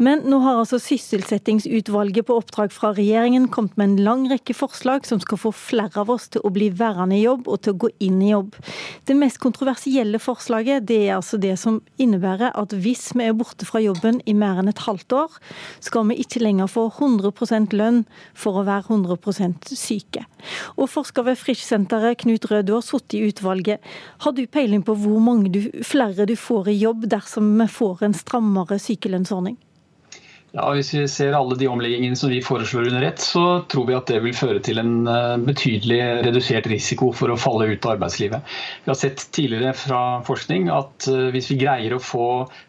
Men 0.00 0.24
nå 0.32 0.40
har 0.40 0.62
altså 0.62 0.80
Sysselsettingsutvalget 0.80 2.30
på 2.30 2.38
oppdrag 2.40 2.72
fra 2.72 2.94
regjeringen 2.96 3.50
kommet 3.52 3.76
med 3.76 3.90
en 3.90 4.04
lang 4.08 4.24
rekke 4.32 4.56
forslag 4.56 5.04
som 5.04 5.20
skal 5.20 5.40
få 5.42 5.52
flere 5.52 6.00
av 6.00 6.14
oss 6.16 6.30
til 6.32 6.46
å 6.48 6.52
bli 6.54 6.70
værende 6.72 7.18
i 7.18 7.26
jobb 7.26 7.44
og 7.44 7.60
til 7.60 7.76
å 7.76 7.80
gå 7.84 7.92
inn 8.08 8.24
i 8.24 8.32
jobb. 8.32 8.56
Det 9.04 9.18
mest 9.20 9.42
kontroversielle 9.42 10.16
forslaget 10.22 10.88
det 10.88 11.02
er 11.10 11.18
altså 11.18 11.36
det 11.36 11.58
som 11.60 11.82
innebærer 12.00 12.56
at 12.56 12.72
hvis 12.72 13.10
vi 13.12 13.28
er 13.28 13.36
borte 13.36 13.68
fra 13.68 13.84
jobben 13.84 14.24
i 14.24 14.32
mer 14.32 14.61
enn 14.62 14.72
et 14.72 14.84
halvt 14.86 15.16
år, 15.18 15.38
skal 15.84 16.06
vi 16.08 16.18
ikke 16.22 16.42
lenger 16.42 16.70
få 16.70 16.86
100% 16.90 17.76
lønn 17.76 18.02
for 18.34 18.60
å 18.60 18.66
være 18.68 18.94
100 18.96 19.76
syke. 19.76 20.24
Og 20.76 20.90
forsker 20.90 21.26
ved 21.26 21.40
Frischsenteret, 21.40 22.22
Knut 22.22 22.48
Rød, 22.50 22.66
du 22.68 22.76
har 22.76 22.86
sittet 22.86 23.18
i 23.18 23.26
utvalget. 23.28 23.82
Har 24.24 24.36
du 24.36 24.46
peiling 24.46 24.84
på 24.86 24.96
hvor 24.98 25.20
mange 25.22 25.52
du, 25.52 25.60
flere 25.84 26.26
du 26.28 26.36
får 26.38 26.72
i 26.72 26.78
jobb 26.80 27.08
dersom 27.10 27.52
vi 27.58 27.68
får 27.70 28.06
en 28.06 28.16
strammere 28.16 28.78
sykelønnsordning? 28.82 29.58
Ja, 30.52 30.66
Hvis 30.76 30.90
vi 30.92 31.06
ser 31.08 31.32
alle 31.32 31.56
de 31.56 31.64
omleggingene 31.64 32.16
som 32.18 32.28
vi 32.28 32.42
foreslår 32.44 32.90
under 32.90 33.02
ett, 33.06 33.22
så 33.24 33.62
tror 33.72 33.86
vi 33.88 33.94
at 33.96 34.10
det 34.10 34.18
vil 34.20 34.34
føre 34.36 34.60
til 34.60 34.82
en 34.82 35.06
eh, 35.08 35.38
betydelig 35.40 36.00
redusert 36.26 36.66
risiko 36.68 37.08
for 37.16 37.32
å 37.32 37.38
falle 37.40 37.70
ut 37.70 37.86
av 37.88 37.94
arbeidslivet. 37.94 38.50
Vi 38.84 38.90
har 38.92 38.98
sett 39.00 39.24
tidligere 39.32 39.72
fra 39.72 40.00
forskning 40.26 40.68
at 40.68 41.06
eh, 41.08 41.30
hvis 41.32 41.48
vi 41.54 41.56
greier 41.62 41.94
å 41.96 42.00
få 42.04 42.26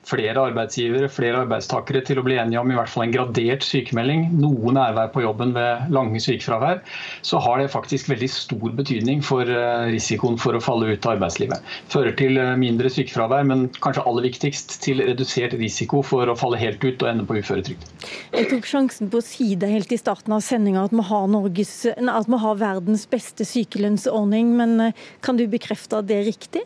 flere 0.07 0.45
arbeidsgivere, 0.47 1.09
flere 1.11 1.41
arbeidstakere 1.43 2.05
til 2.07 2.21
å 2.21 2.23
bli 2.23 2.37
enige 2.39 2.61
om 2.61 2.71
i 2.71 2.77
hvert 2.79 2.93
fall 2.93 3.03
en 3.03 3.17
gradert 3.17 3.67
sykemelding, 3.67 4.29
noe 4.39 4.71
nærvær 4.79 5.11
på 5.11 5.25
jobben 5.25 5.51
ved 5.57 5.91
lange 5.91 6.23
sykefravær, 6.23 6.79
så 7.19 7.43
har 7.43 7.59
det 7.59 7.67
faktisk 7.75 8.13
veldig 8.13 8.31
stor 8.31 8.79
betydning 8.79 9.19
for 9.27 9.43
eh, 9.43 9.89
risikoen 9.91 10.39
for 10.39 10.55
å 10.55 10.63
falle 10.63 10.93
ut 10.95 11.03
av 11.03 11.17
arbeidslivet. 11.17 11.59
Fører 11.91 12.15
til 12.15 12.39
mindre 12.63 12.87
sykefravær, 12.95 13.43
men 13.51 13.67
kanskje 13.83 14.07
aller 14.07 14.29
viktigst 14.29 14.79
til 14.87 15.03
redusert 15.03 15.59
risiko 15.59 15.99
for 15.99 16.31
å 16.31 16.39
falle 16.39 16.63
helt 16.63 16.79
ut 16.87 17.03
og 17.03 17.11
ende 17.11 17.27
på 17.27 17.43
uføretrygd 17.43 17.72
uføretrygd. 17.73 18.09
Jeg 18.33 18.49
tok 18.49 18.67
sjansen 18.67 19.09
på 19.11 19.19
å 19.19 19.25
si 19.25 19.53
det 19.59 19.69
helt 19.71 19.91
i 19.93 19.99
starten 19.99 20.33
av 20.33 20.43
sendinga 20.43 20.85
at, 20.87 20.93
at 20.93 22.29
vi 22.29 22.39
har 22.43 22.61
verdens 22.61 23.05
beste 23.09 23.45
sykelønnsordning, 23.47 24.55
men 24.57 24.79
eh, 24.89 24.93
kan 25.21 25.37
du 25.37 25.45
bekrefte 25.47 25.99
at 25.99 26.09
det 26.09 26.19
er 26.19 26.29
riktig? 26.29 26.63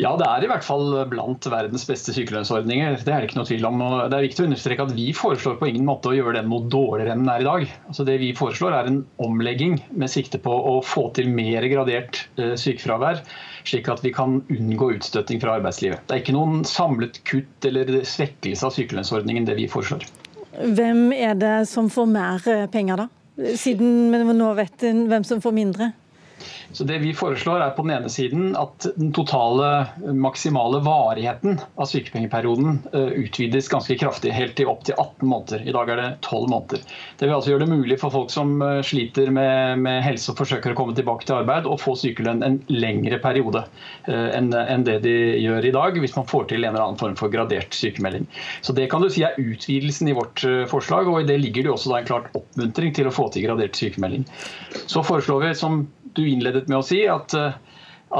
Ja, 0.00 0.14
det 0.16 0.24
er 0.24 0.44
i 0.44 0.48
hvert 0.48 0.64
fall 0.64 0.94
blant 1.10 1.44
verdens 1.52 1.84
beste 1.84 2.14
sykelønnsordninger. 2.16 2.94
Det 3.04 3.12
er 3.12 3.20
det 3.20 3.28
ikke 3.28 3.38
noe 3.42 3.48
tvil 3.48 3.66
om. 3.68 3.82
Og 3.84 3.98
det 4.08 4.16
er 4.16 4.24
viktig 4.24 4.44
å 4.44 4.48
understreke 4.48 4.86
at 4.86 4.94
Vi 4.96 5.10
foreslår 5.16 5.58
på 5.60 5.68
ingen 5.68 5.84
måte 5.84 6.08
å 6.08 6.14
gjøre 6.16 6.38
den 6.38 6.48
noe 6.48 6.64
dårligere 6.72 7.12
enn 7.12 7.26
den 7.26 7.32
er 7.34 7.44
i 7.44 7.48
dag. 7.48 7.66
Altså 7.90 8.06
det 8.08 8.16
Vi 8.22 8.30
foreslår 8.38 8.78
er 8.78 8.88
en 8.88 9.02
omlegging 9.20 9.76
med 9.90 10.12
sikte 10.12 10.40
på 10.40 10.52
å 10.52 10.78
få 10.86 11.10
til 11.18 11.28
mer 11.32 11.66
gradert 11.68 12.22
eh, 12.40 12.54
sykefravær, 12.56 13.20
slik 13.68 13.92
at 13.92 14.00
vi 14.04 14.14
kan 14.16 14.40
unngå 14.48 14.94
utstøting 14.96 15.42
fra 15.44 15.58
arbeidslivet. 15.60 16.06
Det 16.08 16.16
er 16.16 16.24
ikke 16.24 16.38
noen 16.38 16.64
samlet 16.68 17.20
kutt 17.28 17.68
eller 17.68 18.00
svekkelse 18.08 18.68
av 18.68 18.76
sykelønnsordningen 18.78 19.48
det 19.48 19.60
vi 19.60 19.68
foreslår. 19.70 20.08
Hvem 20.72 21.10
er 21.16 21.36
det 21.36 21.56
som 21.68 21.92
får 21.92 22.08
mer 22.08 22.48
eh, 22.48 22.68
penger, 22.72 23.04
da? 23.04 23.10
Siden 23.56 24.12
vi 24.12 24.36
nå 24.36 24.54
vet 24.56 24.84
hvem 24.84 25.24
som 25.24 25.40
får 25.44 25.54
mindre? 25.56 25.92
Så 26.72 26.84
det 26.88 26.98
vi 27.02 27.12
foreslår 27.14 27.60
er 27.60 27.72
på 27.76 27.84
den 27.84 27.92
ene 27.96 28.10
siden 28.12 28.54
at 28.56 28.86
den 28.96 29.12
totale 29.12 29.68
maksimale 30.16 30.80
varigheten 30.84 31.58
av 31.76 31.88
sykepengeperioden 31.90 32.78
eh, 32.92 33.12
utvides 33.22 33.68
ganske 33.72 33.96
kraftig, 34.00 34.32
helt 34.32 34.56
til 34.56 34.70
opp 34.72 34.86
til 34.88 34.96
18 34.96 35.28
måneder. 35.28 35.66
I 35.68 35.74
dag 35.76 35.92
er 35.92 36.00
det 36.00 36.08
12 36.24 36.48
måneder. 36.48 36.84
Det 37.20 37.28
vil 37.28 37.36
altså 37.36 37.52
gjøre 37.52 37.66
det 37.66 37.74
mulig 37.74 37.98
for 38.00 38.14
folk 38.14 38.32
som 38.32 38.54
eh, 38.64 38.80
sliter 38.88 39.28
med, 39.34 39.82
med 39.84 40.00
helse 40.06 40.32
og 40.32 40.40
forsøker 40.40 40.72
å 40.72 40.78
komme 40.78 40.96
tilbake 40.96 41.28
til 41.28 41.42
arbeid, 41.42 41.68
å 41.68 41.78
få 41.80 41.96
sykelønn 42.00 42.44
en 42.46 42.60
lengre 42.72 43.20
periode 43.22 43.64
enn 44.08 44.50
enn 44.52 44.84
det 44.86 44.98
de 45.04 45.12
gjør 45.40 45.66
i 45.66 45.72
dag, 45.74 45.96
hvis 46.00 46.14
man 46.16 46.26
får 46.28 46.48
til 46.50 46.64
en 46.64 46.72
eller 46.72 46.84
annen 46.84 46.98
form 47.00 47.14
for 47.18 47.32
gradert 47.32 47.74
sykemelding. 47.76 48.24
Så 48.64 48.74
Det 48.76 48.88
kan 48.90 49.02
du 49.02 49.08
si 49.12 49.22
er 49.26 49.36
utvidelsen 49.38 50.10
i 50.10 50.16
vårt 50.16 50.42
forslag, 50.70 51.08
og 51.08 51.22
i 51.22 51.28
det 51.28 51.38
ligger 51.40 51.66
det 51.66 51.72
også 51.74 51.94
en 51.96 52.08
klart 52.08 52.30
oppmuntring 52.38 52.94
til 52.96 53.08
å 53.08 53.14
få 53.14 53.28
til 53.32 53.46
gradert 53.46 53.78
sykemelding. 53.78 54.26
Så 54.86 55.04
foreslår 55.06 55.46
vi, 55.46 55.52
som 55.58 55.84
du 56.16 56.24
innledet 56.28 56.68
med 56.70 56.80
å 56.80 56.86
si, 56.86 57.02
at, 57.08 57.34
eh, 57.34 57.58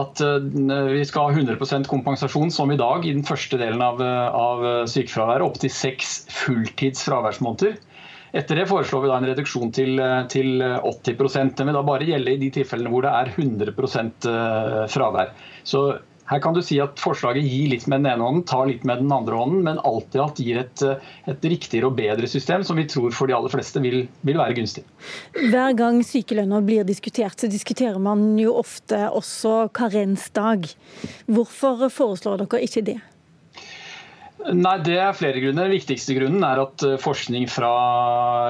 at 0.03 0.23
eh, 0.25 0.91
vi 0.93 1.05
skal 1.09 1.29
ha 1.29 1.37
100% 1.37 1.89
kompensasjon 1.91 2.53
som 2.55 2.73
i 2.73 2.81
dag 2.81 3.07
i 3.07 3.15
den 3.15 3.27
første 3.27 3.61
delen 3.61 3.83
av, 3.85 4.03
eh, 4.03 4.29
av 4.29 4.67
sykefraværet, 4.91 5.47
opptil 5.47 5.73
seks 5.73 6.23
fulltids 6.43 7.05
fraværsmåneder. 7.09 7.81
Etter 8.33 8.57
det 8.57 8.65
foreslår 8.71 9.03
vi 9.03 9.11
da 9.11 9.17
en 9.21 9.29
reduksjon 9.29 9.73
til, 9.77 9.99
til 10.33 10.63
80 10.65 11.51
Den 11.59 11.69
vil 11.69 11.77
da 11.77 11.83
bare 11.85 12.07
gjelde 12.09 12.33
i 12.33 12.39
de 12.41 12.49
tilfellene 12.55 12.89
hvor 12.89 13.05
det 13.05 13.11
er 13.13 13.29
100% 13.29 14.29
fravær. 14.89 15.35
Så 15.69 15.83
her 16.33 16.41
kan 16.43 16.57
du 16.57 16.63
si 16.65 16.79
at 16.83 17.01
forslaget 17.01 17.45
gir 17.45 17.69
litt 17.75 17.85
med 17.91 18.03
den 18.03 18.13
ene 18.15 18.25
hånden, 18.25 18.45
tar 18.49 18.67
litt 18.71 18.87
med 18.89 19.03
den 19.05 19.13
andre 19.13 19.37
hånden, 19.37 19.61
men 19.67 19.81
alltid 19.85 20.21
alt 20.25 20.41
gir 20.41 20.63
et, 20.63 20.85
et 21.29 21.47
riktigere 21.53 21.91
og 21.91 21.99
bedre 21.99 22.31
system 22.31 22.65
som 22.67 22.81
vi 22.81 22.87
tror 22.89 23.13
for 23.17 23.29
de 23.29 23.37
aller 23.37 23.53
fleste 23.53 23.83
vil, 23.85 24.07
vil 24.25 24.41
være 24.41 24.57
gunstig. 24.57 24.87
Hver 25.37 25.77
gang 25.79 26.01
sykelønner 26.07 26.65
blir 26.65 26.89
diskutert, 26.89 27.37
så 27.39 27.51
diskuterer 27.53 28.01
man 28.03 28.33
jo 28.41 28.57
ofte 28.63 29.05
også 29.13 29.69
karensdag. 29.77 30.71
Hvorfor 31.29 31.89
foreslår 31.93 32.45
dere 32.45 32.65
ikke 32.65 32.87
det? 32.93 33.01
Nei, 34.51 34.75
Det 34.83 34.97
er 34.99 35.15
flere 35.15 35.39
grunner. 35.39 35.69
Den 35.69 35.77
viktigste 35.77 36.17
grunnen 36.17 36.43
er 36.47 36.61
at 36.63 36.83
eh, 36.87 36.97
forskning 37.01 37.45
fra 37.51 37.71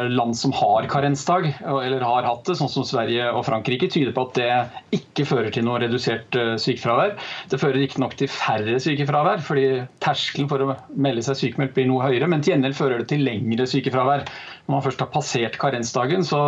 land 0.09 0.37
som 0.39 0.55
har 0.57 0.87
karensdag, 0.91 1.51
eller 1.69 2.05
har 2.07 2.29
hatt 2.29 2.49
det, 2.49 2.57
sånn 2.57 2.71
som 2.73 2.87
Sverige 2.89 3.27
og 3.33 3.45
Frankrike, 3.45 3.91
tyder 3.93 4.15
på 4.17 4.25
at 4.29 4.39
det 4.39 5.01
ikke 5.03 5.27
fører 5.29 5.53
til 5.53 5.67
noe 5.67 5.83
redusert 5.83 6.39
eh, 6.39 6.55
sykefravær. 6.63 7.17
Det 7.53 7.61
fører 7.61 7.85
ikke 7.85 8.01
nok 8.01 8.17
til 8.21 8.31
færre 8.33 8.79
sykefravær, 8.81 9.45
fordi 9.45 9.67
terskelen 10.05 10.49
for 10.53 10.65
å 10.65 10.79
melde 10.97 11.27
seg 11.27 11.41
sykemeldt 11.43 11.77
blir 11.77 11.91
noe 11.91 12.07
høyere. 12.07 12.31
Men 12.31 12.45
til 12.45 12.55
gjengjeld 12.55 12.79
fører 12.79 13.03
det 13.03 13.11
til 13.13 13.27
lengre 13.29 13.69
sykefravær. 13.69 14.25
Når 14.65 14.77
man 14.77 14.87
først 14.89 15.05
har 15.05 15.13
passert 15.13 15.61
karensdagen, 15.61 16.25
så 16.25 16.47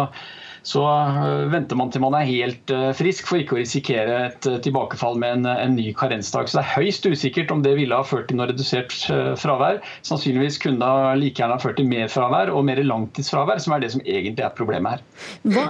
så 0.64 0.82
øh, 0.82 1.52
venter 1.52 1.76
man 1.76 1.90
til 1.92 2.00
man 2.00 2.16
er 2.16 2.24
helt 2.24 2.72
øh, 2.72 2.88
frisk 2.96 3.28
for 3.28 3.40
ikke 3.40 3.56
å 3.56 3.60
risikere 3.60 4.20
et 4.30 4.46
øh, 4.48 4.56
tilbakefall 4.64 5.18
med 5.20 5.38
en, 5.38 5.48
en 5.52 5.74
ny 5.76 5.90
karensdag. 5.96 6.48
Så 6.48 6.58
det 6.58 6.62
er 6.64 6.72
høyst 6.78 7.04
usikkert 7.06 7.52
om 7.52 7.60
det 7.64 7.74
ville 7.76 7.96
ha 7.98 8.06
ført 8.06 8.30
til 8.30 8.40
noe 8.40 8.48
redusert 8.48 8.94
fravær. 9.40 9.82
Sannsynligvis 10.06 10.56
kunne 10.62 10.80
det 10.80 11.20
like 11.20 11.42
gjerne 11.42 11.58
ha 11.58 11.62
ført 11.62 11.76
til 11.80 11.88
mer 11.90 12.08
fravær 12.12 12.52
og 12.54 12.64
mer 12.64 12.80
langtidsfravær, 12.84 13.60
som 13.60 13.76
er 13.76 13.84
det 13.84 13.92
som 13.92 14.04
egentlig 14.06 14.46
er 14.46 14.56
problemet 14.56 14.96
her. 14.96 15.04
Hva, 15.52 15.66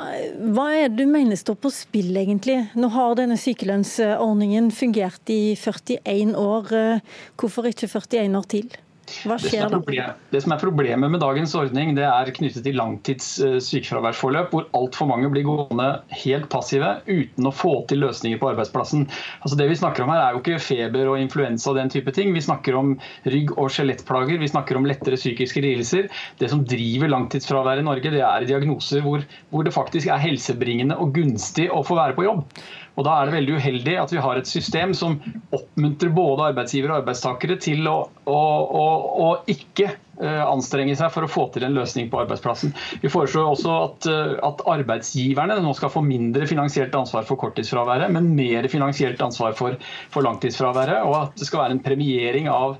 hva 0.55 0.69
er 0.79 0.89
det 0.93 1.03
du 1.03 1.11
mener 1.11 1.39
står 1.39 1.59
på 1.59 1.73
spill, 1.75 2.15
egentlig? 2.21 2.61
Nå 2.79 2.93
har 2.95 3.19
denne 3.19 3.39
sykelønnsordningen 3.41 4.71
fungert 4.75 5.35
i 5.35 5.57
41 5.59 6.39
år. 6.39 6.75
Hvorfor 7.41 7.67
ikke 7.71 7.91
41 7.91 8.39
år 8.39 8.51
til? 8.55 8.71
Hva 9.25 9.37
skjer 9.41 9.71
da? 9.73 9.81
Det 10.33 10.41
som 10.45 10.55
er 10.55 10.61
problemet 10.61 11.13
med 11.13 11.21
dagens 11.23 11.55
ordning, 11.59 11.93
det 11.97 12.05
er 12.09 12.31
knyttet 12.37 12.65
til 12.67 12.77
langtids 12.79 13.29
eh, 13.45 13.57
sykefraværsforløp, 13.63 14.53
hvor 14.55 14.69
altfor 14.77 15.09
mange 15.11 15.31
blir 15.33 15.47
gående 15.47 15.89
helt 16.25 16.49
passive 16.53 16.97
uten 17.09 17.49
å 17.49 17.55
få 17.55 17.75
til 17.91 18.03
løsninger 18.05 18.41
på 18.41 18.51
arbeidsplassen. 18.53 19.07
Altså 19.43 19.59
Det 19.61 19.69
vi 19.71 19.79
snakker 19.81 20.05
om 20.05 20.13
her 20.15 20.23
er 20.23 20.37
jo 20.37 20.43
ikke 20.43 20.63
feber 20.63 21.13
og 21.13 21.21
influensa 21.21 21.73
og 21.73 21.81
den 21.81 21.93
type 21.93 22.15
ting. 22.17 22.33
Vi 22.37 22.45
snakker 22.45 22.79
om 22.79 22.95
rygg- 23.29 23.55
og 23.57 23.71
skjelettplager, 23.75 24.41
vi 24.41 24.53
snakker 24.53 24.81
om 24.81 24.89
lettere 24.89 25.21
psykiske 25.21 25.65
lidelser. 25.65 26.09
Det 26.41 26.51
som 26.53 26.65
driver 26.69 27.13
langtidsfravær 27.13 27.83
i 27.83 27.87
Norge, 27.87 28.15
det 28.15 28.25
er 28.25 28.49
diagnoser 28.49 29.05
hvor, 29.05 29.25
hvor 29.53 29.67
det 29.67 29.75
faktisk 29.77 30.11
er 30.13 30.23
helsebringende 30.23 30.99
og 31.01 31.15
gunstig 31.17 31.69
å 31.73 31.85
få 31.87 31.99
være 32.01 32.17
på 32.17 32.27
jobb. 32.29 32.47
Og 32.95 33.07
Da 33.07 33.15
er 33.19 33.27
det 33.29 33.35
veldig 33.35 33.57
uheldig 33.59 33.95
at 33.99 34.13
vi 34.15 34.23
har 34.23 34.39
et 34.39 34.49
system 34.49 34.95
som 34.95 35.17
oppmuntrer 35.55 36.13
både 36.15 36.51
arbeidsgivere 36.53 36.95
og 36.95 37.03
arbeidstakere 37.03 37.57
til 37.63 37.89
å, 37.91 37.97
å, 38.31 38.39
å, 38.83 38.85
å 39.25 39.29
ikke 39.51 39.89
eh, 39.91 40.43
anstrenge 40.47 40.95
seg 40.99 41.11
for 41.15 41.27
å 41.27 41.31
få 41.31 41.49
til 41.55 41.67
en 41.67 41.75
løsning 41.75 42.11
på 42.13 42.21
arbeidsplassen. 42.23 42.75
Vi 43.03 43.11
foreslår 43.11 43.51
også 43.51 43.75
at, 43.81 44.09
eh, 44.11 44.37
at, 44.47 44.63
arbeidsgiverne 44.77 45.59
nå 45.65 45.75
skal 45.75 45.93
få 45.95 46.05
mindre 46.07 46.47
finansielt 46.51 46.95
ansvar 46.95 47.27
for 47.27 47.41
korttidsfraværet, 47.43 48.15
men 48.15 48.31
mer 48.39 48.71
finansielt 48.71 49.23
ansvar 49.27 49.59
for, 49.59 49.79
for 50.15 50.27
langtidsfraværet, 50.27 51.03
og 51.03 51.19
at 51.25 51.39
det 51.41 51.51
skal 51.51 51.65
være 51.65 51.79
en 51.79 51.85
premiering 51.85 52.51
av 52.53 52.79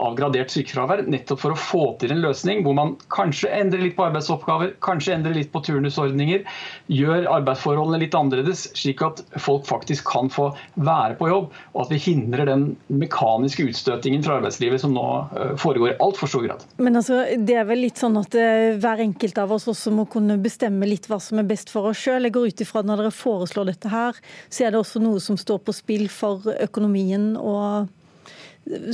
av 0.00 0.16
gradert 0.18 0.50
sykefravær, 0.50 1.04
nettopp 1.10 1.40
for 1.42 1.54
å 1.54 1.58
få 1.58 1.82
til 2.00 2.14
en 2.14 2.22
løsning 2.24 2.64
hvor 2.64 2.74
man 2.76 2.94
kanskje 3.14 3.50
endrer 3.54 3.84
litt 3.84 3.96
på 3.98 4.06
arbeidsoppgaver, 4.08 4.74
kanskje 4.84 5.14
endrer 5.14 5.36
litt 5.36 5.52
på 5.54 5.62
turnusordninger, 5.64 6.42
gjør 6.90 7.28
arbeidsforholdene 7.36 8.02
litt 8.02 8.16
annerledes, 8.18 8.66
slik 8.78 9.04
at 9.06 9.22
folk 9.42 9.66
faktisk 9.68 10.08
kan 10.10 10.30
få 10.32 10.50
være 10.74 11.18
på 11.20 11.30
jobb, 11.30 11.54
og 11.74 11.84
at 11.84 11.94
vi 11.94 12.00
hindrer 12.08 12.50
den 12.50 12.66
mekaniske 12.90 13.68
utstøtingen 13.70 14.24
fra 14.26 14.40
arbeidslivet 14.40 14.82
som 14.82 14.94
nå 14.96 15.06
eh, 15.38 15.54
foregår 15.60 15.94
i 15.94 15.98
altfor 16.04 16.30
stor 16.30 16.46
grad. 16.48 16.66
Men 16.82 16.98
altså, 17.00 17.22
det 17.38 17.58
er 17.60 17.68
vel 17.68 17.84
litt 17.86 18.00
sånn 18.02 18.18
at 18.20 18.34
eh, 18.38 18.74
hver 18.80 19.04
enkelt 19.06 19.38
av 19.40 19.54
oss 19.54 19.68
også 19.70 19.94
må 19.94 20.08
kunne 20.10 20.40
bestemme 20.42 20.88
litt 20.90 21.08
hva 21.10 21.20
som 21.22 21.40
er 21.40 21.48
best 21.48 21.70
for 21.72 21.90
oss 21.90 22.02
sjøl. 22.02 22.26
Jeg 22.26 22.34
går 22.34 22.50
ut 22.50 22.64
ifra 22.66 22.82
at 22.82 22.90
når 22.90 23.04
dere 23.04 23.14
foreslår 23.14 23.70
dette 23.70 23.92
her, 23.92 24.18
så 24.50 24.66
er 24.66 24.74
det 24.74 24.82
også 24.82 25.02
noe 25.02 25.22
som 25.22 25.38
står 25.38 25.62
på 25.64 25.76
spill 25.76 26.08
for 26.12 26.50
økonomien 26.58 27.34
og 27.38 27.92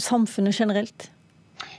samfunnet 0.02 0.56
generelt? 0.58 1.10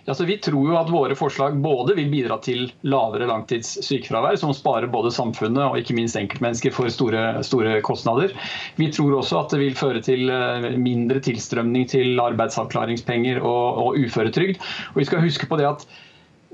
Ja, 0.05 0.13
vi 0.25 0.37
tror 0.41 0.65
jo 0.65 0.77
at 0.79 0.89
våre 0.89 1.15
forslag 1.17 1.57
både 1.61 1.93
vil 1.97 2.09
bidra 2.09 2.39
til 2.41 2.71
lavere 2.89 3.27
langtidssykefravær, 3.29 4.37
som 4.41 4.53
sparer 4.57 4.89
både 4.93 5.11
samfunnet 5.13 5.61
og 5.61 5.77
ikke 5.77 5.95
minst 5.97 6.17
enkeltmennesker 6.17 6.73
for 6.73 6.89
store, 6.93 7.43
store, 7.45 7.77
kostnader. 7.85 8.33
Vi 8.81 8.89
tror 8.93 9.19
også 9.19 9.43
at 9.43 9.53
det 9.53 9.61
vil 9.61 9.77
føre 9.77 10.01
til 10.05 10.29
eh, 10.33 10.71
mindre 10.77 11.21
tilstrømning 11.21 11.89
til 11.91 12.21
arbeidsavklaringspenger 12.21 13.41
og, 13.41 13.83
og 13.85 14.01
uføretrygd. 14.01 14.61
Og 14.93 15.03
vi 15.03 15.09
skal 15.09 15.25
huske 15.25 15.49
på 15.49 15.61
det 15.61 15.69
at 15.69 15.85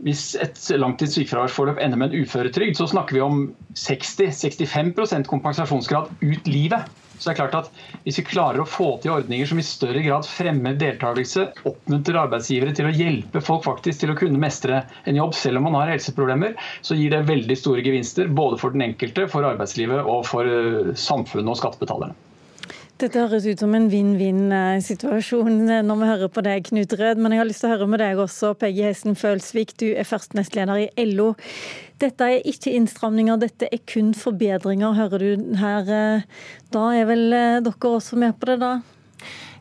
hvis 0.06 0.36
et 0.44 0.60
langtids 0.78 1.16
sykefraværsforløp 1.18 1.80
ender 1.82 1.98
med 1.98 2.14
en 2.14 2.22
uføretrygd, 2.22 2.78
så 2.78 2.86
snakker 2.92 3.18
vi 3.18 3.24
om 3.26 3.48
60-65 3.80 5.26
kompensasjonsgrad 5.32 6.12
ut 6.22 6.52
livet. 6.52 6.86
Så 7.18 7.30
det 7.30 7.34
er 7.34 7.40
klart 7.42 7.58
at 7.58 7.72
Hvis 8.06 8.20
vi 8.22 8.26
klarer 8.30 8.62
å 8.62 8.68
få 8.70 8.90
til 9.04 9.16
ordninger 9.16 9.50
som 9.50 9.60
i 9.62 9.66
større 9.66 10.04
grad 10.06 10.28
fremmer 10.30 10.78
deltakelse, 10.80 11.48
oppmuntrer 11.68 12.22
arbeidsgivere 12.24 12.76
til 12.78 12.90
å 12.90 12.94
hjelpe 12.94 13.44
folk 13.44 13.66
faktisk 13.66 14.04
til 14.04 14.14
å 14.14 14.18
kunne 14.20 14.42
mestre 14.42 14.84
en 15.10 15.20
jobb 15.20 15.36
selv 15.38 15.62
om 15.62 15.68
man 15.70 15.80
har 15.82 15.94
helseproblemer, 15.96 16.56
så 16.86 16.98
gir 16.98 17.14
det 17.14 17.26
veldig 17.30 17.58
store 17.60 17.86
gevinster 17.86 18.30
både 18.30 18.62
for 18.62 18.76
den 18.76 18.86
enkelte, 18.90 19.28
for 19.32 19.48
arbeidslivet 19.48 20.06
og 20.06 20.24
for 20.30 20.48
eh, 20.48 20.94
samfunnet 20.98 21.54
og 21.56 21.62
skattebetalerne. 21.62 22.27
Dette 22.98 23.22
høres 23.22 23.46
ut 23.46 23.62
som 23.62 23.76
en 23.78 23.84
vinn-vinn-situasjon 23.92 25.68
eh, 25.70 25.84
når 25.86 26.00
vi 26.00 26.08
hører 26.10 26.32
på 26.34 26.42
deg, 26.42 26.64
Knut 26.66 26.96
Rød. 26.98 27.20
Men 27.22 27.36
jeg 27.36 27.44
har 27.44 27.46
lyst 27.46 27.62
til 27.62 27.70
å 27.70 27.76
høre 27.76 27.88
med 27.94 28.02
deg 28.02 28.18
også, 28.24 28.56
Peggy 28.58 28.88
Hesten 28.88 29.14
Følsvik. 29.14 29.76
Du 29.78 29.86
er 29.92 30.08
først 30.08 30.34
nestleder 30.34 30.88
i 30.88 31.06
LO. 31.12 31.36
Dette 32.02 32.26
er 32.26 32.50
ikke 32.50 32.74
innstramninger, 32.74 33.38
dette 33.44 33.70
er 33.70 33.84
kun 33.86 34.16
forbedringer, 34.18 34.98
hører 34.98 35.22
du 35.22 35.46
her. 35.62 36.26
Da 36.74 36.86
er 36.98 37.06
vel 37.12 37.28
eh, 37.38 37.62
dere 37.68 37.96
også 38.00 38.18
med 38.18 38.34
på 38.42 38.50
det, 38.50 38.60
da? 38.66 38.80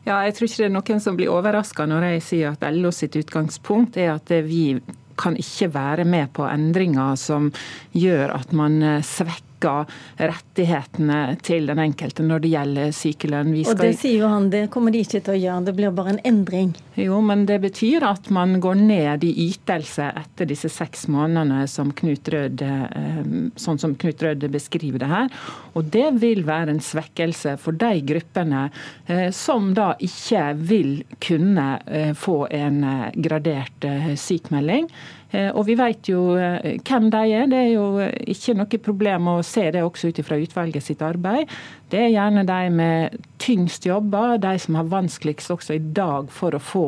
Ja, 0.07 0.23
jeg 0.25 0.33
tror 0.33 0.49
ikke 0.49 0.63
det 0.63 0.69
er 0.71 0.77
noen 0.79 1.03
som 1.03 1.17
blir 1.19 1.33
overraska 1.35 1.85
når 1.85 2.09
jeg 2.09 2.25
sier 2.25 2.55
at 2.55 2.65
LO 2.73 2.89
sitt 2.95 3.19
utgangspunkt 3.19 3.99
er 4.01 4.15
at 4.15 4.33
vi 4.47 4.79
kan 5.17 5.37
ikke 5.37 5.69
være 5.73 6.05
med 6.09 6.31
på 6.37 6.45
endringer 6.47 7.17
som 7.19 7.51
gjør 7.93 8.33
at 8.37 8.53
man 8.57 8.81
eh, 8.81 9.03
svekker 9.05 9.46
svekker 9.57 9.85
rettighetene 10.17 11.37
til 11.41 11.67
den 11.67 11.79
enkelte 11.79 12.23
når 12.23 12.39
det 12.39 12.49
gjelder 12.51 12.91
sykelønn. 12.91 13.53
Og 13.65 13.77
det 13.79 13.97
sier 13.97 14.21
jo 14.21 14.27
han, 14.27 14.49
det 14.49 14.69
kommer 14.69 14.91
de 14.91 15.01
ikke 15.01 15.21
til 15.21 15.33
å 15.33 15.37
gjøre, 15.37 15.65
det 15.65 15.75
blir 15.75 15.91
bare 15.91 16.15
en 16.15 16.21
endring. 16.23 16.75
Jo, 16.95 17.21
men 17.21 17.45
det 17.45 17.59
betyr 17.61 18.03
at 18.03 18.29
man 18.29 18.59
går 18.59 18.75
ned 18.75 19.23
i 19.23 19.33
ytelse 19.49 20.11
etter 20.17 20.47
disse 20.49 20.69
seks 20.69 21.07
månedene, 21.07 21.67
som 21.67 21.91
Knut 21.91 22.27
Rød, 22.27 22.61
eh, 22.61 23.21
sånn 23.55 23.77
som 23.77 23.95
Knut 23.95 24.21
Røde 24.23 24.49
beskriver 24.49 24.99
det 24.99 25.11
her. 25.11 25.29
Og 25.75 25.85
det 25.93 26.09
vil 26.21 26.43
være 26.47 26.73
en 26.73 26.81
svekkelse 26.81 27.57
for 27.61 27.77
de 27.77 28.01
gruppene 28.01 28.69
eh, 29.07 29.29
som 29.31 29.73
da 29.77 29.93
ikke 29.99 30.51
vil 30.57 31.03
kunne 31.21 31.69
eh, 31.85 32.13
få 32.17 32.47
en 32.49 32.83
gradert 33.13 33.85
sykmelding. 34.17 34.89
Eh, 35.31 35.49
og 35.51 35.65
vi 35.67 35.75
vet 35.79 36.07
jo 36.07 36.35
eh, 36.39 36.77
hvem 36.87 37.09
de 37.11 37.23
er. 37.35 37.49
Det 37.51 37.59
er 37.59 37.71
jo 37.73 37.87
ikke 38.33 38.55
noe 38.57 38.81
problem 38.83 39.31
å 39.33 39.37
se 39.45 39.65
det 39.75 39.83
også 39.83 40.11
ut 40.11 40.21
fra 40.25 40.39
utvalget 40.39 40.85
sitt 40.85 41.03
arbeid. 41.05 41.51
Det 41.91 42.01
er 42.03 42.13
gjerne 42.13 42.43
de 42.47 42.71
med 42.73 43.17
tyngst 43.37 43.85
jobber, 43.85 44.37
de 44.41 44.57
som 44.59 44.75
har 44.75 44.89
vanskeligst 44.91 45.53
også 45.53 45.77
i 45.77 45.83
dag 45.95 46.31
for 46.33 46.55
å 46.57 46.59
få 46.59 46.85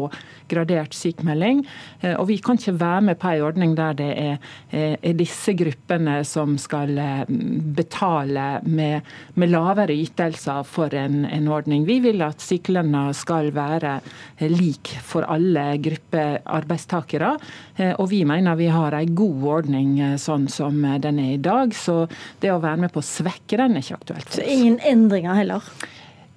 gradert 0.50 0.96
sykmelding. 0.98 1.62
Eh, 2.02 2.16
og 2.16 2.28
vi 2.32 2.40
kan 2.44 2.58
ikke 2.60 2.80
være 2.82 3.06
med 3.10 3.20
på 3.22 3.30
en 3.30 3.46
ordning 3.46 3.76
der 3.78 3.96
det 4.00 4.10
er, 4.18 4.50
er 4.72 5.18
disse 5.18 5.54
gruppene 5.58 6.20
som 6.28 6.58
skal 6.60 6.92
betale 7.78 8.48
med, 8.66 9.06
med 9.40 9.52
lavere 9.54 9.94
ytelser 9.94 10.66
for 10.68 10.94
en, 10.98 11.22
en, 11.26 11.48
ordning. 11.50 11.86
Vi 11.88 12.00
vil 12.04 12.22
at 12.26 12.42
sykelønna 12.44 13.10
skal 13.18 13.54
være 13.56 14.00
lik 14.50 14.92
for 15.06 15.28
alle 15.30 15.72
grupper 15.82 16.42
arbeidstakere. 16.46 17.36
Og 17.98 18.10
vi 18.12 18.24
mener 18.28 18.58
vi 18.60 18.68
har 18.68 18.94
en 18.94 19.16
god 19.16 19.44
ordning 19.54 20.00
eh, 20.04 20.16
sånn 20.20 20.48
som 20.52 20.84
eh, 20.86 21.00
den 21.02 21.20
er 21.22 21.34
i 21.36 21.42
dag. 21.42 21.74
Så 21.76 22.04
det 22.42 22.52
å 22.54 22.60
være 22.64 22.86
med 22.86 22.94
på 22.94 23.02
å 23.02 23.06
svekke 23.06 23.60
den 23.60 23.78
er 23.78 23.86
ikke 23.86 24.00
aktuelt. 24.00 24.32
Så 24.36 24.46
ingen 24.46 24.80
endringer 24.90 25.38
heller? 25.38 25.64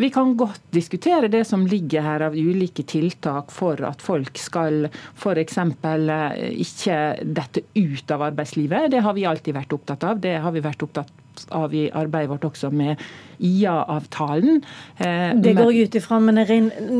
Vi 0.03 0.11
kan 0.11 0.37
godt 0.37 0.63
diskutere 0.75 1.29
det 1.29 1.45
som 1.45 1.67
ligger 1.67 2.03
her 2.03 2.25
av 2.27 2.35
ulike 2.35 2.83
tiltak 2.89 3.53
for 3.55 3.79
at 3.87 4.03
folk 4.03 4.39
skal 4.41 4.89
f.eks. 4.89 5.59
Eh, 5.63 6.47
ikke 6.65 6.97
dette 7.23 7.63
ut 7.77 8.15
av 8.15 8.25
arbeidslivet. 8.33 8.91
Det 8.91 9.03
har 9.05 9.15
vi 9.15 9.29
alltid 9.29 9.55
vært 9.55 9.77
opptatt 9.77 10.07
av. 10.09 10.23
Det 10.25 10.39
har 10.43 10.57
vi 10.57 10.65
vært 10.65 10.83
opptatt 10.83 11.22
av 11.51 11.75
i 11.75 11.89
arbeidet 11.91 12.31
vårt 12.31 12.47
også 12.51 12.71
med 12.75 13.01
IA-avtalen. 13.43 14.63
Eh, 14.99 15.33
det 15.43 15.55
går 15.59 15.73
jeg 15.73 15.89
ut 15.89 15.99
ifra, 15.99 16.21
men 16.23 16.39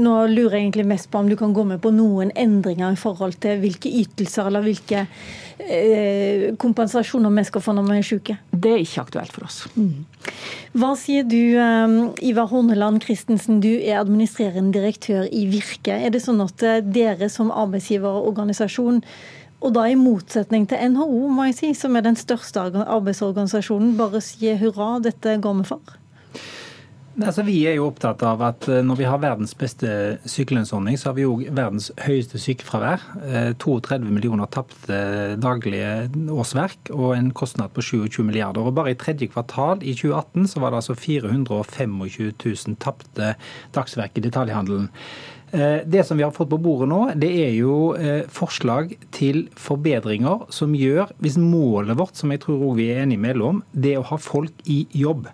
nå 0.03 0.15
lurer 0.31 0.59
jeg 0.59 0.67
egentlig 0.67 0.89
mest 0.91 1.11
på 1.11 1.21
om 1.23 1.31
du 1.31 1.37
kan 1.39 1.55
gå 1.55 1.65
med 1.69 1.83
på 1.83 1.93
noen 1.95 2.33
endringer 2.39 2.95
i 2.95 2.99
forhold 2.99 3.39
til 3.43 3.61
hvilke 3.63 3.93
ytelser 4.03 4.51
eller 4.51 4.65
hvilke 4.67 5.05
eh, 5.59 6.49
kompensasjoner 6.61 7.35
vi 7.37 7.45
skal 7.49 7.65
få 7.65 7.77
når 7.77 7.91
vi 7.91 7.99
er 8.01 8.09
syke? 8.09 8.39
Det 8.51 8.73
er 8.75 8.83
ikke 8.83 9.07
aktuelt 9.07 9.37
for 9.37 9.47
oss. 9.47 9.61
Mm. 9.77 10.07
Hva 10.79 10.95
sier 10.99 11.29
du, 11.29 11.39
eh, 11.59 11.99
Ivar 12.33 12.51
Horneland 12.51 13.05
Christensen, 13.07 13.61
du 13.63 13.71
er 13.77 14.01
administrerende 14.01 14.75
direktør 14.75 15.29
i 15.31 15.47
Virke. 15.53 15.95
Er 15.95 16.11
det 16.15 16.25
sånn 16.25 16.43
at 16.43 16.67
dere 16.91 17.31
som 17.31 17.55
arbeidsgiverorganisasjon 17.55 19.03
og 19.63 19.75
da 19.77 19.87
i 19.89 19.99
motsetning 19.99 20.67
til 20.71 20.83
NHO, 20.93 21.27
må 21.31 21.49
jeg 21.51 21.59
si, 21.59 21.73
som 21.79 21.97
er 21.97 22.07
den 22.07 22.19
største 22.19 22.67
arbeidsorganisasjonen, 22.83 23.97
bare 23.99 24.23
sier 24.25 24.59
hurra, 24.63 24.97
dette 25.05 25.39
går 25.43 25.61
vi 25.61 25.69
for? 25.71 25.99
Altså, 27.21 27.43
vi 27.45 27.59
er 27.69 27.75
jo 27.77 27.91
opptatt 27.91 28.23
av 28.25 28.41
at 28.41 28.65
eh, 28.73 28.81
når 28.81 28.97
vi 28.97 29.05
har 29.05 29.21
verdens 29.21 29.53
beste 29.59 29.89
sykelønnsordning, 30.25 30.97
så 30.97 31.11
har 31.11 31.17
vi 31.19 31.27
òg 31.29 31.43
verdens 31.53 31.91
høyeste 32.01 32.41
sykefravær. 32.41 33.05
32 33.61 33.99
eh, 33.99 34.07
millioner 34.09 34.49
tapte 34.49 35.01
daglige 35.43 36.09
årsverk 36.33 36.89
og 36.97 37.13
en 37.19 37.29
kostnad 37.37 37.75
på 37.77 37.85
27 37.85 38.25
milliarder. 38.25 38.65
Og 38.65 38.73
Bare 38.79 38.95
i 38.95 38.99
tredje 38.99 39.29
kvartal 39.29 39.85
i 39.85 39.93
2018 39.93 40.55
så 40.55 40.65
var 40.65 40.73
det 40.73 40.81
altså 40.81 40.97
425 40.97 42.01
000 42.01 42.81
tapte 42.81 43.35
dagsverk 43.77 44.17
i 44.17 44.25
detaljhandelen. 44.31 44.89
Eh, 45.53 45.81
det 45.85 46.05
som 46.09 46.17
vi 46.17 46.25
har 46.25 46.33
fått 46.33 46.49
på 46.49 46.59
bordet 46.65 46.89
nå, 46.89 47.01
det 47.21 47.29
er 47.45 47.51
jo 47.53 47.93
eh, 47.93 48.25
forslag 48.33 48.95
til 49.13 49.45
forbedringer 49.61 50.47
som 50.55 50.73
gjør, 50.77 51.13
hvis 51.21 51.37
målet 51.37 51.99
vårt, 52.01 52.17
som 52.17 52.33
jeg 52.33 52.41
tror 52.47 52.73
vi 52.79 52.89
er 52.89 53.03
enige 53.05 53.21
mellom, 53.21 53.61
det 53.77 53.93
er 53.93 54.01
å 54.01 54.09
ha 54.15 54.21
folk 54.21 54.65
i 54.65 54.87
jobb. 54.97 55.29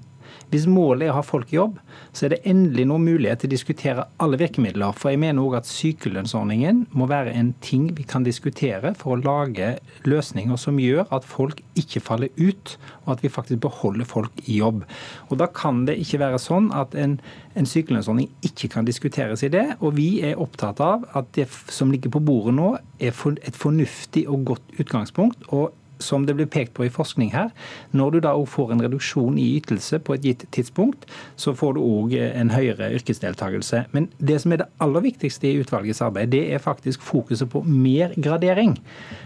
Hvis 0.48 0.64
målet 0.70 1.06
er 1.06 1.12
å 1.12 1.18
ha 1.18 1.24
folk 1.26 1.50
i 1.52 1.58
jobb, 1.58 1.76
så 2.16 2.24
er 2.26 2.32
det 2.32 2.40
endelig 2.48 2.86
nå 2.88 2.96
mulighet 3.02 3.42
til 3.42 3.50
å 3.50 3.52
diskutere 3.52 4.06
alle 4.22 4.38
virkemidler. 4.40 4.94
For 4.96 5.12
jeg 5.12 5.20
mener 5.20 5.44
òg 5.44 5.58
at 5.58 5.68
sykelønnsordningen 5.68 6.86
må 6.96 7.08
være 7.10 7.34
en 7.36 7.50
ting 7.64 7.90
vi 7.98 8.06
kan 8.08 8.24
diskutere 8.24 8.94
for 8.98 9.14
å 9.14 9.20
lage 9.20 9.74
løsninger 10.08 10.56
som 10.60 10.80
gjør 10.80 11.04
at 11.14 11.26
folk 11.28 11.60
ikke 11.78 12.02
faller 12.04 12.32
ut, 12.40 12.76
og 13.04 13.16
at 13.16 13.24
vi 13.24 13.32
faktisk 13.32 13.60
beholder 13.66 14.08
folk 14.08 14.42
i 14.46 14.60
jobb. 14.62 14.84
Og 15.28 15.36
Da 15.38 15.46
kan 15.54 15.84
det 15.86 15.98
ikke 16.02 16.22
være 16.24 16.40
sånn 16.42 16.72
at 16.74 16.96
en, 16.98 17.18
en 17.54 17.68
sykelønnsordning 17.68 18.30
ikke 18.42 18.72
kan 18.72 18.88
diskuteres 18.88 19.44
i 19.46 19.52
det. 19.52 19.66
Og 19.78 19.94
vi 20.00 20.08
er 20.26 20.40
opptatt 20.40 20.80
av 20.82 21.04
at 21.18 21.28
det 21.36 21.46
som 21.70 21.92
ligger 21.92 22.16
på 22.16 22.24
bordet 22.24 22.56
nå, 22.56 22.72
er 22.98 23.12
et 23.12 23.56
fornuftig 23.56 24.24
og 24.26 24.48
godt 24.54 24.80
utgangspunkt. 24.80 25.44
og 25.52 25.76
som 26.02 26.26
det 26.26 26.36
blir 26.38 26.48
pekt 26.50 26.74
på 26.76 26.86
i 26.86 26.92
forskning 26.92 27.32
her, 27.34 27.50
når 27.96 28.14
du 28.14 28.20
da 28.24 28.34
òg 28.38 28.46
får 28.50 28.72
en 28.74 28.84
reduksjon 28.84 29.38
i 29.40 29.48
ytelse 29.58 30.00
på 30.04 30.16
et 30.16 30.26
gitt 30.26 30.46
tidspunkt, 30.54 31.06
så 31.36 31.54
får 31.58 31.76
du 31.76 31.82
òg 31.82 32.16
en 32.18 32.52
høyere 32.54 32.90
yrkesdeltakelse. 32.98 33.84
Men 33.94 34.08
det 34.18 34.40
som 34.42 34.54
er 34.54 34.62
det 34.62 34.70
aller 34.84 35.06
viktigste 35.08 35.50
i 35.50 35.58
utvalgets 35.62 36.02
arbeid, 36.04 36.32
det 36.34 36.44
er 36.54 36.62
faktisk 36.62 37.04
fokuset 37.06 37.50
på 37.52 37.64
mer 37.66 38.14
gradering. 38.16 38.76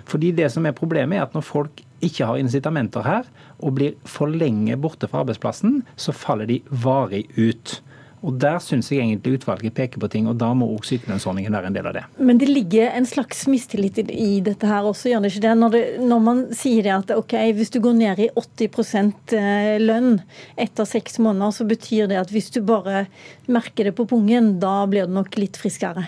Fordi 0.08 0.32
det 0.36 0.50
som 0.54 0.66
er 0.66 0.76
problemet, 0.76 1.18
er 1.18 1.26
at 1.26 1.36
når 1.36 1.46
folk 1.46 1.84
ikke 2.02 2.26
har 2.26 2.40
incitamenter 2.40 3.06
her, 3.06 3.28
og 3.62 3.76
blir 3.78 3.94
for 4.08 4.30
lenge 4.30 4.76
borte 4.80 5.08
fra 5.10 5.22
arbeidsplassen, 5.22 5.82
så 5.96 6.14
faller 6.16 6.50
de 6.50 6.60
varig 6.82 7.28
ut. 7.38 7.78
Og 8.22 8.36
Der 8.38 8.60
syns 8.62 8.90
jeg 8.92 9.02
egentlig 9.02 9.40
utvalget 9.40 9.74
peker 9.74 10.00
på 10.02 10.08
ting, 10.10 10.28
og 10.30 10.36
da 10.38 10.52
må 10.54 10.68
også 10.70 10.94
sykelønnsordningen 10.94 11.54
være 11.56 11.70
en 11.70 11.76
del 11.76 11.88
av 11.90 11.96
det. 11.96 12.04
Men 12.22 12.38
det 12.38 12.48
ligger 12.50 12.94
en 12.94 13.08
slags 13.08 13.44
mistillit 13.50 13.98
i 13.98 14.38
dette 14.44 14.68
her 14.68 14.86
også, 14.86 15.10
gjør 15.10 15.24
det 15.24 15.32
ikke 15.32 15.44
det? 15.46 15.54
Når, 15.58 15.74
det, 15.74 15.82
når 16.12 16.22
man 16.28 16.44
sier 16.56 16.86
det 16.86 16.94
at 16.94 17.12
ok, 17.16 17.34
hvis 17.58 17.74
du 17.74 17.80
går 17.82 17.98
ned 17.98 18.22
i 18.22 18.30
80 18.38 19.34
eh, 19.38 19.74
lønn 19.82 20.14
etter 20.60 20.88
seks 20.88 21.18
måneder, 21.22 21.56
så 21.56 21.66
betyr 21.66 22.10
det 22.12 22.20
at 22.22 22.30
hvis 22.30 22.52
du 22.54 22.62
bare 22.66 23.06
merker 23.50 23.90
det 23.90 23.96
på 23.98 24.06
pungen, 24.06 24.54
da 24.62 24.82
blir 24.86 25.10
du 25.10 25.16
nok 25.18 25.34
litt 25.40 25.58
friskere? 25.58 26.06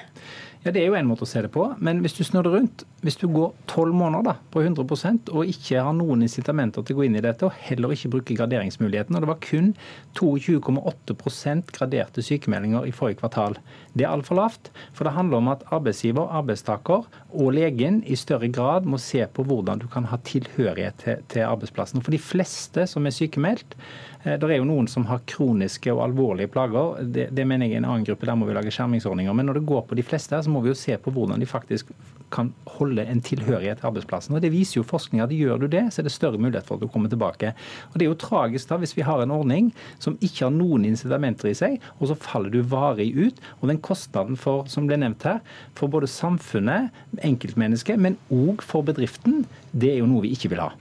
Ja, 0.64 0.72
Det 0.72 0.80
er 0.80 0.86
jo 0.88 0.94
en 0.96 1.08
måte 1.10 1.26
å 1.26 1.28
se 1.28 1.42
det 1.44 1.50
på. 1.52 1.66
Men 1.84 1.98
hvis 2.00 2.14
du 2.16 2.22
snur 2.24 2.46
det 2.46 2.54
rundt, 2.54 2.84
hvis 3.04 3.18
du 3.20 3.26
går 3.28 3.50
tolv 3.68 3.92
måneder 3.92 4.24
da, 4.24 4.32
på 4.48 4.62
100% 4.64 5.28
og 5.36 5.50
ikke 5.50 5.82
har 5.84 5.92
noen 5.92 6.24
incitamenter 6.24 6.80
til 6.80 6.96
å 6.96 7.02
gå 7.02 7.04
inn 7.04 7.18
i 7.18 7.24
dette, 7.24 7.44
og 7.44 7.58
heller 7.66 7.92
ikke 7.92 8.08
bruker 8.14 8.38
graderingsmuligheten, 8.38 9.12
og 9.12 9.26
det 9.26 9.28
var 9.28 9.42
kun 9.44 9.74
22,8% 10.16 11.74
graderte 11.76 12.24
sykemeldinger 12.24 12.88
i 12.88 12.94
forrige 12.96 13.20
kvartal, 13.20 13.58
det 13.92 14.06
er 14.06 14.14
altfor 14.14 14.40
lavt. 14.40 14.72
For 14.96 15.04
det 15.04 15.12
handler 15.18 15.42
om 15.42 15.52
at 15.52 15.66
arbeidsgiver, 15.68 16.32
arbeidstaker 16.32 17.04
og 17.34 17.52
legen 17.52 18.00
i 18.08 18.16
større 18.16 18.48
grad 18.48 18.88
må 18.88 18.96
se 18.96 19.20
på 19.28 19.44
hvordan 19.44 19.84
du 19.84 19.86
kan 19.92 20.08
ha 20.08 20.16
tilhørighet 20.24 20.96
til, 21.04 21.20
til 21.28 21.44
arbeidsplassen. 21.44 22.00
For 22.00 22.16
de 22.16 22.24
fleste 22.24 22.88
som 22.88 23.04
er 23.04 23.12
sykemeldt, 23.12 23.76
det 24.24 24.48
er 24.48 24.56
jo 24.56 24.64
noen 24.64 24.86
som 24.88 25.04
har 25.10 25.20
kroniske 25.28 25.92
og 25.92 26.00
alvorlige 26.06 26.48
plager. 26.48 27.02
Det, 27.04 27.26
det, 27.36 27.44
mener 27.44 27.68
jeg 27.68 27.76
er 27.76 27.82
en 27.82 27.90
annen 27.90 28.06
gruppe, 28.08 28.24
der 28.24 28.38
må 28.40 28.48
vi 28.48 28.56
lage 28.56 28.72
skjermingsordninger. 28.72 29.36
Men 29.36 29.50
når 29.50 29.58
det 29.58 29.68
går 29.68 29.82
på 29.90 29.98
de 29.98 30.04
fleste 30.06 30.38
så 30.40 30.52
må 30.52 30.62
vi 30.64 30.72
jo 30.72 30.78
se 30.78 30.96
på 30.96 31.12
hvordan 31.12 31.42
de 31.42 31.48
faktisk 31.48 31.92
kan 32.34 32.48
holde 32.78 33.04
en 33.04 33.20
tilhørighet 33.22 33.82
til 33.82 33.90
arbeidsplassen. 33.90 34.34
Og 34.34 34.42
Det 34.42 34.50
viser 34.52 34.80
jo 34.80 34.86
forskning 34.88 35.22
at 35.22 35.34
gjør 35.34 35.60
du 35.60 35.66
det, 35.70 35.84
så 35.92 36.00
er 36.00 36.08
det 36.08 36.14
større 36.14 36.40
mulighet 36.40 36.66
for 36.66 36.78
at 36.78 36.82
du 36.82 36.88
kommer 36.90 37.12
tilbake. 37.12 37.52
Og 37.92 37.98
Det 37.98 38.06
er 38.06 38.10
jo 38.10 38.18
tragisk 38.18 38.70
da 38.70 38.78
hvis 38.80 38.96
vi 38.96 39.04
har 39.06 39.22
en 39.22 39.34
ordning 39.34 39.70
som 40.02 40.16
ikke 40.20 40.46
har 40.46 40.54
noen 40.54 40.88
incitamenter 40.88 41.52
i 41.52 41.58
seg, 41.58 41.76
og 42.00 42.08
så 42.10 42.18
faller 42.18 42.50
du 42.50 42.62
varig 42.62 43.12
ut. 43.14 43.44
Og 43.60 43.68
den 43.70 43.82
kostnaden 43.84 44.40
for, 44.40 44.64
som 44.72 44.88
ble 44.88 44.98
nevnt 45.04 45.28
her, 45.28 45.44
for 45.76 45.92
både 45.92 46.10
samfunnet, 46.10 46.90
enkeltmennesket, 47.22 48.00
men 48.00 48.18
òg 48.32 48.64
for 48.64 48.86
bedriften, 48.86 49.44
det 49.72 49.92
er 49.92 50.02
jo 50.02 50.10
noe 50.10 50.24
vi 50.24 50.32
ikke 50.34 50.54
vil 50.54 50.64
ha. 50.64 50.72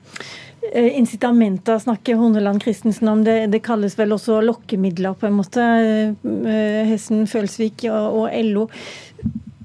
Eh, 0.72 0.98
incitamenter 0.98 1.80
snakker 1.80 2.16
Horneland 2.16 2.64
Christensen 2.64 3.08
om. 3.08 3.24
Det, 3.24 3.48
det, 3.48 3.60
kalles 3.60 3.98
vel 4.00 4.16
også 4.16 4.40
lokkemidler, 4.42 5.18
på 5.20 5.28
en 5.28 5.40
måte. 5.42 5.64
Eh, 6.24 6.84
Hessen 6.90 7.28
Følsvik 7.28 7.88
og, 7.92 8.24
og 8.24 8.38
LO. 8.48 8.68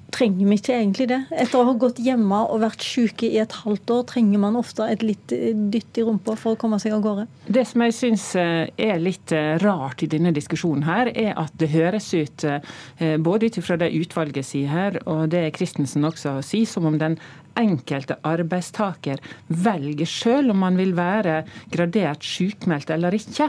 Trenger 0.08 0.48
vi 0.48 0.56
ikke 0.56 0.72
egentlig 0.72 1.06
det? 1.10 1.18
Etter 1.36 1.60
å 1.60 1.66
ha 1.68 1.74
gått 1.78 2.00
hjemme 2.02 2.40
og 2.48 2.62
vært 2.64 2.82
syke 2.82 3.28
i 3.28 3.38
et 3.38 3.52
halvt 3.60 3.92
år, 3.94 4.06
trenger 4.08 4.40
man 4.42 4.56
ofte 4.58 4.86
et 4.90 5.04
litt 5.04 5.34
eh, 5.36 5.52
dytt 5.54 6.00
i 6.00 6.06
rumpa 6.08 6.34
for 6.40 6.56
å 6.56 6.60
komme 6.60 6.80
seg 6.82 6.96
av 6.96 7.04
gårde? 7.04 7.26
Det 7.46 7.66
som 7.68 7.84
jeg 7.84 7.94
syns 7.94 8.24
er 8.34 9.02
litt 9.04 9.34
rart 9.62 10.02
i 10.02 10.10
denne 10.10 10.32
diskusjonen 10.34 10.88
her, 10.88 11.12
er 11.12 11.36
at 11.38 11.54
det 11.60 11.70
høres 11.76 12.08
ut, 12.16 12.46
både 13.22 13.48
ut 13.48 13.60
ifra 13.60 13.78
det 13.78 13.92
utvalget 13.94 14.48
sier 14.48 14.72
her, 14.72 14.98
og 15.06 15.28
det 15.32 15.44
Christensen 15.60 16.08
også 16.08 16.38
sier, 16.42 16.66
som 16.66 16.88
om 16.88 16.98
den 16.98 17.20
enkelte 17.58 18.18
arbeidstaker 18.26 19.20
velger 19.48 20.08
selv 20.08 20.54
om 20.54 20.62
man 20.64 20.78
vil 20.78 20.94
være 20.96 21.42
gradert 21.72 22.24
sykmeldt 22.24 22.90
eller 22.94 23.16
ikke. 23.18 23.48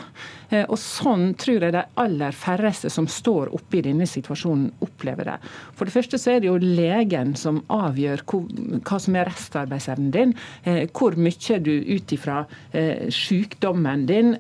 Eh, 0.50 0.66
og 0.66 0.78
Sånn 0.80 1.34
tror 1.40 1.68
jeg 1.68 1.76
de 1.76 1.84
aller 2.02 2.36
færreste 2.36 2.90
som 2.92 3.08
står 3.10 3.52
oppe 3.56 3.80
i 3.80 3.84
denne 3.86 4.08
situasjonen, 4.10 4.72
opplever 4.84 5.30
det. 5.30 5.38
For 5.78 5.88
det 5.88 5.94
første 5.94 6.20
så 6.20 6.34
er 6.34 6.42
det 6.42 6.50
jo 6.50 6.58
legen 6.60 7.36
som 7.40 7.62
avgjør 7.72 8.24
hva 8.26 9.00
som 9.02 9.18
er 9.20 9.30
restarbeidsevnen 9.30 10.12
din. 10.16 10.34
Eh, 10.64 10.88
hvor 10.90 11.18
mye 11.20 11.60
du 11.64 11.72
ut 11.72 12.14
ifra 12.16 12.42
eh, 12.74 13.08
sykdommen 13.14 14.06
din 14.10 14.36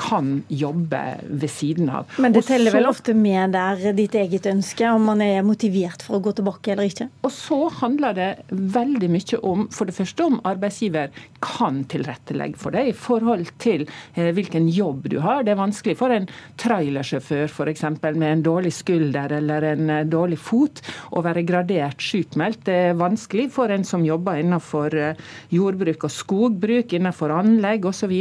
kan 0.00 0.28
jobbe 0.48 1.00
ved 1.28 1.50
siden 1.52 1.90
av. 1.92 2.08
Men 2.22 2.34
det 2.34 2.42
teller 2.48 2.72
vel 2.74 2.88
ofte 2.88 3.14
med 3.16 3.54
der 3.54 3.92
ditt 3.96 4.14
eget 4.18 4.46
ønske, 4.50 4.88
om 4.90 5.06
man 5.10 5.22
er 5.24 5.42
motivert 5.46 6.04
for 6.04 6.18
å 6.18 6.24
gå 6.24 6.34
tilbake 6.38 6.74
eller 6.74 6.88
ikke? 6.90 7.08
Og 7.26 7.32
så 7.34 7.58
handler 7.80 8.16
det 8.16 8.30
veldig 8.74 9.08
mye 9.10 9.40
om 9.46 9.66
for 9.74 9.88
det 9.88 9.96
første 9.96 10.26
om 10.26 10.38
arbeidsgiver 10.48 11.10
kan 11.44 11.82
tilrettelegge 11.90 12.58
for 12.60 12.74
deg 12.74 12.90
i 12.90 12.96
forhold 12.96 13.48
til 13.62 13.86
eh, 13.86 14.30
hvilken 14.36 14.68
jobb 14.70 15.08
du 15.12 15.18
har. 15.24 15.44
Det 15.44 15.54
er 15.54 15.60
vanskelig 15.60 15.96
for 16.00 16.14
en 16.14 16.28
trailersjåfør 16.60 17.50
f.eks. 17.50 17.84
med 18.04 18.28
en 18.28 18.44
dårlig 18.46 18.72
skulder 18.76 19.34
eller 19.40 19.66
en 19.72 19.90
eh, 19.90 20.06
dårlig 20.08 20.40
fot 20.40 20.82
å 21.16 21.24
være 21.24 21.44
gradert 21.48 22.02
sykmeldt. 22.04 22.64
Det 22.68 22.78
er 22.90 23.00
vanskelig 23.00 23.48
for 23.54 23.72
en 23.72 23.86
som 23.86 24.06
jobber 24.06 24.40
innenfor 24.42 24.96
eh, 24.98 25.26
jordbruk 25.54 26.08
og 26.08 26.14
skogbruk, 26.14 26.94
innenfor 26.96 27.34
anlegg 27.36 27.88
osv. 27.90 28.14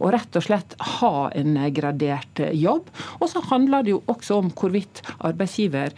Og 0.00 0.08
rett 0.14 0.40
og 0.40 0.46
slett 0.46 0.76
ha 1.00 1.14
en 1.34 1.58
gradert 1.74 2.42
jobb. 2.54 2.90
Og 3.20 3.30
så 3.30 3.42
handler 3.50 3.84
det 3.84 3.94
jo 3.94 4.02
også 4.10 4.40
om 4.42 4.52
hvorvidt 4.54 5.02
arbeidsgiver 5.24 5.94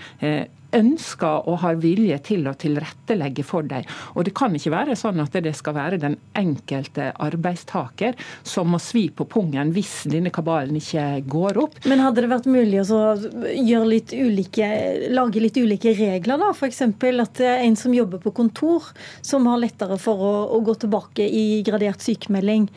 ønsker 0.76 1.48
og 1.48 1.60
har 1.64 1.80
vilje 1.82 2.18
til 2.26 2.46
å 2.48 2.54
tilrettelegge 2.58 3.44
for 3.46 3.66
dem. 3.66 3.86
Og 4.14 4.26
Det 4.26 4.34
kan 4.36 4.54
ikke 4.56 4.74
være 4.74 4.96
sånn 4.98 5.22
at 5.22 5.36
det 5.42 5.54
skal 5.56 5.76
være 5.76 6.00
den 6.02 6.16
enkelte 6.36 7.12
arbeidstaker 7.22 8.16
som 8.46 8.72
må 8.72 8.80
svi 8.82 9.06
på 9.14 9.26
pungen 9.30 9.72
hvis 9.74 10.06
denne 10.10 10.32
kabalen 10.34 10.76
ikke 10.78 11.06
går 11.30 11.60
opp. 11.62 11.78
Men 11.86 12.02
hadde 12.04 12.24
det 12.24 12.32
vært 12.32 12.48
mulig 12.50 12.82
å 12.82 13.02
gjøre 13.16 13.90
litt 13.90 14.14
ulike, 14.16 14.70
lage 15.14 15.42
litt 15.42 15.58
ulike 15.60 15.94
regler, 15.96 16.40
da? 16.40 16.52
F.eks. 16.54 16.82
at 16.82 17.42
en 17.46 17.78
som 17.78 17.94
jobber 17.94 18.22
på 18.22 18.34
kontor, 18.36 18.90
som 19.24 19.46
har 19.50 19.60
lettere 19.62 19.98
for 20.02 20.20
å, 20.20 20.34
å 20.56 20.62
gå 20.66 20.76
tilbake 20.82 21.26
i 21.26 21.62
gradert 21.66 22.02
sykemelding, 22.04 22.68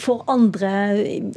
får 0.00 0.24
andre 0.32 0.72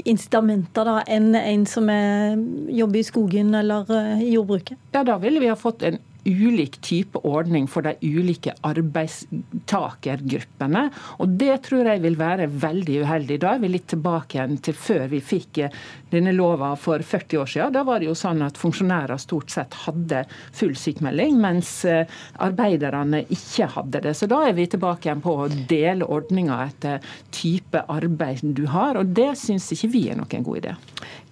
incitamenter 0.10 0.88
da, 0.88 1.00
enn 1.10 1.34
en 1.38 1.66
som 1.70 1.90
er, 1.92 2.38
jobber 2.74 3.02
i 3.02 3.08
skogen 3.08 3.54
eller 3.60 3.90
eh, 3.94 4.26
i 4.26 4.34
jordbruket? 4.36 4.80
Ja, 4.96 5.04
da 5.08 5.20
ville 5.22 5.42
vi 5.42 5.52
ha 5.52 5.58
fått 5.60 5.84
en 5.88 5.99
ulik 6.30 6.78
type 6.86 7.18
ordning 7.28 7.68
for 7.68 7.82
de 7.86 7.94
ulike 8.02 8.54
arbeidstakergruppene. 8.66 10.90
Og 11.20 11.28
det 11.42 11.58
tror 11.68 11.86
jeg 11.90 12.02
vil 12.04 12.18
være 12.20 12.48
veldig 12.50 13.02
uheldig. 13.04 13.40
Da 13.42 13.48
er 13.56 13.60
vi 13.64 13.70
litt 13.74 13.88
tilbake 13.92 14.38
igjen 14.38 14.58
til 14.64 14.76
før 14.78 15.08
vi 15.12 15.20
fikk 15.24 15.58
eh, 15.66 15.74
denne 16.14 16.34
lova 16.36 16.70
for 16.80 17.00
40 17.06 17.38
år 17.42 17.48
siden. 17.54 17.74
Da 17.76 17.82
var 17.88 17.98
det 18.00 18.08
jo 18.10 18.16
sånn 18.18 18.42
at 18.46 18.60
funksjonærer 18.60 19.18
stort 19.22 19.50
sett 19.54 19.74
hadde 19.86 20.20
full 20.56 20.76
sykemelding, 20.78 21.34
mens 21.42 21.70
eh, 21.90 22.06
arbeiderne 22.46 23.20
ikke 23.30 23.66
hadde 23.76 24.00
det. 24.06 24.14
Så 24.18 24.26
da 24.30 24.38
er 24.48 24.54
vi 24.58 24.66
tilbake 24.70 25.04
igjen 25.10 25.26
på 25.26 25.32
å 25.44 25.50
dele 25.70 26.10
ordninga 26.10 26.58
etter 26.68 26.96
type 27.36 27.80
arbeid 27.90 28.38
du 28.56 28.66
har, 28.72 28.94
og 29.00 29.06
det 29.18 29.32
syns 29.40 29.72
ikke 29.76 29.94
vi 29.94 30.04
er 30.12 30.18
noen 30.20 30.46
god 30.46 30.58
idé. 30.62 30.72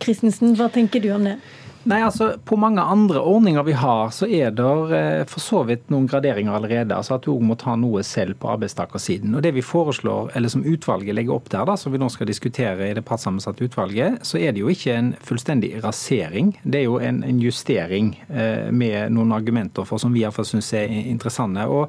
Christensen, 0.01 0.55
hva 0.57 0.67
tenker 0.73 0.99
du 1.03 1.09
om 1.15 1.23
det? 1.27 1.37
Nei, 1.87 2.01
altså 2.03 2.33
På 2.43 2.57
mange 2.59 2.83
andre 2.83 3.21
ordninger 3.23 3.63
vi 3.63 3.75
har, 3.79 4.09
så 4.11 4.27
er 4.27 4.51
det 4.55 4.71
eh, 4.95 5.21
for 5.29 5.43
så 5.43 5.61
vidt 5.67 5.87
noen 5.93 6.07
graderinger 6.09 6.57
allerede. 6.57 6.95
altså 6.95 7.15
At 7.15 7.23
du 7.23 7.31
òg 7.31 7.45
må 7.47 7.55
ta 7.59 7.77
noe 7.79 8.03
selv 8.03 8.35
på 8.41 8.49
arbeidstakersiden. 8.51 9.35
Og 9.37 9.43
Det 9.45 9.53
vi 9.55 9.63
foreslår, 9.63 10.33
eller 10.35 10.51
som 10.51 10.65
utvalget 10.67 11.15
legger 11.15 11.37
opp 11.37 11.47
der, 11.53 11.63
da, 11.69 11.77
som 11.79 11.93
vi 11.93 12.01
nå 12.01 12.09
skal 12.11 12.27
diskutere 12.27 12.89
i 12.89 12.95
det 12.97 13.05
partssammensatte 13.07 13.63
utvalget, 13.63 14.19
så 14.27 14.39
er 14.41 14.51
det 14.51 14.65
jo 14.65 14.71
ikke 14.73 14.97
en 14.97 15.13
fullstendig 15.23 15.71
rasering. 15.83 16.57
Det 16.63 16.81
er 16.81 16.85
jo 16.89 16.97
en, 16.99 17.21
en 17.23 17.39
justering 17.39 18.11
eh, 18.27 18.67
med 18.67 19.15
noen 19.15 19.31
argumenter 19.37 19.87
for 19.87 20.01
som 20.01 20.11
vi 20.15 20.25
iallfall 20.25 20.49
syns 20.49 20.73
er 20.75 20.91
interessante. 20.91 21.63
Og, 21.71 21.87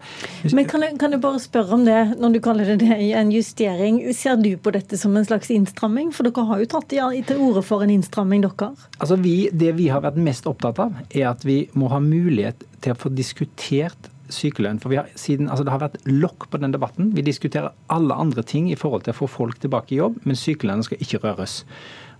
Men 0.54 0.70
kan 0.70 0.86
jeg, 0.86 0.94
kan 1.02 1.16
jeg, 1.16 1.22
bare 1.24 1.42
spørre 1.42 1.74
om 1.74 1.84
det, 1.88 1.98
når 2.22 2.36
du 2.36 2.40
kaller 2.44 2.70
det, 2.70 2.78
det 2.84 3.00
en 3.18 3.34
justering. 3.34 3.98
Ser 4.14 4.38
du 4.38 4.52
på 4.62 4.76
dette 4.78 5.00
som 5.00 5.18
en 5.18 5.26
slags 5.26 5.50
innstramming? 5.50 6.14
For 6.14 6.30
dere 6.30 6.46
har 6.52 6.62
jo 6.62 6.70
tatt 6.70 6.88
til 6.94 7.42
orde 7.42 7.66
for 7.66 7.82
en 7.82 7.90
innstramming, 7.98 8.46
dere. 8.46 8.70
Altså 9.02 9.18
vi, 9.18 9.36
det 9.50 9.74
vi 9.74 9.87
har 9.92 10.04
vært 10.04 10.20
mest 10.20 10.46
opptatt 10.50 10.80
av, 10.82 10.96
er 11.10 11.28
at 11.30 11.44
vi 11.46 11.64
må 11.78 11.90
ha 11.92 12.00
mulighet 12.02 12.64
til 12.84 12.94
å 12.94 12.98
få 12.98 13.12
diskutert 13.14 14.10
sykelønn. 14.32 14.80
For 14.82 14.92
har, 14.92 15.08
siden, 15.16 15.48
altså 15.48 15.64
Det 15.64 15.72
har 15.72 15.84
vært 15.86 16.02
lokk 16.06 16.48
på 16.50 16.60
den 16.60 16.74
debatten. 16.74 17.12
Vi 17.16 17.24
diskuterer 17.24 17.72
alle 17.88 18.14
andre 18.14 18.42
ting 18.42 18.70
i 18.70 18.76
forhold 18.76 19.06
til 19.06 19.14
å 19.14 19.20
få 19.22 19.30
folk 19.30 19.60
tilbake 19.62 19.94
i 19.94 20.02
jobb, 20.02 20.20
men 20.24 20.38
sykelønnen 20.38 20.84
skal 20.84 21.00
ikke 21.04 21.22
røres. 21.24 21.62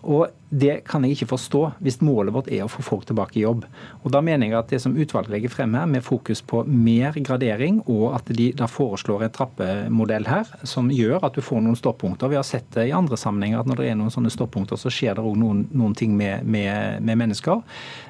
Og 0.03 0.29
Det 0.49 0.79
kan 0.89 1.05
jeg 1.05 1.17
ikke 1.17 1.33
forstå 1.35 1.61
hvis 1.85 1.99
målet 2.01 2.33
vårt 2.33 2.47
er 2.49 2.63
å 2.65 2.71
få 2.73 2.81
folk 2.85 3.05
tilbake 3.09 3.37
i 3.37 3.43
jobb. 3.45 3.67
Og 4.03 4.13
Da 4.13 4.23
mener 4.25 4.49
jeg 4.49 4.57
at 4.57 4.71
det 4.73 4.81
som 4.81 4.97
utvalget 4.97 5.35
legger 5.35 5.53
frem 5.53 5.75
her, 5.77 5.87
med 5.87 6.05
fokus 6.05 6.41
på 6.41 6.63
mer 6.65 7.13
gradering, 7.13 7.83
og 7.87 8.15
at 8.17 8.31
de 8.33 8.51
da 8.57 8.67
foreslår 8.71 9.27
en 9.27 9.35
trappemodell 9.35 10.25
her 10.29 10.49
som 10.65 10.89
gjør 10.93 11.27
at 11.29 11.37
du 11.37 11.45
får 11.45 11.61
noen 11.65 11.77
stoppunkter. 11.77 12.33
Vi 12.33 12.39
har 12.41 12.47
sett 12.47 12.71
det 12.75 12.89
i 12.89 12.97
andre 12.97 13.19
sammenhenger 13.21 13.61
at 13.61 13.69
når 13.69 13.83
det 13.83 13.91
er 13.91 13.99
noen 14.01 14.15
sånne 14.15 14.33
stoppunkter, 14.33 14.81
så 14.81 14.93
skjer 14.93 15.19
det 15.19 15.25
òg 15.25 15.37
noen, 15.37 15.67
noen, 15.77 15.97
ting 15.99 16.17
med, 16.17 16.47
med, 16.49 17.03
med, 17.03 17.19
mennesker. 17.19 17.61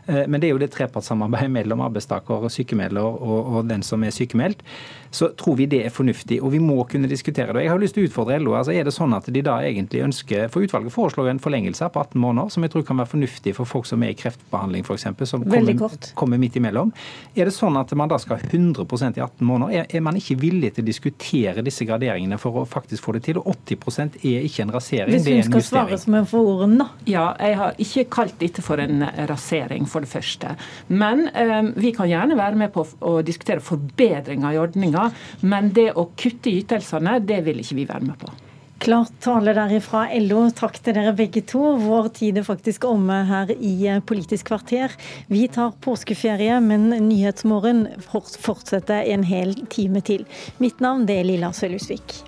Eh, 0.07 0.25
men 0.29 0.39
det 0.39 0.49
er 0.49 0.55
jo 0.55 0.63
det 0.63 0.71
trepartssamarbeidet 0.77 1.51
mellom 1.51 1.83
arbeidstaker, 1.89 2.49
sykemelder 2.53 3.03
og, 3.03 3.53
og 3.59 3.69
den 3.71 3.83
som 3.87 4.05
er 4.07 4.15
sykemeldt 4.15 4.63
så 5.11 5.31
tror 5.39 5.57
vi 5.57 5.67
det 5.71 5.81
er 5.87 5.95
fornuftig. 5.95 6.41
Og 6.45 6.53
vi 6.53 6.61
må 6.63 6.83
kunne 6.89 7.09
diskutere 7.09 7.53
det. 7.57 7.65
Jeg 7.65 7.73
har 7.73 7.81
lyst 7.81 7.97
til 7.97 8.05
å 8.05 8.09
utfordre 8.09 8.39
LO. 8.43 8.55
altså 8.59 8.75
Er 8.77 8.85
det 8.85 8.95
sånn 8.95 9.15
at 9.17 9.29
de 9.33 9.43
da 9.45 9.59
egentlig 9.65 10.05
ønsker 10.05 10.49
For 10.53 10.65
utvalget 10.65 10.93
foreslår 10.93 11.31
en 11.33 11.43
forlengelse 11.43 11.89
på 11.93 12.03
18 12.03 12.21
måneder, 12.21 12.28
som 12.53 12.65
jeg 12.65 12.73
tror 12.73 12.85
kan 12.87 12.99
være 13.01 13.11
fornuftig 13.13 13.55
for 13.57 13.69
folk 13.69 13.87
som 13.89 14.03
er 14.05 14.13
i 14.13 14.19
kreftbehandling 14.19 14.85
f.eks., 14.85 15.07
som 15.29 15.45
kommer, 15.45 15.97
kommer, 16.19 16.41
midt 16.41 16.59
imellom. 16.61 16.93
Er 17.35 17.49
det 17.49 17.55
sånn 17.57 17.77
at 17.81 17.93
man 17.99 18.11
da 18.11 18.19
skal 18.21 18.41
ha 18.41 18.49
100% 18.49 19.19
i 19.19 19.23
18 19.25 19.47
måneder? 19.49 19.75
Er, 19.81 19.89
er, 19.91 20.05
man 20.05 20.19
ikke 20.19 20.39
villig 20.41 20.73
til 20.77 20.87
å 20.87 20.89
diskutere 20.89 21.65
disse 21.67 21.87
graderingene 21.89 22.39
for 22.41 22.63
å 22.63 22.65
faktisk 22.69 23.07
få 23.07 23.17
det 23.19 23.25
til? 23.29 23.41
Og 23.41 23.57
80% 23.69 24.21
er 24.23 24.47
ikke 24.49 24.67
en 24.67 24.75
rasering, 24.75 25.15
Hvis 25.15 25.29
hun 25.29 25.47
skal 25.51 25.67
svare 25.69 26.01
som 26.01 26.19
en 26.19 26.29
får 26.29 26.51
ordene, 26.55 26.85
da. 26.85 26.89
Ja, 27.09 27.27
jeg 27.43 27.59
har 27.61 27.79
ikke 27.85 28.07
kalt 28.19 28.39
dette 28.43 28.65
for 28.65 28.81
en 28.83 29.07
rasering, 29.31 29.89
for 29.91 30.05
det 30.05 30.13
første. 30.13 30.55
Men 30.89 31.27
eh, 31.33 31.73
vi 31.79 31.95
kan 31.97 32.11
gjerne 32.11 32.39
være 32.39 32.61
med 32.61 32.75
på 32.75 32.87
å 33.07 33.19
diskutere 33.27 33.65
forbedringer 33.65 34.55
i 34.55 34.61
ordninga. 34.61 35.09
Men 35.49 35.73
det 35.77 35.91
å 35.97 36.11
kutte 36.19 36.53
i 36.53 36.61
ytelsene, 36.63 37.19
det 37.25 37.43
vil 37.47 37.63
ikke 37.63 37.81
vi 37.81 37.89
være 37.89 38.13
med 38.13 38.21
på. 38.21 38.35
Klart 38.79 39.11
tale 39.21 39.53
derifra 39.57 40.05
LO. 40.23 40.45
Takk 40.55 40.77
til 40.79 40.95
dere 40.95 41.11
begge 41.19 41.43
to. 41.51 41.63
Vår 41.83 42.13
tid 42.15 42.39
er 42.39 42.47
faktisk 42.47 42.87
omme 42.87 43.17
her 43.27 43.51
i 43.59 43.75
Politisk 44.07 44.53
kvarter. 44.53 44.95
Vi 45.27 45.49
tar 45.51 45.75
påskeferie, 45.83 46.61
men 46.63 46.93
Nyhetsmorgen 47.09 47.87
fortsetter 48.07 49.03
en 49.11 49.27
hel 49.27 49.57
time 49.75 50.05
til. 50.07 50.29
Mitt 50.63 50.79
navn 50.85 51.11
er 51.11 51.27
Lilla 51.27 51.51
Sølhusvik. 51.51 52.21